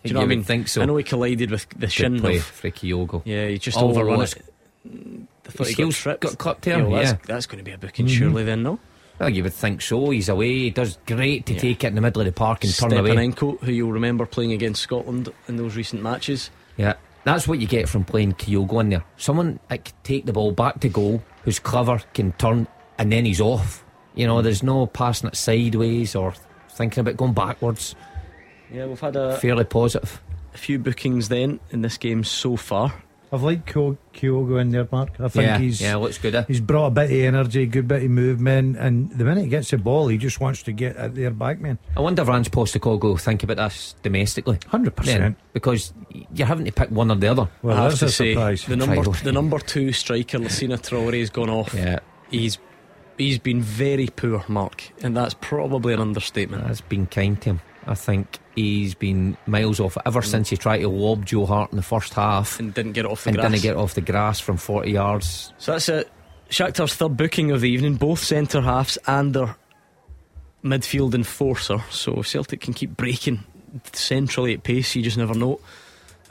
[0.04, 0.44] You what I would mean?
[0.44, 0.82] think so.
[0.82, 2.20] I know he collided with the Good shin.
[2.20, 3.22] play, Of, Freaky Yogo.
[3.26, 4.46] yeah, he just Although overrun it's- it.
[4.86, 6.22] I thought His he got heels tripped.
[6.22, 7.18] got clipped Yeah, there, well, that's, yeah.
[7.26, 8.16] that's going to be a booking, mm-hmm.
[8.18, 8.44] surely.
[8.44, 8.80] Then no.
[9.20, 10.10] Well, you would think so.
[10.12, 10.48] He's away.
[10.54, 13.12] He does great to take it in the middle of the park and turn away.
[13.12, 16.50] Stepanenko, who you'll remember playing against Scotland in those recent matches.
[16.78, 16.94] Yeah,
[17.26, 19.04] that's what you get from playing Kyogo in there.
[19.18, 22.66] Someone that can take the ball back to goal, who's clever, can turn,
[23.00, 23.84] and then he's off.
[24.14, 26.34] You know, there's no passing it sideways or
[26.72, 27.96] thinking about going backwards.
[28.72, 30.22] Yeah, we've had a, Fairly positive.
[30.54, 32.94] a few bookings then in this game so far.
[33.32, 35.12] I've liked Kyo- Kyogo in there, Mark.
[35.20, 36.34] I think yeah, he's yeah, looks good.
[36.34, 36.46] Eh?
[36.48, 39.70] he's brought a bit of energy, good bit of movement, and the minute he gets
[39.70, 41.78] the ball, he just wants to get at their back man.
[41.96, 44.58] I wonder if Range Postecoglou think about this domestically.
[44.68, 45.94] Hundred percent, because
[46.34, 47.48] you're having to pick one or the other.
[47.62, 48.66] Well, I have that's to a say, surprise.
[48.66, 51.72] the number the number two striker, Lassina Traore, has gone off.
[51.76, 52.00] Yeah,
[52.32, 52.58] He's
[53.20, 56.66] he's been very poor, Mark, and that's probably an understatement.
[56.66, 57.62] that's been kind to him.
[57.86, 61.78] I think he's been miles off ever since he tried to lob Joe Hart in
[61.78, 63.52] the first half and didn't get it off the and grass.
[63.52, 65.54] didn't get off the grass from 40 yards.
[65.58, 66.10] So that's it.
[66.50, 69.56] Shakhtar's third booking of the evening, both centre halves and their
[70.64, 71.80] midfield enforcer.
[71.90, 73.44] So Celtic can keep breaking
[73.94, 75.60] centrally at pace, you just never know.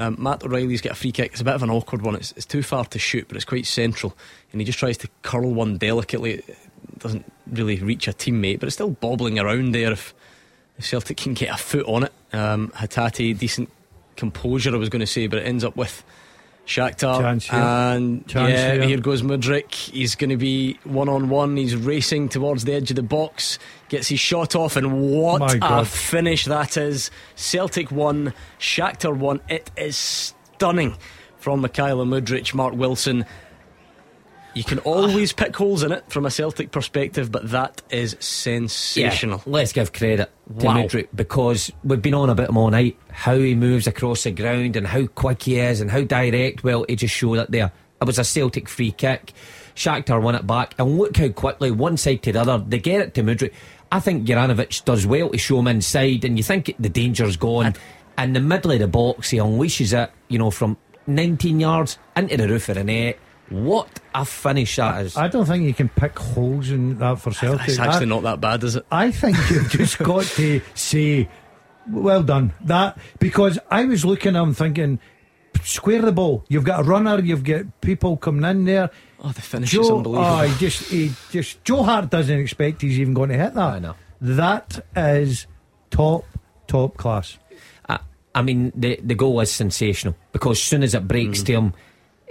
[0.00, 1.32] Um, Matt O'Riley's got a free kick.
[1.32, 2.14] It's a bit of an awkward one.
[2.14, 4.16] It's, it's too far to shoot, but it's quite central.
[4.52, 6.44] And he just tries to curl one delicately.
[6.96, 10.14] Doesn't really reach a teammate, but it's still bobbling around there if,
[10.78, 12.12] if Celtic can get a foot on it.
[12.32, 13.70] Um, Hatate, decent
[14.16, 16.02] composure, I was going to say, but it ends up with
[16.66, 17.20] Shakhtar.
[17.20, 17.58] Chance here.
[17.58, 18.82] And Chance yeah, here.
[18.82, 19.72] here goes Mudryk.
[19.72, 21.56] He's going to be one on one.
[21.56, 23.58] He's racing towards the edge of the box.
[23.88, 27.10] Gets his shot off, and what a finish that is!
[27.36, 29.40] Celtic won, Shakhtar won.
[29.48, 30.96] It is stunning
[31.38, 33.24] from Mykhailo Mudryk, Mark Wilson.
[34.58, 39.40] You can always pick holes in it from a Celtic perspective, but that is sensational.
[39.46, 40.78] Yeah, let's give credit to Wow.
[40.78, 42.98] Mudryk because we've been on about him all night.
[43.12, 46.64] How he moves across the ground and how quick he is and how direct.
[46.64, 47.70] Well, he just showed it there.
[48.02, 49.32] It was a Celtic free kick.
[49.76, 53.00] Shakhtar won it back, and look how quickly one side to the other they get
[53.00, 53.52] it to Mudryk.
[53.92, 57.76] I think Juranovic does well to show him inside, and you think the danger's gone.
[58.18, 62.36] In the middle of the box, he unleashes it, you know, from 19 yards into
[62.36, 63.20] the roof of the net.
[63.50, 65.16] What a finish that is!
[65.16, 67.68] I don't think you can pick holes in that for Celtic.
[67.68, 68.86] It's actually I, not that bad, is it?
[68.90, 71.28] I think you've just got to say,
[71.90, 72.52] well done.
[72.62, 74.98] That because I was looking at him thinking,
[75.62, 76.44] square the ball.
[76.48, 77.20] You've got a runner.
[77.20, 78.90] You've got people coming in there.
[79.20, 80.30] Oh, the finish is Joe, unbelievable.
[80.30, 81.64] oh, he just, he just.
[81.64, 83.74] Joe Hart doesn't expect he's even going to hit that.
[83.74, 83.94] I know.
[84.20, 85.46] That is
[85.90, 86.24] top,
[86.66, 87.38] top class.
[87.88, 88.00] I,
[88.34, 91.46] I mean, the the goal is sensational because as soon as it breaks mm.
[91.46, 91.74] to him,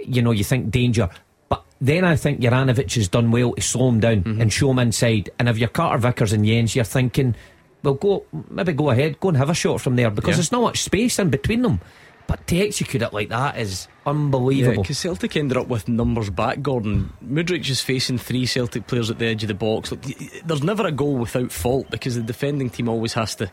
[0.00, 1.08] you know, you think danger.
[1.48, 4.40] But then I think Juranovic has done well to slow him down mm-hmm.
[4.40, 5.30] and show him inside.
[5.38, 7.34] And if you're Carter Vickers and Jenz, you're thinking,
[7.82, 10.36] well, go maybe go ahead, go and have a shot from there because Yeah.
[10.36, 11.80] there's not much space in between them.
[12.26, 14.82] But to execute it like that is Yeah, unbelievable.
[14.82, 17.10] because Celtic ended up with numbers back, Gordon.
[17.26, 19.90] Mudryk is facing three Celtic players at the edge of the box.
[19.90, 20.02] Look,
[20.44, 23.50] there's never a goal without fault because the defending team always has to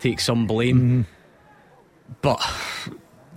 [0.00, 0.76] take some blame.
[0.80, 1.02] Mm-hmm.
[2.20, 2.40] But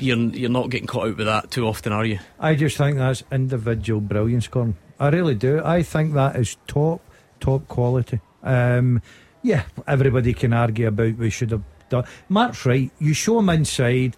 [0.03, 2.19] you're you're not getting caught out with that too often, are you?
[2.39, 4.75] I just think that's individual brilliance, Gordon.
[4.99, 5.61] I really do.
[5.63, 7.01] I think that is top,
[7.39, 8.19] top quality.
[8.43, 9.01] Um,
[9.41, 12.05] yeah, everybody can argue about we should have done.
[12.29, 12.91] Mark's right.
[12.99, 14.15] You show him inside.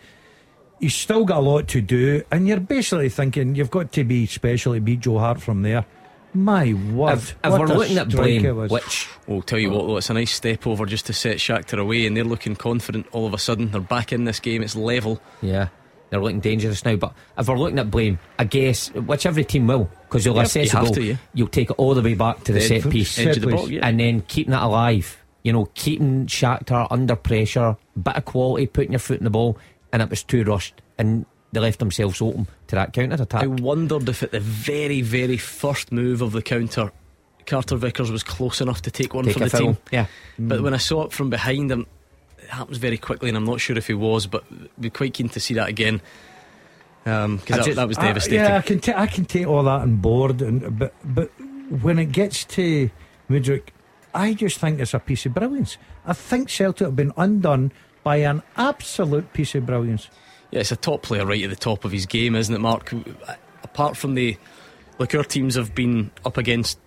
[0.80, 4.26] He's still got a lot to do, and you're basically thinking you've got to be
[4.26, 5.86] special to beat Joe Hart from there.
[6.36, 7.14] My word!
[7.14, 8.72] if if what we're a looking at strike it blame, was.
[8.72, 11.80] which Well, tell you what, though, it's a nice step over just to set Shakhtar
[11.80, 13.72] away, and they're looking confident all of a sudden.
[13.72, 14.62] They're back in this game.
[14.62, 15.22] It's level.
[15.42, 15.70] Yeah,
[16.10, 16.98] they're looking dangerous now.
[16.98, 20.46] But if we're looking at blame, I guess which every team will because you'll Yep,
[20.46, 21.16] assess you have goal, to, yeah.
[21.34, 23.50] you'll take it all the way back to the Dead set piece, Edge of the
[23.50, 23.72] Set box, piece.
[23.78, 23.88] yeah.
[23.88, 25.18] and then keeping that alive.
[25.44, 29.58] You know, keeping Shakhtar under pressure, bit of quality, putting your foot in the ball,
[29.94, 31.26] and it was too rushed, and
[31.56, 33.42] they left themselves open to that counter attack.
[33.44, 36.92] I wondered if at the very, very first move of the counter,
[37.48, 39.60] Carter Vickers was close enough to take one Take for the foul.
[39.62, 39.78] team.
[39.92, 40.06] Yeah,
[40.38, 40.64] But mm.
[40.64, 41.88] when I saw it from behind him,
[42.38, 44.44] it happens very quickly, and I'm not sure if he was, but
[44.80, 46.02] be quite keen to see that again.
[47.06, 48.40] Um, because I that, that was I- devastating.
[48.40, 51.32] yeah, I can ta- I can take all that on board, and but but
[51.82, 52.90] when it gets to
[53.30, 53.70] Mudryk,
[54.14, 55.78] I just think it's a piece of brilliance.
[56.06, 57.72] I think Celtic have been undone
[58.04, 60.10] by an absolute piece of brilliance.
[60.56, 62.94] Yeah, it's a top player right at the top of his game, isn't it, Mark?
[63.62, 64.38] Apart from the.
[65.00, 66.80] Look, our teams have been up against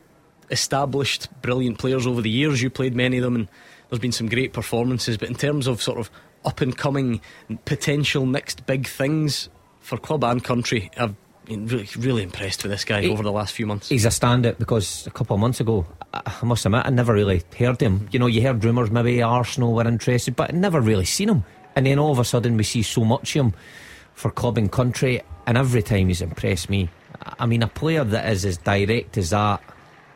[0.50, 2.62] established, brilliant players over the years.
[2.62, 3.48] You played many of them, and
[3.90, 5.18] there's been some great performances.
[5.18, 6.10] But in terms of sort of
[6.46, 7.20] up and coming
[7.66, 9.50] potential next big things
[9.80, 11.14] for club and country, I've
[11.44, 13.90] been really, really impressed with this guy He- over the last few months.
[13.90, 15.84] he's a standout because a couple of months ago,
[16.14, 18.08] I I must admit, I never really heard him.
[18.12, 21.44] You know, you heard rumours maybe Arsenal were interested, but I never really seen him.
[21.76, 23.54] And then all of a sudden, we see so much of him
[24.14, 26.88] for club and country, and every time he's impressed me.
[27.38, 29.60] I mean, a player that is as direct as that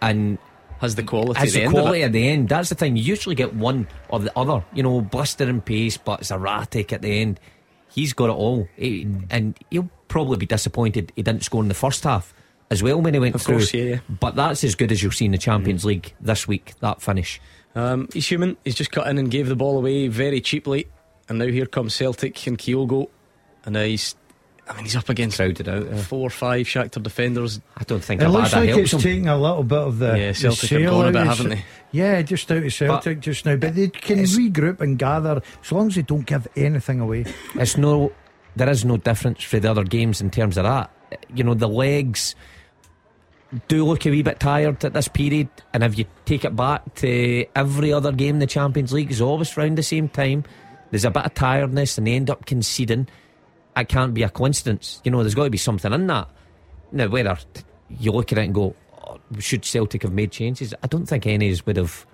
[0.01, 0.39] and
[0.81, 1.39] has the quality.
[1.39, 2.49] has at the, the end quality at the end.
[2.49, 2.97] That's the thing.
[2.97, 4.65] You usually get one or the other.
[4.75, 7.39] You know, blistering pace, but it's erratic at the end.
[7.89, 11.75] He's got it all, He- and he'll probably be disappointed he didn't score in the
[11.75, 12.35] first half
[12.71, 13.57] as well when he went Of through.
[13.59, 13.99] course, yeah, yeah.
[14.09, 16.73] But that's as good as you'll see in the Champions League this week.
[16.81, 17.41] That finish.
[17.75, 18.57] Um, he's human.
[18.65, 20.87] He's just cut in and gave the ball away very cheaply,
[21.29, 23.09] and now here comes Celtic and Kyogo,
[23.65, 24.15] and uh, he's.
[24.69, 25.89] I mean, he's up against Crowded out.
[25.89, 27.61] uh, four or five Shakhtar defenders.
[27.77, 29.01] I don't think It looks Abada like helps it's him.
[29.01, 31.27] taking a little bit of the, Yeah, the Celtic have gone a out bit, of
[31.29, 31.65] haven't they?
[31.91, 35.89] Yeah, just out of Celtic just now, but they can regroup and gather as long
[35.89, 37.25] as they don't give anything away.
[37.57, 38.13] It's no,
[38.55, 40.91] there is no difference for the other games in terms of that.
[41.35, 42.37] You know, the legs
[43.67, 46.95] do look a wee bit tired at this period, and if you take it back
[46.95, 50.45] to every other game in the Champions League is always around the same time.
[50.93, 53.09] There's a bit of tiredness, and they end up conceding.
[53.75, 55.01] It can't be a coincidence.
[55.05, 56.29] You know, there's got to be something in that.
[56.93, 57.39] Now, whether
[57.89, 60.75] you look at it and go, oh, should Celtic have made changes?
[60.83, 62.05] I don't think any would have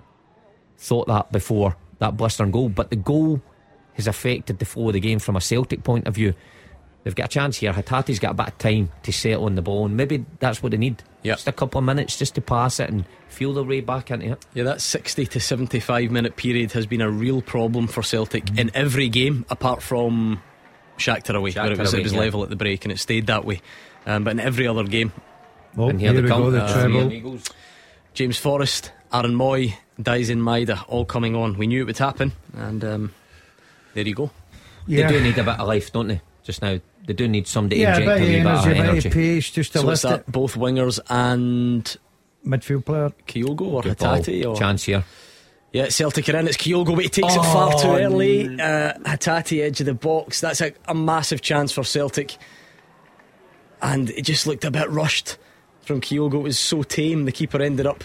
[0.77, 2.69] thought that before that blistering goal.
[2.69, 3.41] But the goal
[3.95, 6.33] has affected the flow of the game from a Celtic point of view.
[7.03, 7.73] They've got a chance here.
[7.73, 10.71] Hatate's got a bit of time to settle on the ball, and maybe that's what
[10.71, 11.03] they need.
[11.23, 11.37] Yep.
[11.37, 14.31] Just a couple of minutes just to pass it and feel their way back into
[14.31, 14.45] it.
[14.53, 18.71] Yeah, that 60 to 75 minute period has been a real problem for Celtic in
[18.73, 20.41] every game apart from
[20.97, 22.19] Shakhtar away, where it was, away, it was yeah.
[22.19, 23.61] level at the break and it stayed that way.
[24.05, 25.11] Um, but in every other game,
[25.77, 26.41] Oh, and here, here they we come.
[26.41, 27.09] go, the Uh, treble.
[27.09, 27.39] three
[28.15, 31.57] James Forrest, Aaron Mooy, Daizen Maeda all coming on.
[31.57, 33.13] We knew it would happen, and um,
[33.93, 34.31] there you go.
[34.87, 35.07] Yeah.
[35.11, 36.21] They do need a bit of life, don't they?
[36.43, 36.79] Just now,
[37.09, 38.77] they do need somebody to yeah, a inject bit a of wee bit energy, of
[38.77, 40.31] a bit of pace, just to So it's lift that it.
[40.31, 41.97] both wingers and
[42.45, 43.09] Midfield player.
[43.27, 44.19] Kyogo or Good ball.
[44.19, 45.03] Hatate or Chance here.
[45.73, 46.47] Yeah, Celtic are in.
[46.47, 48.45] It's Kyogo, but he takes it far too early.
[48.45, 50.39] Uh, Hatate edge of the box.
[50.39, 52.37] That's a, a massive chance for Celtic.
[53.81, 55.39] And it just looked a bit rushed
[55.81, 56.35] from Kyogo.
[56.35, 57.25] It was so tame.
[57.25, 58.03] The keeper ended up.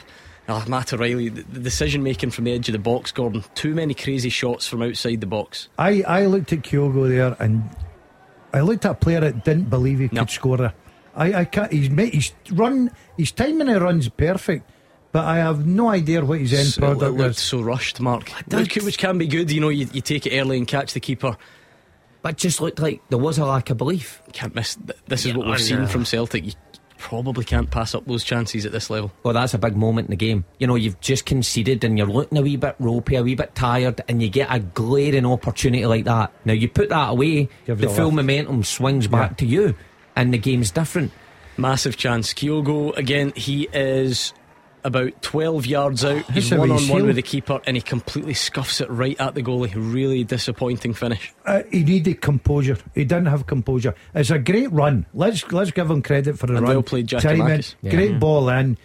[0.48, 3.44] Ah, Matt O'Riley, the, the decision making from the edge of the box, Gordon.
[3.54, 5.68] Too many crazy shots from outside the box.
[5.78, 7.68] I, I looked at Kyogo there and
[8.54, 10.22] I looked at a player that didn't believe he No.
[10.22, 10.74] could score a.
[11.16, 11.70] I, I can't.
[11.72, 12.90] He's made his run.
[13.18, 14.70] His timing of run's perfect,
[15.12, 17.42] but I have no idea what his end So it product uh, looked is.
[17.42, 18.30] so rushed, Mark.
[18.48, 19.50] don't- Which, which can be good.
[19.52, 21.36] You know, you, you take it early and catch the keeper.
[22.22, 24.22] But it just looked like there was a lack of belief.
[24.32, 24.76] Can't miss.
[24.76, 26.44] th- This is Yeah, what we've I seen uh, from Celtic.
[26.46, 26.52] You
[27.04, 29.12] probably can't pass up those chances at this level.
[29.22, 30.46] Well, that's a big moment in the game.
[30.58, 33.54] You know, you've just conceded and you're looking a wee bit ropey, a wee bit
[33.54, 36.32] tired, and you get a glaring opportunity like that.
[36.46, 38.16] Now, you put that away, Gives the full lift.
[38.16, 39.36] momentum swings back Yeah.
[39.36, 39.74] to you,
[40.16, 41.12] and the game's different.
[41.58, 42.32] Massive chance.
[42.32, 44.32] Kyogo, again, he is
[44.84, 46.24] about 12 yards out.
[46.30, 49.42] He's one on one with the keeper and he completely scuffs it right at the
[49.42, 49.72] goalie.
[49.74, 51.32] Really disappointing finish.
[51.46, 52.76] Uh, he needed composure.
[52.94, 53.94] He didn't have composure.
[54.14, 55.06] It's a great run.
[55.14, 56.74] Let's let's give him credit for the And run.
[56.74, 57.74] well played, Timing, Giakoumakis.
[57.82, 57.90] Yeah.
[57.92, 58.76] Great ball in.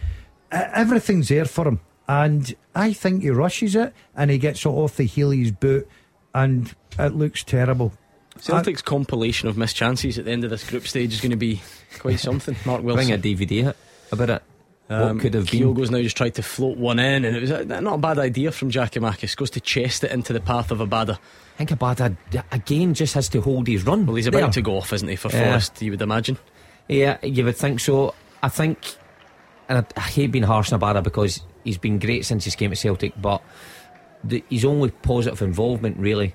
[0.52, 4.70] Uh, everything's there for him, and I think he rushes it and he gets it
[4.70, 5.88] off the heel of his boot,
[6.34, 7.94] and it looks terrible.
[8.40, 11.62] Celtic's compilation of mischances at the end of this group stage is going to be
[12.00, 12.56] quite something.
[12.66, 12.96] Mark Wilson.
[12.96, 13.44] Bring Wilson.
[13.60, 13.74] a DVD
[14.14, 14.44] about it.
[14.90, 15.62] Um, what could have been?
[15.62, 18.18] Kyogo's now just tried to float one in, and it was a, not a bad
[18.18, 19.36] idea from Giakoumakis.
[19.36, 21.20] Goes to chest it into the path of Abada.
[21.60, 22.16] I think Abada
[22.52, 24.06] again just has to hold his run.
[24.06, 24.50] Well, he's about there.
[24.52, 25.44] to go off, isn't he, for Yeah.
[25.44, 26.38] Forrest, you would imagine.
[26.88, 28.16] Yeah, you would think so.
[28.42, 28.96] I think,
[29.68, 32.72] and I, I hate being harsh on Abada because he's been great since he came
[32.72, 33.44] to Celtic, but
[34.24, 36.34] the, his only positive involvement really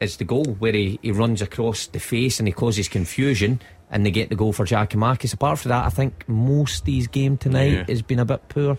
[0.00, 4.04] is the goal where he, he runs across the face and he causes confusion and
[4.04, 5.32] they get the goal for Giakoumakis.
[5.34, 7.84] Apart from that, I think most of his game tonight Yeah.
[7.88, 8.76] has been a bit poor.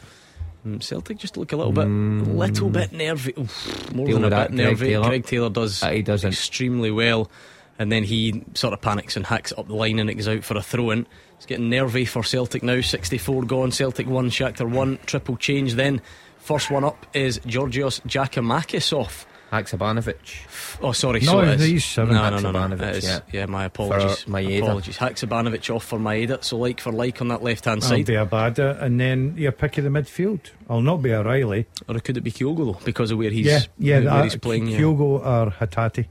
[0.68, 3.34] Mm, Celtic just look a little bit, little bit nervy.
[3.38, 4.88] Oof, more than a bit nervy.
[4.90, 5.08] Taylor.
[5.08, 6.32] Greg Taylor does Uh, he doesn't.
[6.34, 7.32] extremely well,
[7.80, 10.44] and then he sort of panics and hacks up the line, and it goes out
[10.44, 11.08] for a throw in.
[11.38, 12.82] It's getting nervy for Celtic now.
[12.82, 13.72] 64 gone.
[13.72, 15.00] Celtic one, Shakhtar one.
[15.06, 15.76] Triple change.
[15.76, 16.02] Then
[16.40, 19.26] first one up is Giorgos Giakoumakis off.
[19.52, 20.80] Haksabanovic.
[20.82, 21.22] Oh, sorry.
[21.22, 21.66] No, so it is.
[21.66, 22.14] he's seven.
[22.14, 22.60] No, no, no, no.
[22.60, 23.20] Haksabanovic, It is- yeah.
[23.32, 24.24] yeah, my apologies.
[24.24, 24.62] For Maeda.
[24.62, 24.98] Apologies.
[24.98, 26.44] Haksabanovic off for my Maeda.
[26.44, 28.06] So like for like on that left hand I'll side.
[28.06, 30.40] be a bada, and then your pick of the midfield.
[30.70, 31.66] I'll not be a Riley.
[31.88, 33.96] Or could it be Kyogo though, because of where he's yeah, yeah.
[33.96, 34.68] where that- he's playing?
[34.68, 34.80] yeah.
[34.80, 36.06] Kyogo or Hatate.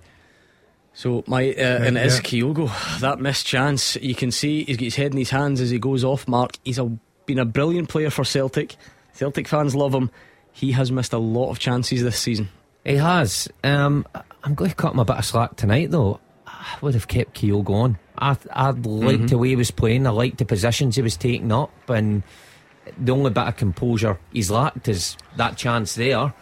[0.95, 1.55] So my uh,
[1.85, 2.23] and it is yeah.
[2.23, 3.95] Kyogo that missed chance.
[3.97, 6.27] You can see he's got his head in his hands as he goes off.
[6.27, 6.87] Mark, he's a,
[7.27, 8.75] been a brilliant player for Celtic.
[9.13, 10.11] Celtic fans love him.
[10.53, 12.49] He has missed a lot of chances this season.
[12.89, 13.49] He has.
[13.63, 14.07] Um,
[14.43, 16.21] I'm going to cut him a bit of slack tonight, though.
[16.47, 17.99] I would have kept Kyogo on.
[18.17, 20.07] I, I liked the way he was playing.
[20.07, 22.23] I liked the positions he was taking up, and
[22.97, 26.33] the only bit of composure he's lacked is that chance there.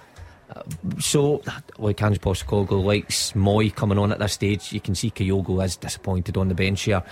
[0.49, 0.63] Uh,
[1.01, 1.43] so,
[1.79, 4.73] like Ange Postecoglou likes Mooy coming on at this stage.
[4.73, 7.03] You can see Kyogo is disappointed on the bench here,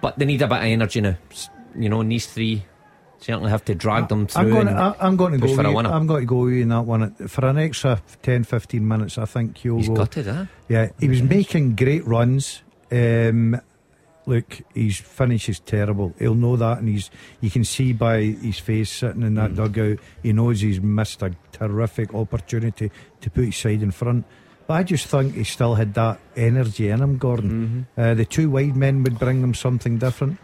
[0.00, 1.16] but they need a bit of energy now.
[1.76, 2.64] You know, in these three
[3.20, 4.42] certainly have to drag them through.
[4.42, 5.54] I'm going, to, I- I'm going to go.
[5.54, 5.90] for a winner.
[5.90, 9.18] I'm going to go in that one for an extra 10, 15 minutes.
[9.18, 9.96] I think he'll He's go.
[9.96, 10.46] gutted, huh?
[10.68, 12.62] Yeah, he was making great runs.
[12.90, 13.60] Um,
[14.26, 16.14] look, his finish is terrible.
[16.18, 19.98] He'll know that, and he's you can see by his face sitting in that dugout.
[20.22, 22.90] He knows he's missed a terrific opportunity
[23.20, 24.24] to put his side in front.
[24.66, 27.86] But I just think he still had that energy in him, Gordon.
[27.96, 28.00] Mm-hmm.
[28.00, 30.38] Uh, the two wide men would bring them something different.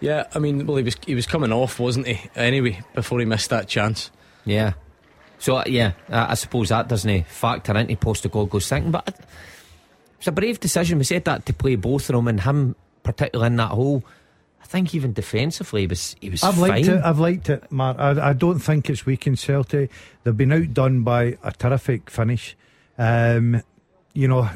[0.00, 2.20] Yeah, I mean, well, he was he was coming off, wasn't he?
[2.36, 4.10] Anyway, before he missed that chance.
[4.44, 4.74] Yeah.
[5.38, 9.16] So uh, yeah, I, I suppose that doesn't factor into Postecoglou's thinking, but it-
[10.18, 10.96] it's a brave decision.
[10.98, 14.02] We said that to play both of them and him particularly in that hole.
[14.62, 16.70] I think even defensively he was he was I've fine.
[16.70, 17.02] liked it.
[17.04, 17.98] I've liked it, Mark.
[17.98, 19.90] I, I don't think it's weakened Celtic.
[20.22, 22.56] They've been outdone by a terrific finish.
[22.96, 23.62] Um,
[24.14, 24.48] you know,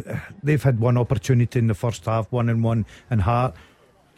[0.43, 3.55] they've had one opportunity in the first half, one and one, and Hart.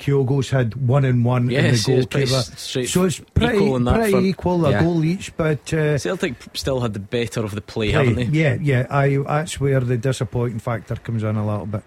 [0.00, 2.52] Kyogo's had one and one Yes, in the it's pretty goalkeeper.
[2.56, 4.26] s- so it's pretty, equal that pretty front.
[4.26, 4.82] equal, a Yeah.
[4.82, 5.36] goal each.
[5.36, 8.38] But uh, Celtic still had the better of the play, play- haven't they?
[8.38, 8.86] yeah, yeah.
[8.90, 11.82] I, that's where the disappointing factor comes in a little bit.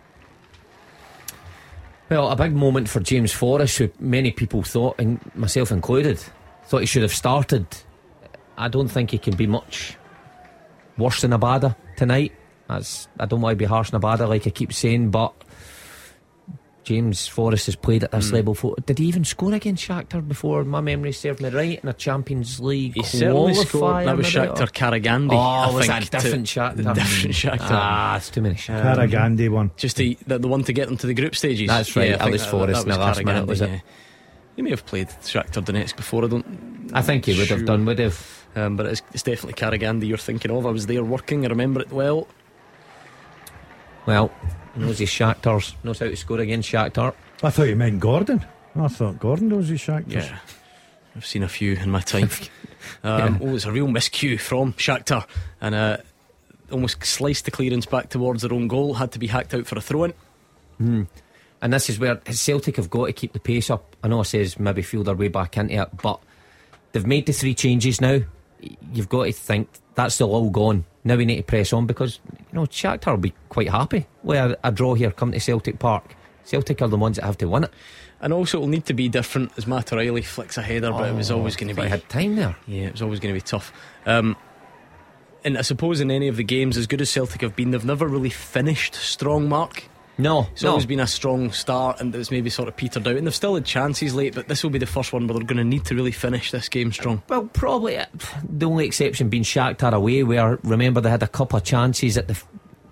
[2.10, 6.24] Well, a big moment for James Forrest, who many people thought, and myself included,
[6.66, 7.66] thought he should have started.
[8.58, 9.98] I don't think he can be much
[10.98, 12.34] worse than Abada tonight.
[12.68, 15.34] That's I don't want to be harsh on Abada, like I keep saying, but
[16.84, 18.36] James Forrest has played at this Hmm.
[18.36, 18.54] level.
[18.54, 21.94] For, did he even score against Shakhtar before my memory served me right in a
[21.94, 23.84] Champions League He certainly scored.
[24.04, 24.48] qualifier, That was maybe?
[24.48, 25.32] Shakhtar Karagandy.
[25.32, 26.94] Oh, I was think, that a different to- Shakhtar?
[26.96, 27.68] Different Shakhtar.
[27.72, 28.98] Ah, it's too many Shakhtar.
[28.98, 29.72] Um, Karagandy one.
[29.78, 31.68] Just the, the the one to get them to the group stages.
[31.70, 33.70] That's right, Yeah, I that think was Forrest in the last minute, was it?
[33.70, 33.80] yeah.
[34.58, 36.26] He may have played Shakhtar Donetsk before.
[36.26, 36.92] I don't.
[36.94, 38.46] I think he would have done, would have.
[38.56, 40.66] Um, but it's, it's definitely Karagandy you're thinking of.
[40.68, 41.44] I was there working.
[41.46, 42.28] I remember it well.
[44.06, 44.32] Well,
[44.76, 47.14] knows his Shakhtars, knows how to score against Shakhtar.
[47.42, 48.44] I thought you meant Gordon.
[48.76, 50.12] I thought Gordon knows his Shakhtar.
[50.14, 50.40] Yeah,
[51.16, 52.30] I've seen a few in my time.
[53.04, 55.26] um, Oh, it's a real miscue from Shakhtar,
[55.62, 55.98] and uh,
[56.72, 58.96] almost sliced the clearance back towards their own goal.
[58.96, 60.14] Had to be hacked out for a throw-in.
[61.62, 63.96] And this is where Celtic have got to keep the pace up.
[64.04, 66.20] I know I says maybe feel their way back into it, but
[66.92, 68.20] they've made the three changes now.
[68.94, 70.86] You've got to think that's still all gone.
[71.04, 74.38] Now we need to press on because you know Shakhtar will be quite happy with
[74.40, 75.12] a, a draw here.
[75.12, 76.16] Come to Celtic Park.
[76.46, 77.72] Celtic are the ones that have to win it.
[78.22, 81.14] And also, it'll need to be different as Matt O'Riley flicks a header, but it
[81.14, 81.82] was always going to be.
[81.82, 82.56] I had time there.
[82.68, 83.74] Yeah, it was always going to be tough.
[84.06, 84.38] Um,
[85.44, 87.84] and I suppose in any of the games, as good as Celtic have been, they've
[87.84, 89.50] never really finished strong.
[89.50, 89.84] Mark,
[90.18, 90.70] No, it's no.
[90.70, 93.16] always been a strong start, and it's maybe sort of petered out.
[93.16, 95.48] And they've still had chances late, but this will be the first one where they're
[95.48, 97.24] going to need to really finish this game strong.
[97.30, 98.06] Well, probably uh,
[98.48, 102.28] the only exception being Shakhtar away, where remember they had a couple of chances at
[102.28, 102.40] the,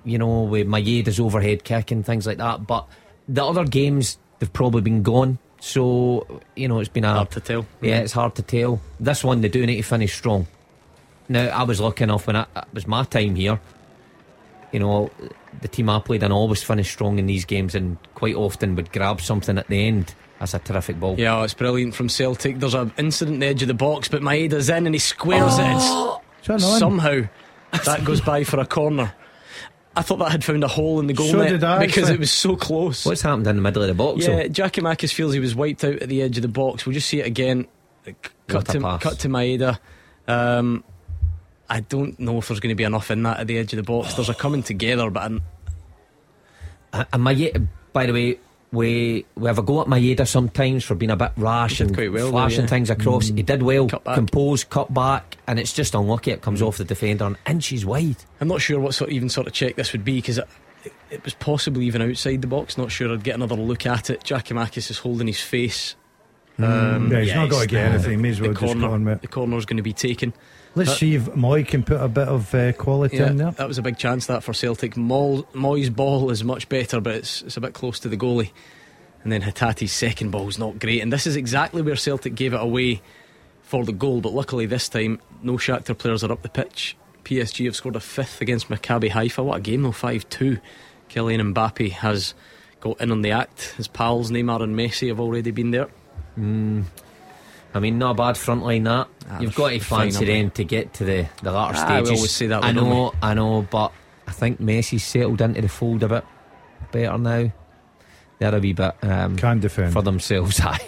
[0.04, 2.66] you know, with Maeda's overhead kick and things like that.
[2.66, 2.88] But
[3.28, 5.38] the other games they've probably been gone.
[5.60, 7.68] So you know, it's been a Hard to tell.
[7.82, 8.82] yeah, it's hard to tell.
[9.00, 10.48] This one they do need to finish strong.
[11.30, 13.60] Now I was lucky enough when I, it was my time here.
[14.72, 15.12] You know,
[15.62, 18.92] the team I played in always finished strong in these games, and quite often would
[18.92, 20.14] grab something at the end.
[20.40, 21.16] That's a terrific ball.
[21.20, 22.60] Yeah, it's brilliant from Celtic.
[22.60, 25.54] There's an incident in the edge of the box, but Maeda's in and he squares
[25.58, 26.22] Oh!
[26.50, 26.60] It.
[26.60, 27.22] Somehow,
[27.86, 29.14] that goes by for a corner.
[29.96, 32.04] I thought that had found a hole in the goal So net did I, because
[32.06, 32.14] actually.
[32.16, 33.06] it was so close.
[33.06, 34.26] What's happened in the middle of the box?
[34.26, 34.50] Yeah, though?
[34.50, 36.86] Giakoumakis feels he was wiped out at the edge of the box.
[36.86, 37.68] We'll just see it again.
[38.06, 38.16] C-
[38.48, 39.04] Cut What a to, pass.
[39.04, 39.78] cut to Maeda.
[40.28, 40.84] Um,
[41.72, 43.78] I don't know if there's going to be enough in that at the edge of
[43.78, 44.14] the box.
[44.16, 45.42] There's a coming together, but I'm,
[46.94, 48.40] And Maeda, by the way,
[48.74, 52.12] we we have a go at Maeda sometimes for being a bit rash and quite
[52.12, 52.68] well though, flashing yeah.
[52.68, 53.32] things across.
[53.32, 53.38] Mm.
[53.38, 54.16] He did well, Cut back.
[54.16, 56.32] compose, cut back, and it's just unlucky.
[56.32, 56.68] It comes mm.
[56.68, 58.18] off the defender and inches wide.
[58.42, 61.24] I'm not sure what sort even sort of check this would be because it, it
[61.24, 62.78] was possibly even outside the box.
[62.78, 63.14] Not sure.
[63.14, 64.26] I'd get another look at it.
[64.26, 65.96] Giakoumakis is holding his face.
[66.60, 66.96] Mm.
[66.96, 68.22] Um, Yeah, he's not got to get anything.
[68.22, 70.34] May as well the just go corner, on with the corner's going to be taken.
[70.74, 73.52] Let's Uh, see if Mooy can put a bit of uh, quality Yeah, in there.
[73.52, 74.96] that was a big chance that for Celtic.
[74.96, 78.52] Mooy, Mooy's ball is much better, but it's it's a bit close to the goalie.
[79.24, 81.02] And then Hatate's second ball's not great.
[81.02, 83.02] And this is exactly where Celtic gave it away
[83.62, 84.22] for the goal.
[84.22, 86.96] But luckily this time, no Shakhtar players are up the pitch.
[87.26, 89.44] PSG have scored a fifth against Maccabi Haifa.
[89.44, 90.60] What a game though, 5-2.
[91.10, 92.34] Kylian Mbappe has
[92.80, 93.74] got in on the act.
[93.78, 95.90] His pals Neymar and Messi have already been there.
[97.74, 99.08] I mean, not a bad front line that.
[99.30, 101.78] Ah, You've got to f- fine, fancy aren't them to get to the, the latter
[101.78, 102.20] Ah, we stages.
[102.20, 103.92] always say that, I don't know, I know, but
[104.28, 106.26] I think Messi's settled into the fold a bit
[106.92, 107.52] better now.
[108.40, 109.94] They're a wee bit um, Can defend.
[109.94, 110.60] for themselves.
[110.64, 110.80] Aye,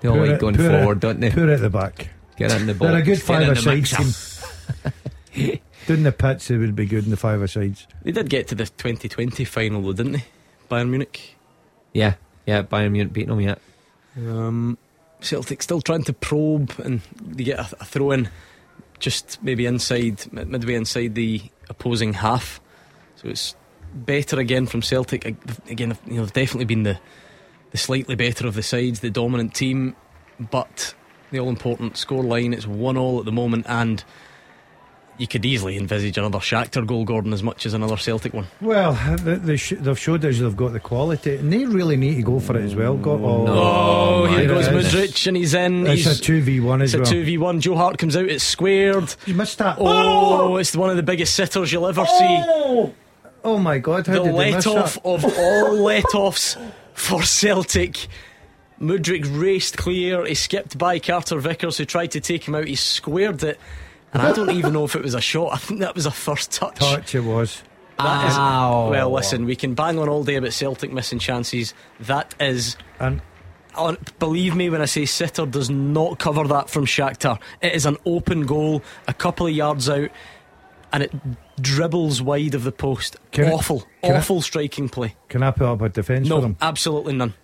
[0.00, 1.30] they all Poor like at- going poor at- forward, don't they?
[1.30, 2.08] Poor at the back.
[2.36, 2.90] Get in the box.
[2.90, 3.96] They're a good five the side mixer.
[3.96, 5.60] team.
[5.86, 7.86] Doing the pits, they would be good in the five sides.
[8.02, 10.24] They did get to the 2020 final though, didn't they?
[10.70, 11.36] Bayern Munich.
[11.92, 12.14] Yeah,
[12.44, 12.62] yeah.
[12.62, 13.60] Bayern Munich beating them yet.
[14.18, 14.76] Um,
[15.20, 18.28] Celtic still trying to probe and they get a, a throw in
[18.98, 22.60] just maybe inside, midway inside the opposing half.
[23.16, 23.54] So it's
[23.94, 25.24] better again from Celtic.
[25.70, 26.98] Again, you know, they've definitely been the,
[27.70, 29.96] the slightly better of the sides, the dominant team,
[30.50, 30.94] but
[31.30, 34.04] the all important score line, it's 1 all at the moment and
[35.18, 38.46] you could easily envisage another Shakhtar goal, Gordon, as much as another Celtic one.
[38.60, 42.16] Well, they, they sh- they've showed us they've got the quality, and they really need
[42.16, 42.96] to go for it as well.
[42.96, 45.86] Go, oh, no, oh, here goes Mudryk, and he's in.
[45.86, 47.08] It's he's, a two v one as it's well.
[47.08, 47.60] a two v one.
[47.60, 48.26] Joe Hart comes out.
[48.26, 49.14] It's squared.
[49.24, 49.78] You missed that.
[49.78, 52.12] Oh, oh, it's one of the biggest sitters you'll ever see.
[52.20, 52.94] Oh,
[53.44, 54.06] oh my God!
[54.06, 56.56] How the let off of all let offs
[56.94, 58.08] for Celtic.
[58.80, 60.26] Mudryk raced clear.
[60.26, 62.66] He skipped by Carter Vickers, who tried to take him out.
[62.66, 63.58] He squared it.
[64.12, 65.50] And I don't even know if it was a shot.
[65.52, 66.78] I think that was a first touch.
[66.78, 67.62] Touch it was.
[67.98, 71.72] That is, well, listen, we can bang on all day about Celtic missing chances.
[72.00, 72.76] That is.
[73.00, 73.22] And
[73.74, 77.40] on, believe me when I say Sitter does not cover that from Shakhtar.
[77.62, 80.10] It is an open goal, a couple of yards out,
[80.92, 81.12] and it
[81.60, 83.16] dribbles wide of the post.
[83.32, 85.14] Can awful, awful I, striking play.
[85.28, 86.56] Can I put up a defence no, for him?
[86.60, 87.34] absolutely none.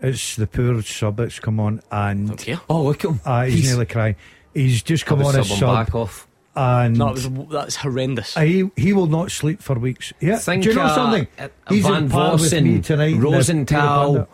[0.00, 2.58] It's the poor sub that's come on and okay.
[2.68, 3.20] oh look at him.
[3.24, 4.16] Uh, he's, he's nearly crying.
[4.56, 5.86] He's just come on as sub.
[5.86, 6.26] Back off.
[6.54, 8.34] And no, was, that's horrendous.
[8.34, 10.14] He he will not sleep for weeks.
[10.20, 11.26] Yeah, Think, do you know uh, something?
[11.38, 13.16] Uh, He's Van Vossen, tonight.
[13.18, 14.26] Rosenthal,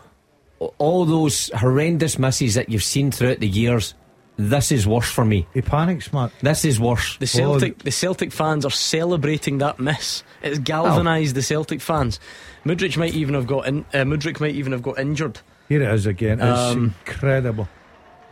[0.77, 3.93] all those horrendous misses that you've seen throughout the years.
[4.37, 5.45] This is worse for me.
[5.53, 6.31] He panics, Mark.
[6.41, 7.17] This is worse.
[7.17, 7.83] The Celtic, oh.
[7.83, 10.23] the Celtic fans are celebrating that miss.
[10.41, 11.35] It's galvanised oh.
[11.35, 12.19] the Celtic fans.
[12.65, 15.41] Mudryk might even have got in, uh, Mudryk might even have got injured.
[15.69, 16.39] Here it is again.
[16.39, 17.67] It's um, incredible.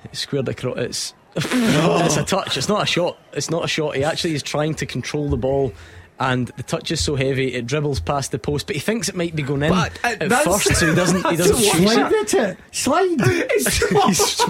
[0.06, 0.78] It's squared across.
[0.78, 2.58] It's it's a touch.
[2.58, 3.18] It's not a shot.
[3.34, 3.96] It's not a shot.
[3.96, 5.74] He actually is trying to control the ball.
[6.20, 9.16] And the touch is so heavy, it dribbles past the post, but he thinks it
[9.16, 11.26] might be going in but, uh, at first, so he doesn't.
[11.28, 12.34] He doesn't slide it.
[12.36, 12.58] it.
[12.70, 13.22] Slide.
[14.06, 14.42] he's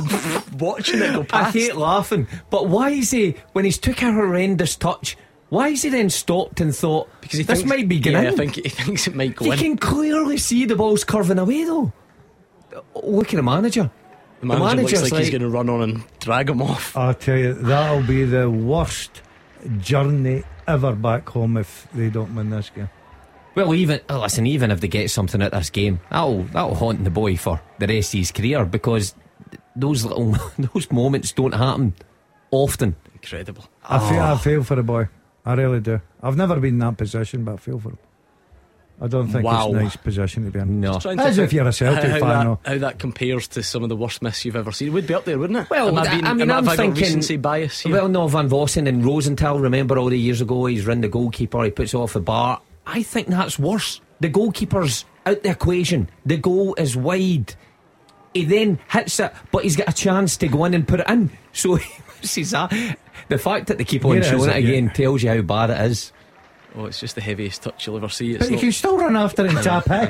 [0.60, 1.56] watching it go past.
[1.56, 5.16] I hate laughing, but why is he when he's took a horrendous touch?
[5.48, 8.24] Why is he then stopped and thought because he this thinks, might be going yeah,
[8.24, 8.34] in?
[8.34, 9.58] I think he thinks it might go he in.
[9.58, 11.94] He can clearly see the ball's curving away though.
[13.02, 13.90] Look at the manager.
[14.42, 16.62] The manager, the manager looks like, like, he's going to run on and drag him
[16.64, 16.98] off.
[16.98, 19.22] I'll tell you, that'll be the worst
[19.78, 22.90] journey ever back home if they don't win this game.
[23.54, 27.04] Well, even oh, listen, even if they get something at this game, that'll that'll haunt
[27.04, 29.14] the boy for the rest of his career because
[29.76, 30.32] those little
[30.74, 31.94] those moments don't happen
[32.50, 32.96] often.
[33.14, 33.66] Incredible.
[33.84, 34.38] I feel I ah.
[34.38, 35.10] feel for the boy.
[35.46, 36.02] I really do.
[36.24, 37.98] I've never been in that position, but I feel for him.
[39.02, 39.66] I don't think wow.
[39.66, 40.80] it's a nice position to be in.
[40.80, 41.00] No.
[41.04, 42.48] As if you're a Celtic how, how fan.
[42.48, 44.90] That, how that compares to some of the worst miss you've ever seen.
[44.90, 45.70] It would be up there, wouldn't it?
[45.72, 47.02] Well, am I, being, I mean, am I'm thinking.
[47.02, 47.94] recency bias here?
[47.94, 51.64] Well, no, Van Vossen and Rosenthal, remember all the years ago, he's run the goalkeeper,
[51.64, 52.62] he puts off the bar.
[52.86, 54.02] I think that's worse.
[54.20, 56.08] The goalkeeper's out the equation.
[56.28, 57.56] The goal is wide.
[58.36, 61.10] He then hits it, but he's got a chance to go in and put it
[61.10, 61.32] in.
[61.54, 61.76] So,
[62.22, 62.98] that.
[63.28, 64.94] The fact that they keep on showing it, it again yeah.
[64.94, 66.14] tells you how bad it is.
[66.76, 68.32] Oh, it's just the heaviest touch you'll ever see.
[68.32, 70.10] It's but you can still run after him, tap it.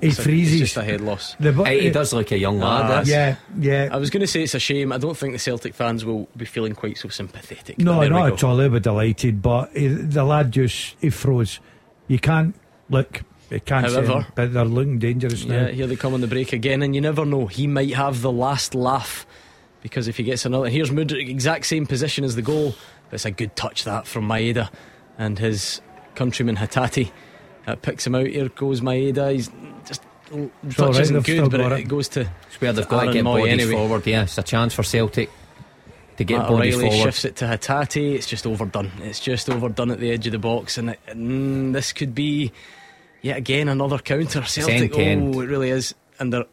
[0.00, 0.60] he it's freezes.
[0.60, 1.34] A, it's just a head loss.
[1.40, 2.90] The, he does look a young lad.
[2.90, 3.88] Uh, yeah, yeah.
[3.90, 4.92] I was going to say it's a shame.
[4.92, 7.78] I don't think the Celtic fans will be feeling quite so sympathetic.
[7.78, 8.56] No, not at all.
[8.56, 11.60] They'll be delighted, but he, the lad just he froze.
[12.06, 12.54] You can't
[12.90, 13.22] look.
[13.50, 15.68] You can't However, say, but they're looking dangerous yeah, now.
[15.68, 17.46] here they come on the break again, and you never know.
[17.46, 19.26] He might have the last laugh
[19.82, 22.74] because if he gets another, here's Mudryk, exact same position as the goal.
[23.08, 24.68] But it's a good touch that from Maeda,
[25.18, 25.80] and his
[26.14, 27.10] countryman Hatate
[27.66, 28.26] uh, picks him out.
[28.26, 29.32] Here goes Maeda.
[29.32, 29.50] He's
[29.84, 30.02] just
[30.70, 32.20] touch right, isn't good, but it, it, goes to.
[32.20, 33.72] It's where they've got to get Mooy bodies anyway.
[33.72, 34.06] forward.
[34.06, 35.30] Yeah, it's a chance for Celtic
[36.16, 37.04] to get Matt bodies O'Riley forward.
[37.04, 38.14] shifts it to Hatate.
[38.14, 38.90] It's just overdone.
[39.02, 42.52] It's just overdone at the edge of the box, and it, mm, this could be
[43.22, 44.42] yet again another counter.
[44.44, 46.46] Celtic, oh, it really is, and they're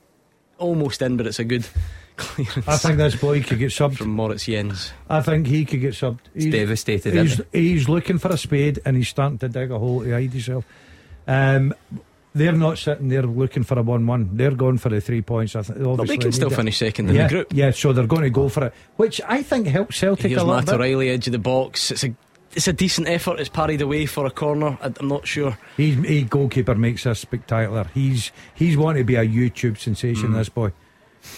[0.57, 1.67] almost in, but it's a good
[2.15, 2.67] clearance.
[2.67, 4.91] I think this boy could get subbed from Moritz Jenz.
[5.09, 6.19] I think he could get subbed.
[6.33, 7.13] He's, devastated.
[7.13, 10.31] He's, he's, looking for a spade and he's starting to dig a hole to hide
[10.31, 10.65] himself.
[11.27, 11.73] Um,
[12.33, 14.31] they're not sitting there looking for a one-one.
[14.33, 15.55] They're going for the three points.
[15.55, 17.53] I think well, they can still finish second in yeah, the group.
[17.53, 20.45] Yeah, so they're going to go for it, which I think helps Celtic Here's a
[20.45, 20.67] lot.
[20.67, 21.91] Matt edge of the box.
[21.91, 22.13] It's a
[22.53, 23.39] it's a decent effort.
[23.39, 24.77] It's parried away for a corner.
[24.81, 25.57] I'm not sure.
[25.77, 27.85] He's he goalkeeper makes us spectacular.
[27.93, 30.29] He's he's wanting to be a YouTube sensation.
[30.29, 30.35] Mm.
[30.35, 30.73] This boy.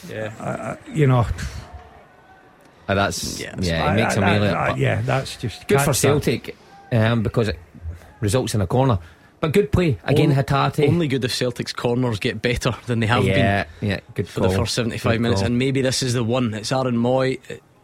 [0.10, 0.34] Yeah.
[0.40, 1.26] Uh, you know.
[2.88, 4.48] Uh, that's yeah, yeah it makes him really.
[4.48, 6.56] Uh, yeah, that's just good for Celtic
[6.92, 7.60] um, because it
[8.22, 9.00] results in a corner.
[9.40, 10.88] But good play again, only, Hatate.
[10.88, 13.90] Only good if Celtic's corners get better than they have yeah, been.
[13.90, 15.48] Yeah, good for the first seventy-five good minutes, call.
[15.48, 16.54] and maybe this is the one.
[16.54, 17.40] It's Aaron Mooy.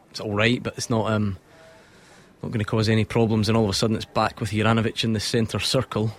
[0.10, 1.38] It's all right, but it's not um,
[2.42, 3.50] not going to cause any problems.
[3.50, 6.16] And all of a sudden, it's back with Juranovic in the centre circle.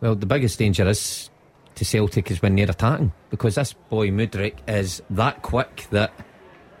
[0.00, 1.30] Well, the biggest danger is
[1.78, 6.12] to Celtic is when they're attacking because this boy Mudryk is that quick that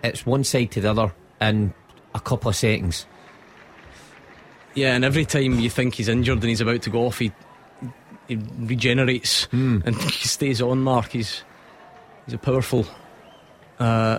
[0.04, 1.72] it's one side to the other in
[2.14, 3.06] a couple of seconds.
[4.74, 7.32] Yeah, and every time you think he's injured and he's about to go off, he
[8.28, 9.78] he regenerates Hmm.
[9.84, 10.80] and he stays on.
[10.82, 11.42] Mark, he's
[12.26, 12.86] he's a powerful
[13.80, 14.18] uh,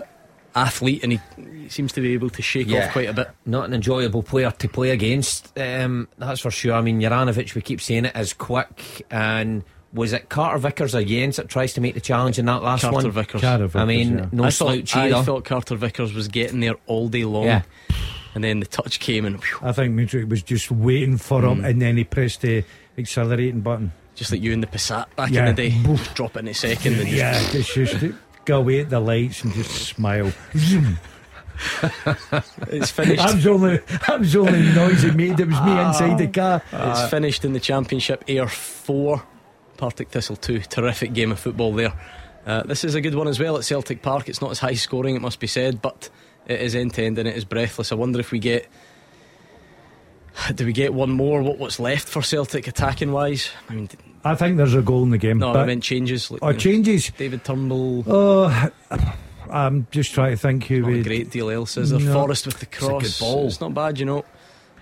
[0.56, 1.19] athlete, and he,
[1.64, 2.88] he seems to be able to shake Yeah.
[2.88, 3.30] off quite a bit.
[3.45, 6.73] Not an enjoyable player to play against, um, that's for sure.
[6.73, 9.06] I mean, Juranovic, we keep saying it, is quick.
[9.11, 9.64] And
[9.94, 12.82] was it Carter Vickers or Jenz that tries to make the challenge in that last
[12.82, 13.11] Carter one?
[13.11, 13.41] Vickers.
[13.41, 14.26] Carter I mean, yeah.
[14.32, 17.45] no I slouch thought, I thought Carter Vickers was getting there all day long.
[17.45, 17.61] Yeah.
[18.36, 21.48] And then the touch came and whew, I think Mudryk was just waiting for Hmm.
[21.48, 22.64] him, and then he pressed the
[22.98, 23.91] accelerating button.
[24.16, 25.48] just like you in the Passat back Yeah.
[25.48, 25.78] in the day.
[25.82, 26.14] Boof.
[26.14, 28.14] Drop it in a second and just Yeah, just used to
[28.44, 30.32] go away at the lights and just smile.
[32.68, 33.18] It's finished.
[33.22, 35.40] That was only, that was the only noise it made.
[35.40, 36.61] It was me inside the car.
[36.72, 38.24] It's finished in the Championship.
[38.28, 39.24] Ayr 4,
[39.80, 40.60] Partick Thistle 2.
[40.61, 41.93] Terrific game of football there.
[42.45, 44.30] Uh, this is a good one as well at Celtic Park.
[44.30, 46.10] It's not as high scoring, it must be said, but
[46.47, 47.91] it is end to end and it is breathless.
[47.91, 48.68] I wonder if we get.
[50.56, 51.41] Do we get one more?
[51.41, 53.49] What, what's left for Celtic attacking wise?
[53.68, 53.89] I mean,
[54.23, 55.39] I think there's a goal in the game.
[55.39, 56.31] no, I but, meant changes.
[56.31, 57.11] Like, or changes.
[57.18, 58.03] David Turnbull.
[58.07, 58.69] Oh,
[59.49, 61.03] I'm just trying to think who Not a would.
[61.03, 61.99] great deal else, is there?
[61.99, 62.14] No.
[62.14, 63.19] Forrest with the a good cross.
[63.19, 63.47] ball.
[63.47, 64.23] It's not bad, you know.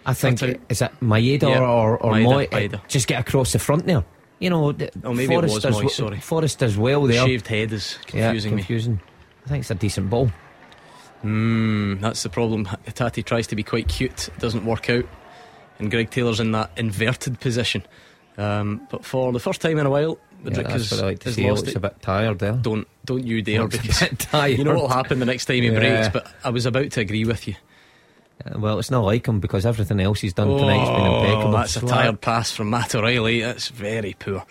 [0.06, 2.50] I think, That's is it Maeda Yeah, or, or Maeda, Mooy?
[2.50, 2.88] Maeda.
[2.88, 4.06] Just get across the front there.
[4.40, 6.20] You know, the- Oh, maybe it Forrest was does Mooy, sorry.
[6.20, 7.26] Forrest does well The there.
[7.26, 9.00] shaved head is Yeah, confusing me.
[9.46, 10.30] I think it's a decent ball.
[11.24, 12.68] Mm, that's the problem.
[12.94, 15.06] Tati tries to be quite cute, it doesn't work out,
[15.80, 17.84] and Greg Taylor's in that inverted position.
[18.38, 21.40] Um, but for the first time in a while, Yeah, Madrid that's has, like has.
[21.40, 21.76] Lost it.
[21.76, 22.52] a bit tired there.
[22.54, 24.60] Don't don't you dare because bit tired.
[24.60, 25.80] you know what'll happen the next time he Yeah.
[25.80, 26.10] breaks.
[26.10, 27.56] But I was about to agree with you.
[28.56, 31.48] Well, it's not like him because everything else he's done tonight's been impeccable.
[31.48, 33.42] Oh, that's a tired pass from Matt O'Riley.
[33.42, 34.46] That's very poor.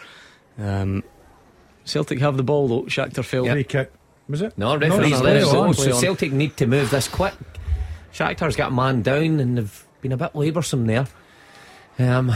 [0.59, 1.02] Um,
[1.85, 2.82] Celtic have the ball though.
[2.82, 3.47] Shakhtar fell.
[3.47, 3.93] Free kick.
[4.28, 4.59] Was it?
[4.59, 5.73] No, referee's no, let it go.
[5.73, 7.35] So Celtic need to move this quick.
[8.12, 11.06] Shakhtar's got a man down and they've been a bit laboursome there.
[11.98, 12.35] Um,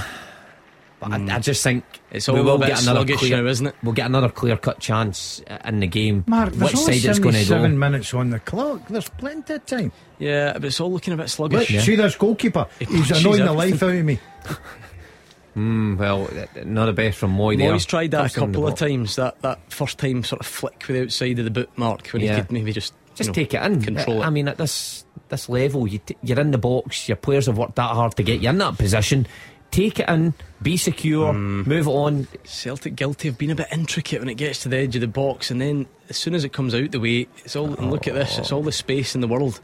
[1.01, 3.43] but I, I just think It's we all will a bit get another sluggish clear,
[3.43, 3.75] now, isn't it?
[3.83, 6.25] We'll get another clear cut chance uh, in the game.
[6.27, 7.77] Mark, there's Which only side it's going to 77 go?
[7.79, 8.87] minutes on the clock.
[8.89, 9.91] There's plenty of time.
[10.19, 11.85] Yeah, but it's all looking a bit Look, sluggish.
[11.85, 12.67] see this goalkeeper.
[12.79, 14.19] He's punches annoying the life out of me.
[15.57, 17.73] Mm, well, uh, not the best from Mooy there.
[17.73, 19.17] Mooy's tried that a First in the couple of times.
[19.17, 22.23] That that first time sort of flick with the outside of the boot mark when
[22.23, 22.37] Yeah.
[22.37, 23.83] he could maybe just Just you know, take it in.
[23.83, 24.31] control I it.
[24.31, 27.09] mean, at this this level, you t- you're in the box.
[27.09, 29.27] Your players have worked that hard to get you in that position.
[29.71, 31.67] Take it in, be secure, Mm.
[31.67, 32.27] move on.
[32.45, 35.07] Celtic guilty of being a bit intricate when it gets to the edge of the
[35.09, 37.75] box, and then as soon as it comes out the way, it's all.
[37.75, 39.61] And look at this, it's all the space in the world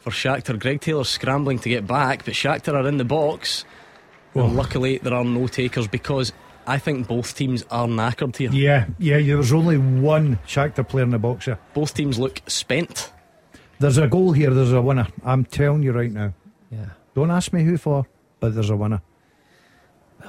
[0.00, 0.58] for Shakhtar.
[0.58, 3.64] Greg Taylor's scrambling to get back, but Shakhtar are in the box.
[4.34, 4.44] Oh.
[4.44, 6.32] Luckily, there are no takers because
[6.66, 8.50] I think both teams are knackered here.
[8.52, 11.58] Yeah, yeah, there was only one Shakhtar player in the box here.
[11.72, 13.10] Both teams look spent.
[13.78, 15.08] There's a goal here, there's a winner.
[15.24, 16.34] I'm telling you right now.
[16.70, 16.90] Yeah.
[17.14, 18.04] Don't ask me who for,
[18.38, 19.00] but there's a winner.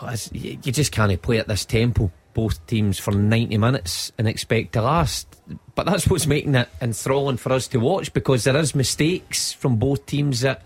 [0.02, 4.28] Well, you you just can't play at this tempo, both teams, for 90 minutes and
[4.28, 5.28] expect to last.
[5.76, 9.78] But that's what's making it enthralling for us to watch because there is mistakes from
[9.78, 10.62] both teams that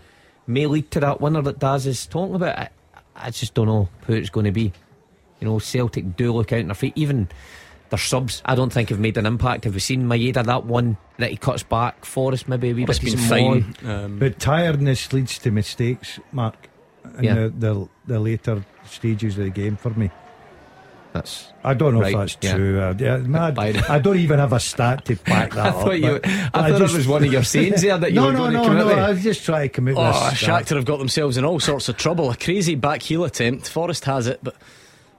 [0.46, 2.58] may lead to that winner that Daz is talking about.
[2.58, 2.68] I,
[3.16, 4.72] I just don't know who it's going to be.
[5.40, 6.92] You know, Celtic do look out on their feet.
[6.96, 7.28] Even
[7.90, 9.64] their subs, I don't think have made an impact.
[9.64, 12.04] Have we seen Maeda that one that he cuts back?
[12.04, 13.28] Forrest maybe a wee bit been more.
[13.60, 13.74] fine.
[13.84, 16.68] Um, But tiredness leads to mistakes, Mark,
[17.18, 17.34] in Yeah.
[17.34, 20.10] the, the, the later stages of the game for me.
[21.12, 22.54] That's I don't know Right, if that's yeah.
[22.56, 22.80] true.
[22.80, 25.74] Uh, yeah, man, By I don't even have a stat to back that I up.
[25.76, 26.20] thought you.
[26.20, 28.26] but- I but thought just- it was one of your sayings there that you no,
[28.26, 28.86] were no, going no, to commit no.
[28.88, 28.98] with.
[28.98, 30.42] I was just trying to commit Oh, this.
[30.42, 32.30] Shakhtar have got themselves in all sorts of trouble.
[32.30, 33.68] A crazy back heel attempt.
[33.68, 34.56] Forrest has it, but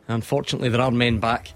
[0.08, 1.52] unfortunately there are men back.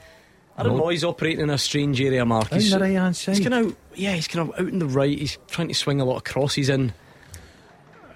[0.58, 0.84] Aaron No.
[0.86, 2.52] Mooy's operating in a strange area, Mark.
[2.52, 3.38] In the right hand side.
[3.38, 5.18] He's kind of yeah, he's kind of out in the right.
[5.20, 6.94] He's trying to swing a lot of crosses in.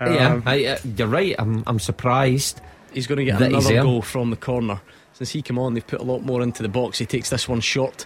[0.02, 1.36] yeah, I, uh, you're right.
[1.38, 2.62] I'm, I'm surprised.
[2.96, 4.82] He's going to get That he's another goal from the corner.
[5.14, 6.98] Since he came on, they've put a lot more into the box.
[6.98, 8.06] He takes this one short.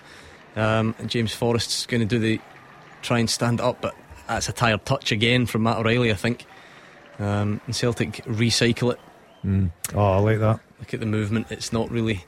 [0.55, 2.39] Um, and James Forrest's going to do the
[3.01, 3.95] try and stand up, but
[4.27, 6.45] that's a tired touch again from Matt O'Riley, I think.
[7.17, 8.99] Um, and Celtic recycle it.
[9.95, 10.59] Oh, I like that.
[10.79, 11.47] Look at the movement.
[11.49, 12.23] It's not really,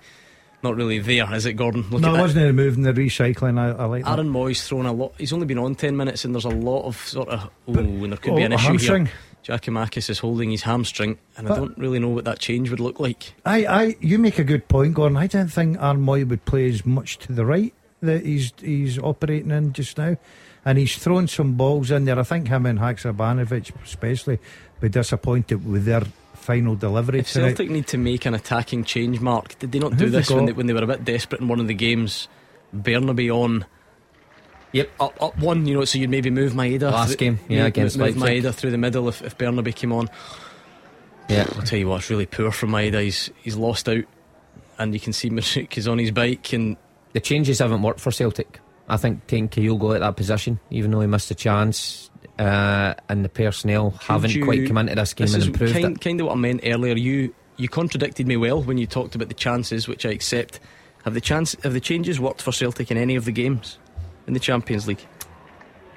[0.64, 1.86] not really there, is it, Gordon?
[1.90, 3.60] Look no, at it wasn't the moving, the recycling.
[3.60, 4.12] I, I like that.
[4.18, 5.14] Aaron Mooy's thrown a lot.
[5.18, 7.50] He's only been on ten minutes, and there's a lot of sort of.
[7.68, 9.06] Oh, and there could Oh, be an a issue hamstring.
[9.08, 9.16] here.
[9.44, 13.00] Giakoumakis is holding his hamstring, and I don't really know what that change would look
[13.00, 13.34] like.
[13.46, 15.18] I, I, you make a good point, Gordon.
[15.18, 19.00] I don't think Aaron Mooy would play as much to the right that he's he's
[19.00, 20.18] operating in just now,
[20.66, 22.20] and he's thrown some balls in there.
[22.20, 24.40] I think him and Haksabanovic especially
[24.80, 26.04] be disappointed with their
[26.34, 27.50] final delivery If tonight.
[27.50, 30.30] Celtic need to make an attacking change, Mark, did they not do Who've they this
[30.30, 32.28] when they, when they were a bit desperate in one of the games?
[32.76, 33.66] Bernabei on
[34.74, 34.90] Yep.
[35.00, 35.66] up up one.
[35.66, 38.54] You know, so you'd maybe move Maeda Last through- game, yeah, move- against move Maeda
[38.54, 40.10] through the middle if, if Bernabei came on.
[41.30, 41.46] Yeah.
[41.56, 43.02] I'll tell you what, it's really poor from Maeda.
[43.02, 44.04] He's he's lost out,
[44.78, 46.78] and you can see Masook is on his bike, and
[47.14, 48.60] The changes haven't worked for Celtic.
[48.90, 53.24] I think taking Kyogo at that position, even though he missed a chance, uh, and
[53.24, 56.02] the personnel haven't you- quite come into this game this and improved kind, it.
[56.02, 56.96] kind of what I meant earlier.
[56.98, 60.60] You you contradicted me well when you talked about the chances, which I accept.
[61.06, 63.78] Have the chance have the changes worked for Celtic in any of the games
[64.32, 65.06] in the Champions League?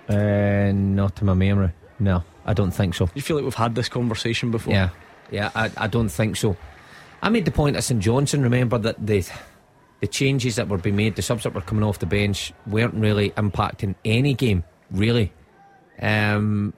[0.08, 1.70] Uh, not to my memory.
[2.00, 3.08] No, I don't think so.
[3.14, 4.74] You feel like we've had this conversation before?
[4.74, 4.88] Yeah,
[5.30, 6.56] yeah, I, I don't think so.
[7.22, 8.42] I made the point at St Johnstone.
[8.42, 9.24] Remember that the
[10.00, 12.94] the changes that were being made, the subs that were coming off the bench, weren't
[12.94, 14.64] really impacting any game.
[14.90, 15.32] Really,
[16.02, 16.74] um,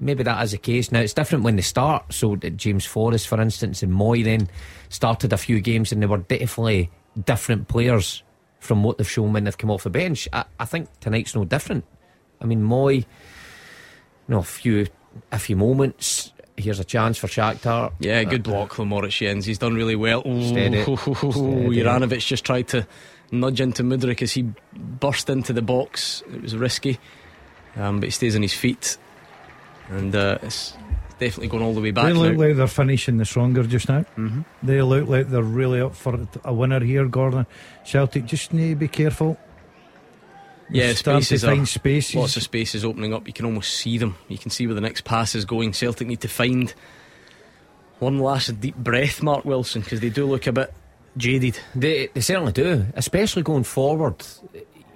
[0.00, 0.90] maybe that is the case.
[0.90, 2.12] Now it's different when they start.
[2.12, 4.50] So James Forrest, for instance, and Mooy then
[4.88, 6.90] started a few games, and they were definitely
[7.24, 8.24] different players
[8.64, 10.26] from what they've shown when they've come off the bench.
[10.32, 11.84] I, I think tonight's no different.
[12.40, 13.04] I mean, Mooy you
[14.28, 14.86] know, a few
[15.30, 16.32] a few moments.
[16.56, 17.92] Here's a chance for Shakhtar.
[17.98, 19.44] Yeah, good block from Moritz Jenz.
[19.44, 20.22] He's done really well.
[20.26, 20.82] Ooh, Steady.
[20.82, 20.96] Steady.
[20.96, 22.86] Juranovic just tried to
[23.32, 26.22] nudge into Mudryk as he burst into the box.
[26.32, 26.98] It was risky,
[27.76, 28.96] um, but he stays on his feet,
[29.88, 30.74] and uh, it's
[31.24, 32.44] definitely going all the way back They look now.
[32.46, 34.02] like they're finishing the stronger just now.
[34.16, 37.46] hmm They look like they're really up for a winner here, Gordon.
[37.84, 39.36] Celtic just need to be careful.
[40.70, 42.14] Yeah, They're to spaces are- spaces.
[42.14, 43.26] Lots of spaces opening up.
[43.26, 44.16] You can almost see them.
[44.28, 45.72] You can see where the next pass is going.
[45.74, 46.72] Celtic need to find
[47.98, 50.72] one last deep breath, Mark Wilson, because they do look a bit
[51.16, 51.58] jaded.
[51.74, 54.16] They, they certainly do, especially going forward.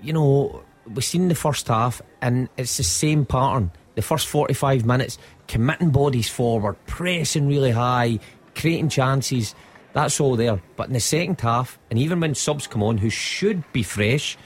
[0.02, 3.70] You know, we've seen the first half, and it's the same pattern.
[3.94, 5.18] The first 45 minutes,
[5.49, 8.20] committing bodies forward, pressing really high,
[8.55, 9.55] creating chances.
[9.93, 10.61] That's all there.
[10.77, 14.39] But in the second half, and even when subs come on who should be fresh,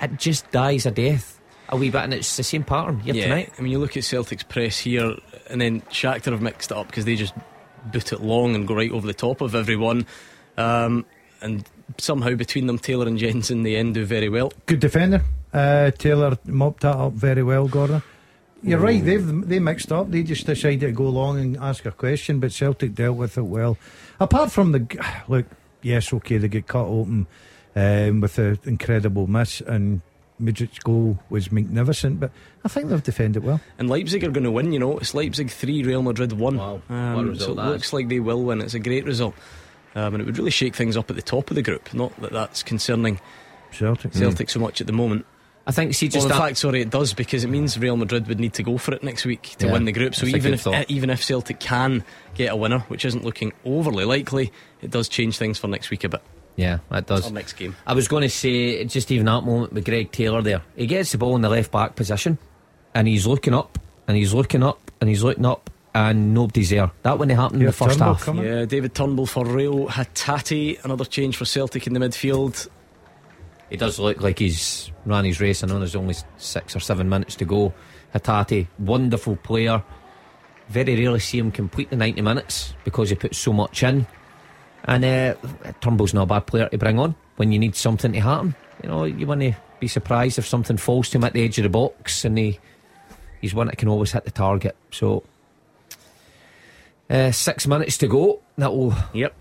[0.00, 1.36] it just dies a death
[1.68, 3.52] a wee bit, and it's the same pattern here tonight.
[3.58, 5.16] I mean, you look at Celtic's press here,
[5.50, 7.34] and then Shakhtar have mixed it up because they just
[7.86, 10.06] boot it long and go right over the top of everyone.
[10.56, 11.04] Um,
[11.40, 11.68] and
[11.98, 14.52] somehow between them, Taylor and Jensen, they end do very well.
[14.66, 15.22] Good defender.
[15.52, 18.02] Uh, Taylor mopped that up very well, Gordon.
[18.66, 19.04] You're right.
[19.04, 20.10] They've they mixed up.
[20.10, 23.42] They just decided to go along and ask a question, but Celtic dealt with it
[23.42, 23.78] well.
[24.20, 24.86] Apart from the
[25.28, 25.46] look,
[25.82, 27.26] yes, okay, they get cut open
[27.74, 30.00] um, with an incredible miss, and
[30.40, 32.20] Mudryk's goal was magnificent.
[32.20, 32.30] But
[32.64, 33.60] I think they've defended well.
[33.78, 34.98] And Leipzig are going to win, you know.
[34.98, 36.56] It's Leipzig 3, Real Madrid 1.
[36.56, 37.92] Wow, what a Um, result so it looks is.
[37.92, 38.60] like they will win.
[38.60, 39.34] It's a great result.
[39.94, 41.94] Um, and it would really shake things up at the top of the group.
[41.94, 43.18] Not that that's concerning
[43.70, 44.12] Celtic.
[44.12, 45.24] Celtic so much at the moment.
[45.68, 47.96] I think, see, Well, just in that, fact, sorry, it does because it means Real
[47.96, 50.14] Madrid would need to go for it next week to Yeah, win the group.
[50.14, 50.74] So even if thought.
[50.74, 55.08] uh, even if Celtic can get a winner, which isn't looking overly likely, it does
[55.08, 56.22] change things for next week a bit.
[56.54, 57.26] yeah, it does.
[57.28, 57.74] Or next game.
[57.86, 61.10] I was going to say, just even that moment with Greg Taylor there, he gets
[61.12, 62.38] the ball in the left back position
[62.94, 66.90] and he's looking up and he's looking up and he's looking up and nobody's there.
[67.02, 68.24] That wouldn't happen in the first Turnbull half.
[68.24, 68.44] coming.
[68.44, 70.84] Yeah, David Turnbull for Reo Hatate.
[70.84, 72.68] Another change for Celtic in the midfield.
[73.70, 75.62] He does look like he's ran his race.
[75.62, 77.72] I know there's only six or seven minutes to go.
[78.14, 79.82] Hatate, wonderful player.
[80.68, 84.06] Very rarely see him complete the 90 minutes because he puts so much in.
[84.84, 85.34] And uh,
[85.80, 88.54] Turnbull's not a bad player to bring on when you need something to happen.
[88.82, 91.58] You know, you want to be surprised if something falls to him at the edge
[91.58, 92.58] of the box and he,
[93.40, 94.76] he's one that can always hit the target.
[94.92, 95.24] So,
[97.10, 98.40] uh, six minutes to go.
[98.58, 99.34] That will Yep.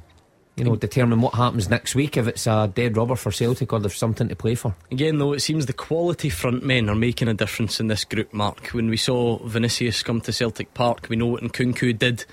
[0.56, 3.80] You know, determine what happens next week if it's a dead rubber for Celtic or
[3.80, 4.74] there's something to play for.
[4.90, 8.34] Again, though, it seems the quality front men are making a difference in this group,
[8.34, 8.68] Mark.
[8.68, 12.24] When we saw Vinicius come to Celtic Park, we know what Nkunku did.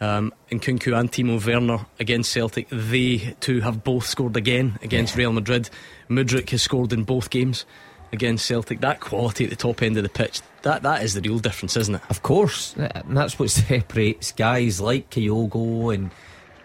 [0.00, 5.32] Um, Nkunku and Timo Werner against Celtic, they too have both scored again against Real
[5.32, 5.68] Madrid.
[6.08, 7.66] Mudryk has scored in both games
[8.10, 8.80] against Celtic.
[8.80, 11.76] That quality at the top end of the pitch, that, that is the real difference,
[11.76, 12.00] isn't it?
[12.08, 16.10] Of course, and that's what separates guys like Kyogo and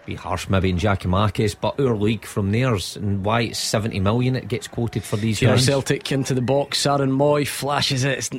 [0.06, 4.36] be harsh maybe in Giakoumakis, but our league from theirs and why it's 70 million
[4.36, 5.66] it gets quoted for these Here, guys.
[5.66, 6.86] Celtic into the box.
[6.86, 8.18] Aaron Mooy flashes it.
[8.18, 8.30] It's,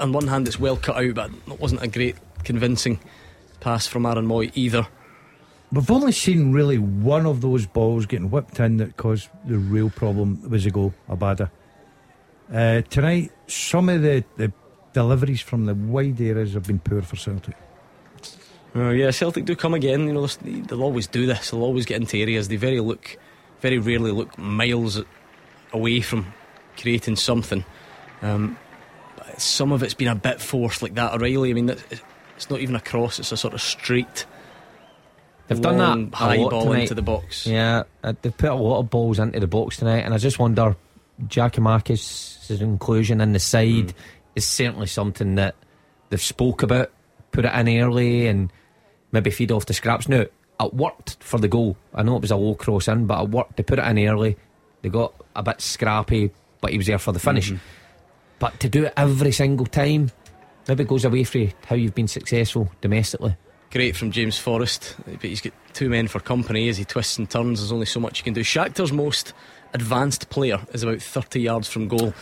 [0.00, 3.00] on one hand, it's well cut out, but it wasn't a great convincing
[3.60, 4.86] pass from Aaron Mooy either.
[5.72, 9.90] We've only seen really one of those balls getting whipped in that caused the real
[9.90, 11.50] problem was a goal, Abada.
[12.52, 14.52] Uh, tonight, some of the, the
[14.92, 17.56] deliveries from the wide areas have been poor for Celtic.
[18.74, 20.06] Oh yeah, Celtic do come again.
[20.08, 21.50] You know, they'll always do this.
[21.50, 22.48] They'll always get into areas.
[22.48, 23.16] They very look,
[23.60, 25.00] very rarely look miles
[25.72, 26.32] away from
[26.76, 27.64] creating something.
[28.22, 28.58] Um,
[29.16, 31.50] but some of it's been a bit forced, like that O'Riley.
[31.50, 32.02] I mean, that-
[32.36, 34.26] it's not even a cross; it's a sort of straight,
[35.46, 36.82] They've done long, that a high ball tonight.
[36.82, 37.46] into the box.
[37.46, 40.38] Yeah, uh, they've put a lot of balls into the box tonight, and I just
[40.38, 40.74] wonder
[41.26, 43.94] Giakoumakis' inclusion in the side mm.
[44.36, 45.54] is certainly something that
[46.08, 46.90] they've spoke about.
[47.30, 48.50] Put it in early and
[49.14, 50.08] maybe feed off the scraps.
[50.08, 50.26] Now,
[50.60, 51.76] it worked for the goal.
[51.94, 53.56] I know it was a low cross in, but it worked.
[53.56, 54.36] They put it in early.
[54.82, 57.48] They got a bit scrappy, but he was there for the finish.
[57.48, 57.64] Mm-hmm.
[58.40, 60.10] But to do it every single time,
[60.68, 63.36] maybe it goes away from how you've been successful domestically.
[63.70, 67.30] Great from James Forrest, but he's got two men for company as he twists and
[67.30, 67.60] turns.
[67.60, 68.42] There's only so much you can do.
[68.42, 69.32] Shakhtar's most
[69.72, 72.14] advanced player is about 30 yards from goal.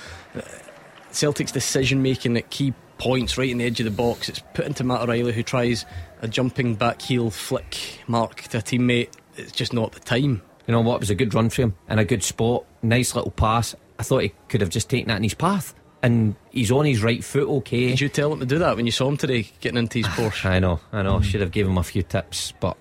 [1.11, 2.73] Celtic's decision making at key
[3.03, 4.29] points right in the edge of the box.
[4.29, 5.85] It's put into Matt O'Riley, who tries
[6.21, 9.09] a jumping back heel flick mark to a teammate.
[9.37, 10.41] It's just not the time.
[10.69, 10.97] You know what?
[10.97, 12.65] It was a good run for him and a good spot.
[12.81, 13.75] Nice little pass.
[13.99, 15.75] I thought he could have just taken that in his path.
[16.05, 17.89] And he's on his right foot, okay.
[17.89, 20.07] Did you tell him to do that when you saw him today getting into his
[20.09, 20.47] Porsche?
[20.47, 21.19] I know, I know.
[21.19, 21.25] Mm.
[21.25, 22.77] Should have given him a few tips, but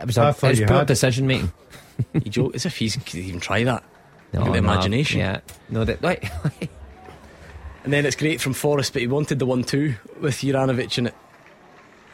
[0.00, 1.52] it was, a, it was poor decision making.
[2.14, 3.84] you joke as if he could even try that.
[4.32, 5.20] No, the imagination.
[5.20, 6.24] Yeah, no, that right.
[7.84, 11.14] And then it's great from Forrest, but he wanted the one-two with Juranovic, and it.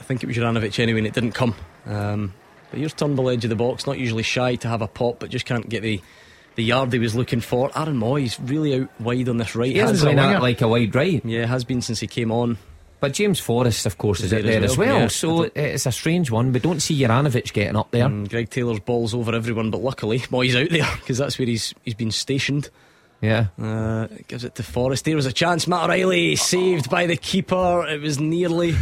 [0.00, 1.54] I think it was Juranovic anyway, and it didn't come.
[1.86, 2.32] Um,
[2.70, 5.30] but here's Turnbull edge of the box, not usually shy to have a pop, but
[5.30, 6.00] just can't get the
[6.54, 7.70] the yard he was looking for.
[7.78, 9.70] Aaron Mooy's really out wide on this right.
[9.70, 11.24] He has been like a wide right.
[11.24, 12.58] Yeah, has been since he came on.
[13.00, 14.96] But James Forrest, of course, is, is there, as well.
[14.96, 15.42] As well.
[15.44, 15.50] Yeah.
[15.50, 16.52] So it's a strange one.
[16.52, 18.06] We don't see Juranovic getting up there.
[18.06, 21.74] Mm, Greg Taylor's balls over everyone, but luckily Mooy's out there because that's where he's
[21.84, 22.70] he's been stationed.
[23.20, 23.46] Yeah.
[23.60, 25.04] Uh, gives it to Forrest.
[25.04, 25.66] There was a chance.
[25.66, 27.86] Matt O'Riley saved by the keeper.
[27.86, 28.76] It was nearly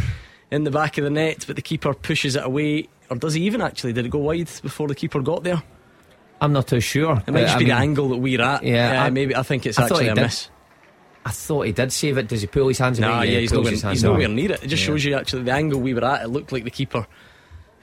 [0.51, 2.87] in the back of the net, but the keeper pushes it away.
[3.09, 3.93] Or does he even actually?
[3.93, 5.63] Did it go wide before the keeper got there?
[6.39, 7.23] I'm not too sure.
[7.25, 8.63] It might just I be mean, the angle that we're at.
[8.63, 10.21] Yeah, uh, maybe I think it's I actually a did.
[10.21, 10.49] miss.
[11.25, 12.27] I thought he did save it.
[12.27, 13.33] Does he pull his hands nah, away?
[13.33, 14.63] yeah, he's, nowhere, he's nowhere near it.
[14.63, 14.87] It just yeah.
[14.87, 16.23] shows you actually the angle we were at.
[16.23, 17.05] It looked like the keeper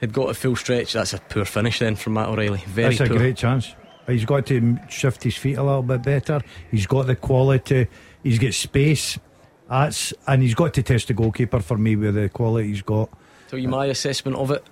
[0.01, 0.93] had got a full stretch.
[0.93, 2.63] That's a poor finish then from Matt O'Riley.
[2.65, 3.17] Very That's poor.
[3.17, 3.75] a great chance.
[4.07, 6.41] He's got to shift his feet a little bit better.
[6.71, 7.87] He's got the quality.
[8.23, 9.17] He's got space.
[9.69, 13.09] That's and he's got to test the goalkeeper for me with the quality he's got.
[13.47, 14.63] So, you my assessment of it.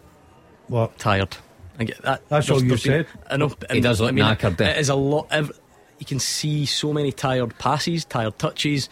[0.67, 1.35] What tired?
[1.79, 2.27] I get that.
[2.29, 3.07] That's all you said.
[3.29, 3.51] I know.
[3.71, 4.61] He does look I mean, knackered.
[4.61, 5.31] It is a lot.
[5.31, 8.89] You can see so many tired passes, tired touches.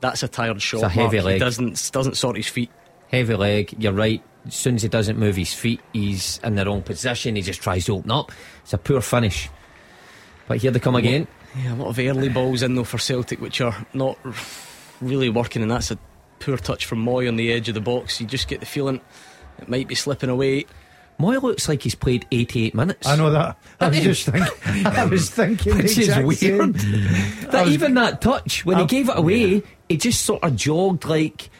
[0.00, 0.78] That's a tired shot.
[0.78, 1.26] It's a heavy Mark.
[1.26, 1.32] leg.
[1.34, 2.70] He doesn't doesn't sort his feet.
[3.08, 3.74] Heavy leg.
[3.78, 4.22] You're right.
[4.46, 7.36] As soon as he doesn't move his feet, he's in the wrong position.
[7.36, 8.32] He just tries to open up.
[8.62, 9.48] It's a poor finish.
[10.46, 11.26] But here they come again.
[11.56, 14.18] Yeah, a lot of early balls in though for Celtic, which are not
[15.00, 15.98] really working, and that's a
[16.40, 18.20] poor touch from Mooy on the edge of the box.
[18.20, 19.00] You just get the feeling
[19.58, 20.66] it might be slipping away.
[21.18, 23.06] Mooy looks like he's played 88 minutes.
[23.06, 23.56] I know that.
[23.80, 24.86] I was just thinking.
[24.86, 25.76] I was thinking.
[25.76, 26.74] Which is weird.
[26.74, 29.60] that even that touch when i he gave it away, yeah.
[29.88, 31.50] he just sort of jogged like,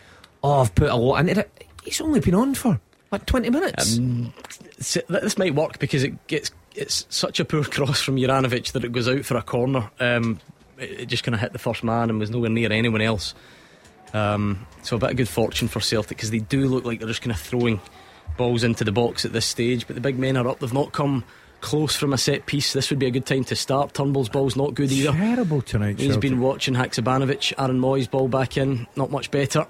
[0.42, 2.80] "Oh, I've put a lot into it." He's only been on for
[3.12, 3.98] like 20 minutes.
[3.98, 4.32] Um,
[4.76, 8.92] this might work because it gets it's such a poor cross from Juranovic that it
[8.92, 9.90] goes out for a corner.
[10.00, 10.40] Um,
[10.78, 13.34] it, it, just kind of hit the first man and was nowhere near anyone else.
[14.12, 17.08] Um, so a bit of good fortune for Celtic because they do look like they're
[17.08, 17.80] just kind of throwing
[18.36, 20.60] balls into the box at this stage, but the big men are up.
[20.60, 21.24] They've not come
[21.60, 22.72] close from a set piece.
[22.72, 23.94] This would be a good time to start.
[23.94, 25.12] Turnbull's ball's not good either.
[25.12, 25.98] Terrible tonight.
[25.98, 26.20] He's Celtic.
[26.20, 27.54] been watching Haksabanovic.
[27.58, 29.66] Aaron Mooy's ball back in, not much better.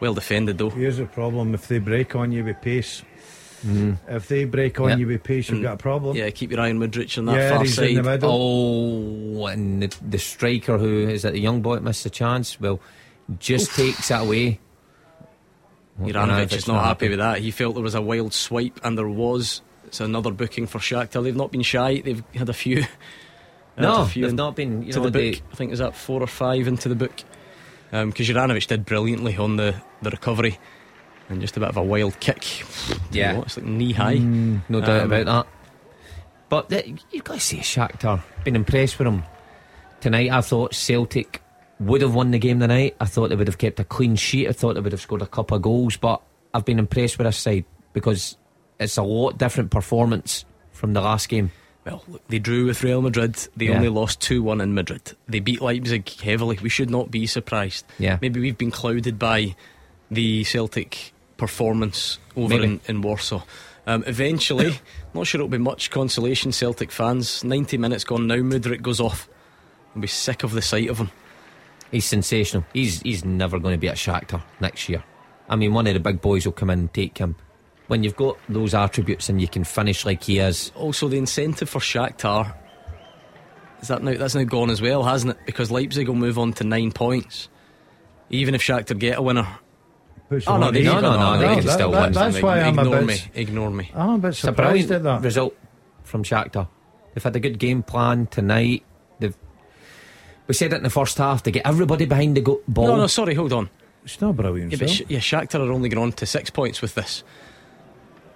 [0.00, 0.70] Well defended though.
[0.70, 3.02] Here's the problem: if they break on you with pace.
[3.66, 3.98] Mm.
[4.08, 4.98] If they break on yep.
[4.98, 5.64] you with pace, you've mm.
[5.64, 6.16] got a problem.
[6.16, 7.90] Yeah, keep your eye on Mudryk on that yeah, far he's side.
[7.90, 8.30] In the middle.
[8.32, 12.60] Oh, and the, the striker who is that the young boy that missed a chance?
[12.60, 12.80] Well,
[13.38, 13.76] just Oof.
[13.76, 14.60] takes that away.
[16.00, 17.38] Juranovic is not happy with that.
[17.38, 19.62] He felt there was a wild swipe, and there was.
[19.86, 21.22] It's another booking for Shakhtar.
[21.22, 22.02] They've not been shy.
[22.04, 22.84] They've had a few.
[23.78, 24.82] no, a few they've not been.
[24.82, 25.42] You to know, the book.
[25.52, 27.16] I think is that four or five into the book.
[27.90, 30.58] Because um, Juranovic did brilliantly on the, the recovery,
[31.28, 32.60] and just a bit of a wild kick.
[33.10, 34.16] Yeah, you know, it's like knee high.
[34.16, 35.46] Mm, no doubt um, about that.
[36.48, 39.24] But the, you've got to say, Shakhtar been impressed with him
[40.00, 40.30] tonight.
[40.30, 41.42] I thought Celtic
[41.80, 42.96] would have won the game tonight.
[43.00, 44.48] I thought they would have kept a clean sheet.
[44.48, 45.96] I thought they would have scored a couple of goals.
[45.96, 46.22] But
[46.54, 48.36] I've been impressed with this side because
[48.78, 51.50] it's a lot different performance from the last game.
[51.84, 53.36] Well, look, they drew with Real Madrid.
[53.56, 53.76] They yeah.
[53.76, 55.16] only lost 2 1 in Madrid.
[55.28, 56.58] They beat Leipzig heavily.
[56.60, 57.86] We should not be surprised.
[57.98, 58.18] Yeah.
[58.20, 59.54] Maybe we've been clouded by
[60.10, 63.42] the Celtic performance over in, in, Warsaw.
[63.86, 64.80] Um, eventually,
[65.14, 67.44] not sure it'll be much consolation, Celtic fans.
[67.44, 68.36] 90 minutes gone now.
[68.36, 69.28] Mudryk goes off.
[69.94, 71.10] I'll be sick of the sight of him.
[71.90, 72.64] He's sensational.
[72.72, 75.04] He's he's never going to be at Shakhtar next year.
[75.48, 77.36] I mean, one of the big boys will come in and take him.
[77.86, 80.72] When you've got those attributes and you can finish like he is.
[80.74, 82.52] Also, the incentive for Shakhtar
[83.80, 85.46] is that now that's now gone as well, hasn't it?
[85.46, 87.48] Because Leipzig will move on to nine points,
[88.30, 89.46] even if Shakhtar get a winner.
[90.46, 92.12] Oh no, they, no, no, no, they can still win.
[92.12, 93.06] That's why I'm ignore a bit.
[93.06, 93.90] Me, ignore me.
[93.94, 95.22] I'm a bit surprised at that.
[95.22, 95.56] Result
[96.02, 96.68] from Shakhtar.
[97.14, 98.82] They've had a good game plan tonight
[100.48, 102.86] We said it in the first half to get everybody behind the go- ball.
[102.88, 103.68] No, no, sorry, hold on.
[104.04, 104.70] It's not brilliant.
[104.72, 104.90] Yeah, but.
[104.90, 107.24] Sh- yeah, Shakhtar are only going on to six points with this.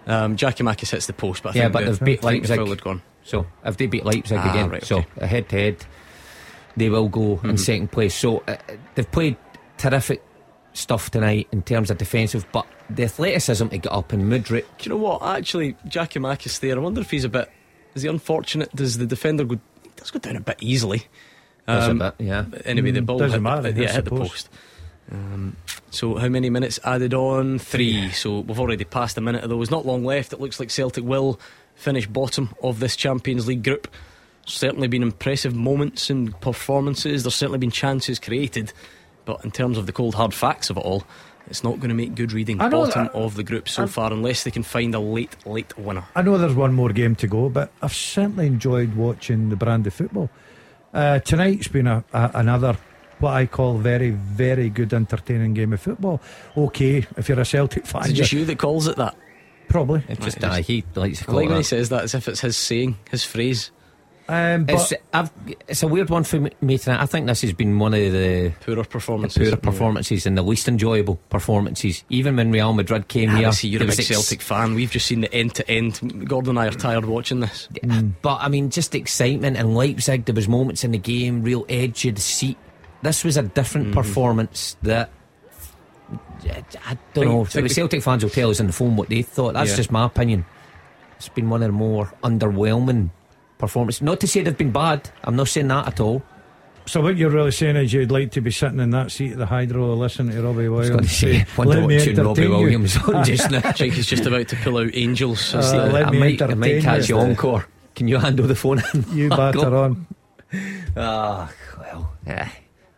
[0.07, 2.47] Um, Giakoumakis hits the post, but I Yeah, think but the, they've beat I think
[2.47, 2.69] the Leipzig.
[2.71, 3.03] had gone.
[3.23, 5.09] So if they beat Leipzig Ah, again, right, so okay.
[5.21, 5.77] a head to head,
[6.77, 7.51] they will go Mm-hmm.
[7.51, 8.15] in second place.
[8.15, 8.57] So uh,
[8.97, 9.37] they've played
[9.77, 10.21] terrific
[10.81, 14.65] stuff tonight in terms of defensive, but the athleticism to get up and Mudryk.
[14.79, 15.23] Do you know what?
[15.23, 16.77] Actually, Giakoumakis there.
[16.77, 17.51] I wonder if he's a bit.
[17.95, 18.75] Is he unfortunate?
[18.75, 19.59] Does the defender go?
[19.83, 21.05] He does go down a bit easily.
[21.67, 22.43] does a Um, bit, yeah.
[22.49, 24.31] but Anyway, the Mm, ball doesn't hit, matter, the, yeah, hit the the post.
[24.31, 24.49] post.
[25.13, 25.57] Um,
[25.91, 27.59] so how many minutes added on?
[27.59, 28.11] Three.
[28.11, 29.71] So we've already passed a minute of those.
[29.71, 30.33] Not long left.
[30.33, 31.39] It looks like Celtic will
[31.75, 33.89] finish bottom of this Champions League group.
[34.47, 37.23] Certainly been impressive moments and performances.
[37.25, 38.73] There's certainly been chances created,
[39.31, 41.05] but in terms of the cold hard facts of it all,
[41.47, 42.59] it's not going to make good reading.
[42.59, 45.77] Bottom that- of the group so I'm- far, unless they can find a late, late
[45.79, 46.05] winner.
[46.17, 49.87] I know there's one more game to go, but I've certainly enjoyed watching the brand
[49.87, 50.31] of football.
[50.93, 52.77] Uh, tonight's been a, a, another
[53.21, 56.21] what I call very, very good, entertaining game of football.
[56.57, 59.15] Okay, if you're a Celtic fan, Is it just you're- you that calls it that?
[59.69, 60.03] probably.
[60.09, 62.15] It's just Right, uh, he likes to call like it when he says that as
[62.17, 63.71] if it's his saying, his phrase.
[64.33, 65.31] Um, but It's, I've,
[65.67, 67.01] it's a weird one for me me tonight.
[67.03, 69.49] I think this has been one of the Poorer the performances.
[69.49, 72.05] poorer performances and the least enjoyable performances.
[72.11, 74.41] Even when Real Madrid came Yeah, here, but see, you're a big was ex- Celtic
[74.41, 74.75] fan.
[74.75, 76.29] We've just seen the end to end.
[76.29, 77.69] Gordon and I are tired watching this.
[78.23, 80.27] But I mean, just excitement in Leipzig.
[80.27, 82.57] There was moments in the game, real edge of the seat.
[83.03, 83.95] This was a different Mm-hmm.
[83.99, 85.11] performance that.
[86.45, 87.45] I, I don't know.
[87.45, 89.55] think the the- Celtic fans will tell us on the phone what they thought.
[89.55, 89.77] That's Yeah.
[89.77, 90.45] just my opinion.
[91.17, 93.11] It's been one of the more underwhelming
[93.61, 94.03] performances.
[94.03, 95.09] Not to say they've been bad.
[95.25, 96.23] I'm not saying that at all.
[96.87, 99.39] so what you're really saying is you'd like to be sitting in that seat at
[99.39, 100.91] the Hydro listening to Robbie I was Williams.
[100.91, 103.61] going to say, say, wonder "Let what me tune Robbie you." Williams on just now.
[103.63, 105.55] I think he's just about to pull out Angels.
[105.55, 107.17] Uh, the- let I me might, I might catch you.
[107.17, 107.67] you encore.
[107.95, 108.83] Can you handle the phone?
[109.13, 110.07] You batter on.
[110.97, 112.49] Ah, well, yeah.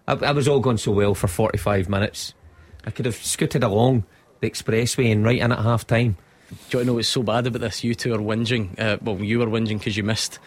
[0.09, 2.35] I, I was all going so well for 45 minutes.
[2.87, 4.05] I could have scooted along
[4.41, 6.17] the expressway and right in at half time.
[6.71, 7.83] Do you know what's so bad about this?
[7.85, 8.79] You two are whinging.
[8.79, 10.39] Uh, well, you were whinging because you missed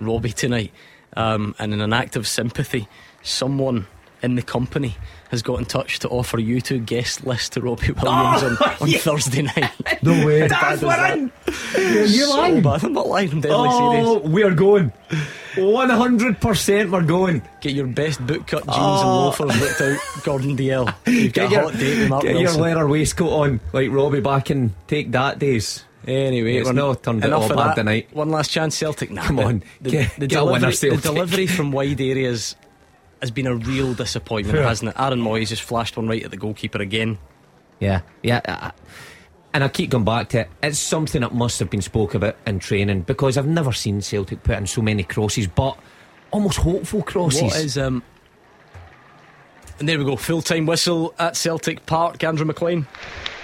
[0.00, 0.72] Robbie tonight.
[1.16, 2.86] Um, and in an act of sympathy,
[3.22, 3.86] someone
[4.22, 4.96] in the company
[5.30, 8.76] has got in touch to offer you two guest list to Robbie Williams on, oh,
[8.80, 9.70] on Thursday night.
[10.02, 10.46] No way.
[10.46, 11.32] That's what I'm.
[11.76, 12.62] You're so lying.
[12.62, 12.84] bad.
[12.84, 13.30] I'm not lying.
[13.32, 14.32] I'm deadly Oh, serious.
[14.32, 14.92] we're going.
[15.56, 17.42] 100% we're going.
[17.60, 19.24] Get your best bootcut jeans and oh.
[19.26, 20.94] loafers looked out, Gordon Dalziel.
[21.06, 21.50] You've got Oh.
[21.50, 24.74] Get a hot date with Mark get your leather waistcoat on, like Robbie back in
[24.86, 25.84] Take That days.
[26.06, 28.08] Anyway, It's we're not turned out all bad tonight.
[28.12, 29.10] One last chance, Celtic.
[29.10, 32.00] Nah, Come the- on, the, get- the get a winner, delivery, the delivery from wide
[32.00, 32.54] areas
[33.20, 34.66] has been a real disappointment, Sure.
[34.66, 34.96] hasn't it?
[35.00, 37.18] Aaron Mooy's just flashed one right at the goalkeeper again.
[37.80, 38.70] Yeah, yeah.
[39.54, 40.50] And I keep going back to it.
[40.62, 44.42] It's something that must have been spoke about in training because I've never seen Celtic
[44.42, 45.76] put in so many crosses, but
[46.30, 47.42] almost hopeful crosses.
[47.42, 48.02] What is um?
[49.78, 52.22] And there we go, full time whistle at Celtic Park.
[52.24, 52.86] Andrew McLean.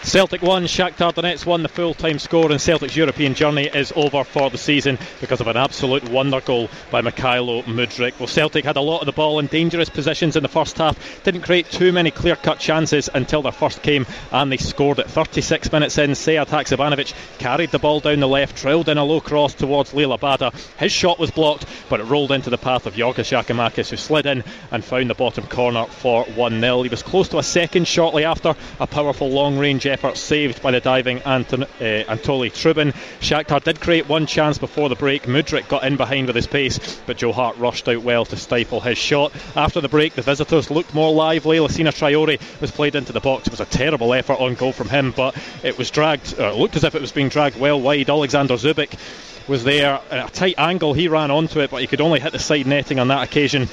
[0.05, 4.51] Celtic won, Shakhtar Donetsk won the full-time score, and Celtic's European journey is over for
[4.51, 8.19] the season because of an absolute wonder goal by Mykhailo Mudryk.
[8.19, 11.25] Well, Celtic had a lot of the ball in dangerous positions in the first half,
[11.25, 15.73] didn't create too many clear-cut chances until their first came, and they scored at 36
[15.73, 16.11] minutes in.
[16.11, 20.17] Sead Haksabanovic carried the ball down the left, drilled in a low cross towards Liel
[20.17, 20.53] Abada.
[20.79, 24.27] His shot was blocked, but it rolled into the path of Giorgos Giakoumakis, who slid
[24.27, 26.83] in and found the bottom corner for 1-0.
[26.83, 30.81] He was close to a second shortly after, a powerful long-range effort saved by the
[30.81, 32.93] diving Anton, uh, Anatoliy Trubin.
[33.21, 35.23] Shakhtar did create one chance before the break.
[35.23, 38.81] Mudryk got in behind with his pace, but Joe Hart rushed out well to stifle
[38.81, 39.33] his shot.
[39.55, 41.59] After the break, the visitors looked more lively.
[41.59, 43.47] Lassina Traore was played into the box.
[43.47, 46.57] It was a terrible effort on goal from him, but it was dragged, uh, it
[46.57, 48.11] looked as if it was being dragged well wide.
[48.11, 48.99] Alexander Zubik
[49.47, 50.93] was there at a tight angle.
[50.93, 53.69] He ran onto it, but he could only hit the side netting on that occasion.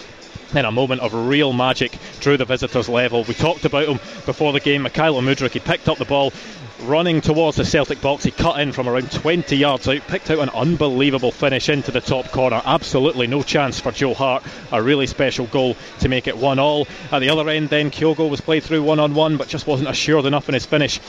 [0.53, 3.23] Then a moment of real magic drew the visitors level.
[3.23, 4.83] We talked about him before the game.
[4.83, 6.33] Mykhailo Mudryk, he picked up the ball,
[6.81, 8.25] running towards the Celtic box.
[8.25, 12.01] He cut in from around 20 yards out, picked out an unbelievable finish into the
[12.01, 12.61] top corner.
[12.65, 14.43] Absolutely no chance for Joe Hart.
[14.73, 16.85] A really special goal to make it one all.
[17.11, 19.89] At the other end, then Kyogo was played through one on one, but just wasn't
[19.89, 20.99] assured enough in his finish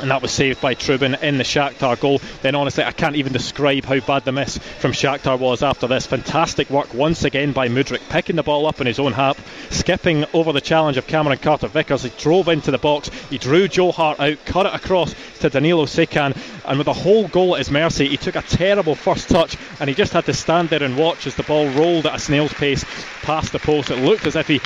[0.00, 2.20] and that was saved by Trubin in the Shakhtar goal.
[2.42, 6.06] Then honestly, I can't even describe how bad the miss from Shakhtar was after this.
[6.06, 9.38] Fantastic work once again by Mudryk, picking the ball up in his own half,
[9.72, 12.02] skipping over the challenge of Cameron Carter Vickers.
[12.02, 15.86] He drove into the box, he drew Joe Hart out, cut it across to Danylo
[15.86, 19.56] Sikan, and with a whole goal at his mercy, he took a terrible first touch
[19.80, 22.18] and he just had to stand there and watch as the ball rolled at a
[22.18, 22.84] snail's pace
[23.22, 23.90] past the post.
[23.90, 24.60] It looked as if he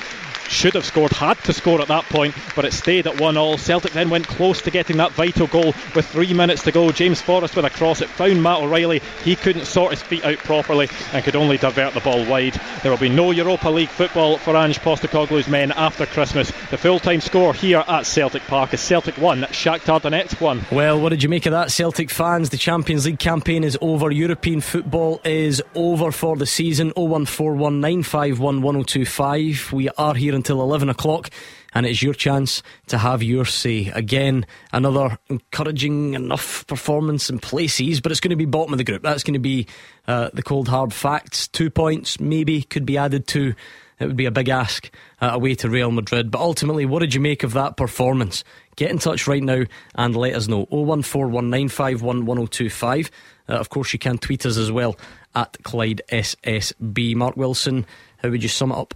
[0.50, 3.56] should have scored, had to score at that point, but it stayed at 1 all.
[3.56, 6.90] Celtic then went close to getting that vital goal with three minutes to go.
[6.90, 9.00] James Forrest with a cross, it found Matt O'Riley.
[9.24, 12.60] He couldn't sort his feet out properly and could only divert the ball wide.
[12.82, 16.50] There will be no Europa League football for Ange Postecoglou's men after Christmas.
[16.70, 20.66] The full time score here at Celtic Park is Celtic 1, Shakhtar Donetsk 1.
[20.72, 22.50] Well, what did you make of that, Celtic fans?
[22.50, 24.10] The Champions League campaign is over.
[24.10, 26.90] European football is over for the season.
[26.92, 29.72] 01419511025.
[29.72, 31.28] We are here until 11 o'clock
[31.72, 33.92] and it's your chance to have your say.
[33.94, 38.84] Again, another encouraging enough performance in places, but it's going to be bottom of the
[38.84, 39.02] group.
[39.02, 39.66] That's going to be
[40.08, 41.46] uh, the cold hard facts.
[41.48, 43.54] Two points maybe could be added to.
[43.98, 44.90] It would be a big ask
[45.20, 46.30] uh, away to Real Madrid.
[46.30, 48.44] But ultimately, what did you make of that performance?
[48.76, 49.64] Get in touch right now
[49.94, 50.64] and let us know.
[50.66, 53.10] 01419511025.
[53.46, 54.96] Uh, of course, you can tweet us as well
[55.34, 57.14] at Clyde SSB.
[57.14, 57.84] Mark Wilson,
[58.22, 58.94] how would you sum it up?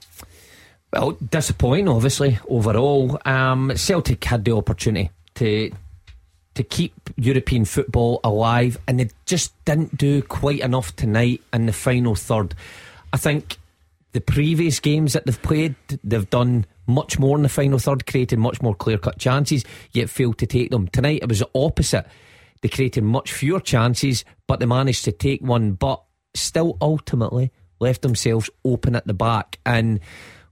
[0.95, 3.19] Well, disappointing, obviously, overall.
[3.25, 5.73] Um, Celtic had the opportunity to
[6.55, 11.73] to keep European football alive, and they just didn't do quite enough tonight in the
[11.73, 12.55] final third.
[13.13, 13.57] I think
[14.13, 18.39] the previous games that they've played, they've done much more in the final third, creating
[18.39, 20.87] much more clear cut chances, yet failed to take them.
[20.87, 22.07] Tonight it was the opposite.
[22.63, 26.05] They created much fewer chances, but they managed to take one, but
[26.35, 27.51] still ultimately
[27.81, 29.59] left themselves open at the back.
[29.67, 29.99] And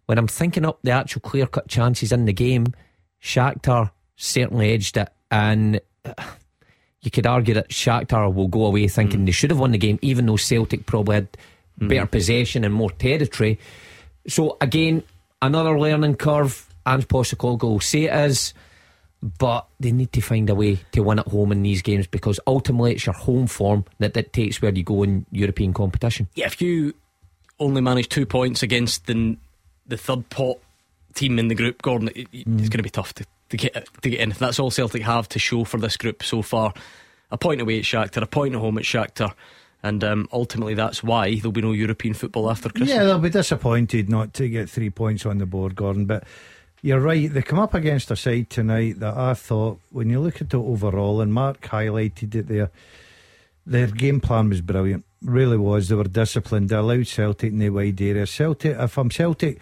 [0.07, 2.75] when I'm thinking up the actual clear cut chances in the game,
[3.23, 5.09] Shakhtar certainly edged it.
[5.31, 5.81] And
[7.03, 9.27] you could argue that Shakhtar will go away thinking mm.
[9.27, 11.29] they should have won the game, even though Celtic probably had
[11.81, 11.89] mm.
[11.89, 13.59] better possession and more territory.
[14.27, 15.03] So, again,
[15.41, 16.69] another learning curve.
[16.85, 18.55] Ange Postecoglou will say it is,
[19.39, 22.41] but they need to find a way to win at home in these games because
[22.45, 26.27] ultimately it's your home form that dictates where you go in European competition.
[26.35, 26.95] Yeah, if you
[27.61, 29.37] only manage two points against the
[29.87, 30.59] the third pot
[31.15, 34.11] team in the group, Gordon, it, it's going to be tough to, to get to
[34.11, 34.31] get in.
[34.31, 36.73] That's all Celtic have to show for this group so far.
[37.31, 39.35] A point away at Shakhtar, a point at home at Shakhtar.
[39.83, 42.91] And um, ultimately, that's why there'll be no European football after Christmas.
[42.91, 46.05] Yeah, they'll be disappointed not to get three points on the board, Gordon.
[46.05, 46.25] But
[46.83, 50.37] you're right, they come up against a side tonight that I thought, when you look
[50.37, 52.71] at it overall, and Mark highlighted it there,
[53.67, 55.05] their game plan was brilliant.
[55.25, 55.89] Really was.
[55.89, 56.69] They were disciplined.
[56.69, 58.27] They allowed Celtic in the wide area.
[58.27, 59.61] Celtic, if I'm Celtic,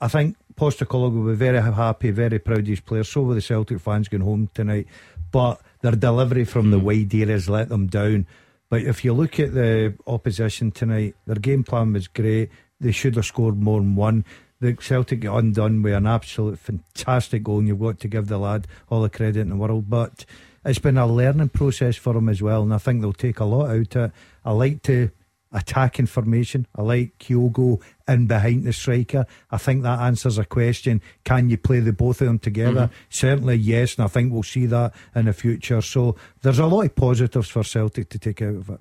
[0.00, 3.08] I think Postecoglou will be very happy, very proud of his players.
[3.08, 4.86] So will the Celtic fans going home tonight.
[5.30, 6.70] But their delivery from mm.
[6.72, 6.86] the hmm.
[6.86, 8.26] wide areas let them down.
[8.68, 12.50] But if you look at the opposition tonight, their game plan was great.
[12.80, 14.24] They should have scored more than one.
[14.60, 18.38] The Celtic got undone with an absolute fantastic goal, and you've got to give the
[18.38, 19.90] lad all the credit in the world.
[19.90, 20.24] But
[20.64, 23.44] it's been a learning process for him as well, and I think they'll take a
[23.44, 24.12] lot out of it.
[24.44, 25.10] I like to
[25.52, 26.66] attack information.
[26.74, 29.26] I like Kyogo in behind the striker.
[29.50, 31.02] I think that answers a question.
[31.24, 32.86] Can you play the both of them together?
[32.86, 32.94] Mm-hmm.
[33.10, 35.80] Certainly, yes, and I think we'll see that in the future.
[35.82, 38.80] So there's a lot of positives for Celtic to take out of it.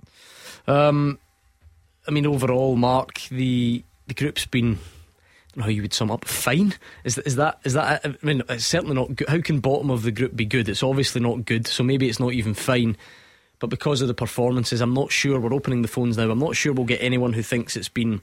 [0.68, 1.20] Um,
[2.08, 4.80] I mean, overall, Mark, the the group's been
[5.60, 6.74] how you would sum up fine
[7.04, 10.04] is is that is that I mean it's certainly not good how can bottom of
[10.04, 12.96] the group be good it's obviously not good so maybe it's not even fine
[13.62, 16.30] but because of the performances I'm not sure we're opening the phones now.
[16.30, 18.22] I'm not sure we'll get anyone who thinks it's been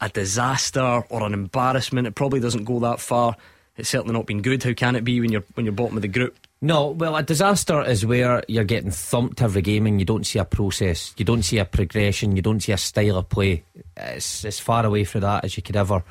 [0.00, 2.08] a disaster or an embarrassment.
[2.08, 3.36] It probably doesn't go that far.
[3.76, 4.62] It's certainly not been good.
[4.62, 6.36] How can it be when you're when you're bottom of the group?
[6.60, 10.38] No, well, a disaster is where you're getting thumped every game and you don't see
[10.38, 13.64] a process, you don't see a progression, you don't see a style of play.
[13.96, 16.02] It's as far away from that as you could ever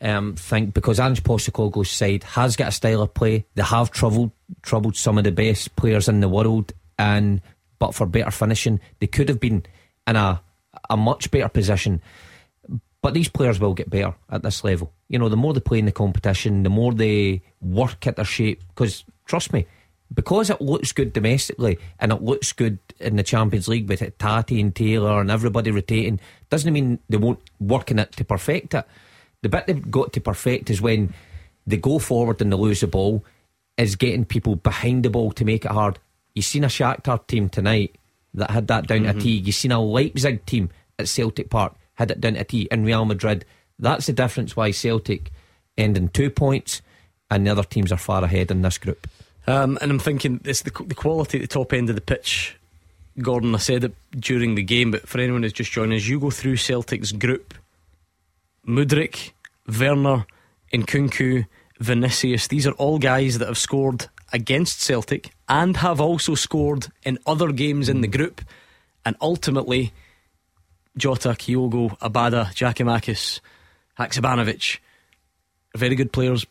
[0.00, 3.44] um, think because Ange Postecoglou's side has got a style of play.
[3.54, 4.32] They have troubled
[4.62, 7.40] troubled some of the best players in the world, and
[7.80, 9.64] but for better finishing, they could have been
[10.06, 10.40] in a
[10.88, 12.00] a much better position.
[13.02, 14.92] But these players will get better at this level.
[15.08, 18.24] You know, the more they play in the competition, the more they work at their
[18.24, 18.62] shape.
[18.68, 19.66] Because trust me,
[20.12, 24.18] because it looks good domestically and it looks good in the Champions League with it,
[24.18, 26.20] Tati and Taylor and everybody rotating,
[26.50, 28.86] doesn't mean they won't work in it to perfect it.
[29.42, 31.14] The bit they've got to perfect is when
[31.66, 33.24] they go forward and they lose the ball,
[33.78, 35.98] is getting people behind the ball to make it hard.
[36.34, 37.96] You've seen a Shakhtar team tonight
[38.34, 39.12] that had that down mm-hmm.
[39.12, 39.30] to a T.
[39.30, 42.68] You've seen a Leipzig team at Celtic Park had it down to a T.
[42.70, 43.44] In Real Madrid,
[43.78, 45.30] that's the difference why Celtic
[45.76, 46.82] end in two points
[47.30, 49.06] and the other teams are far ahead in this group.
[49.46, 52.56] Um, and I'm thinking it's the, the quality at the top end of the pitch.
[53.20, 56.20] Gordon, I said it during the game, but for anyone who's just joining us, you
[56.20, 57.54] go through Celtic's group
[58.66, 59.32] Mudryk,
[59.66, 60.26] Werner,
[60.72, 61.46] Nkunku,
[61.80, 62.46] Vinicius.
[62.48, 67.52] These are all guys that have scored against Celtic and have also scored in other
[67.52, 68.16] games in the hmm.
[68.16, 68.40] group.
[69.04, 69.92] And ultimately,
[70.96, 73.40] Jota, Kyogo, Abada, Giakoumakis,
[73.98, 74.78] Haksabanovic,
[75.76, 76.46] very good players.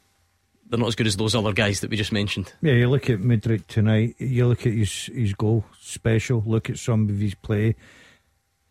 [0.70, 2.54] They're not as good as those other guys that we just mentioned.
[2.62, 4.16] Yeah, you look at Mudryk tonight.
[4.20, 6.44] You look at his his goal special.
[6.46, 7.76] Look at some of his play.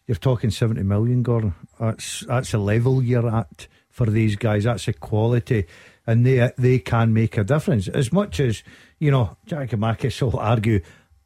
[0.07, 1.55] You're talking seventy million, Gordon.
[1.81, 4.65] That's that's a level you're at for these guys.
[4.65, 5.67] That's a quality,
[6.07, 7.89] and they they can make a difference.
[7.89, 8.63] As much as
[8.99, 10.81] you know, Giakoumakis will argue,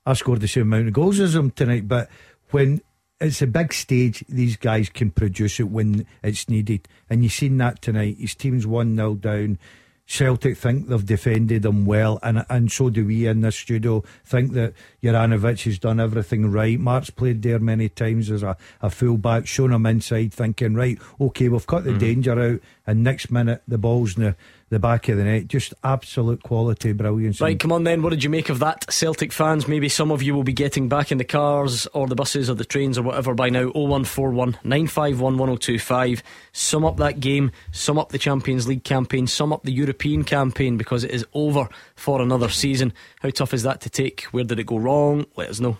[0.05, 2.09] I scored the same amount of goals as him tonight, but
[2.51, 2.83] when
[3.21, 7.57] it's a big stage, these guys can produce it when it's needed, and you've seen
[7.59, 8.17] that tonight.
[8.19, 9.59] His team's one 0 down.
[10.05, 14.03] Celtic think they've defended them well, and and so do we in this studio.
[14.25, 16.79] Think that Juranovic has done everything right.
[16.79, 20.99] Mark's played there many times as a, a full back, shown him inside, thinking, right,
[21.21, 22.01] okay, we've cut the mm.
[22.01, 24.37] danger out, and next minute the ball's in the
[24.73, 25.47] the back of the net.
[25.47, 27.41] Just absolute quality, brilliance.
[27.41, 28.03] Right, come on then.
[28.03, 29.69] What did you make of that, Celtic fans?
[29.69, 32.55] Maybe some of you will be getting back in the cars or the buses or
[32.55, 33.67] the trains or whatever by now.
[33.67, 36.23] 0141 951 1025.
[36.53, 40.79] Sum up that game, sum up the Champions League campaign, sum up the European campaign
[40.79, 42.95] because it is over for another season.
[43.21, 44.23] How tough is that to take?
[44.33, 45.27] Where did it go wrong?
[45.37, 45.77] Let us know.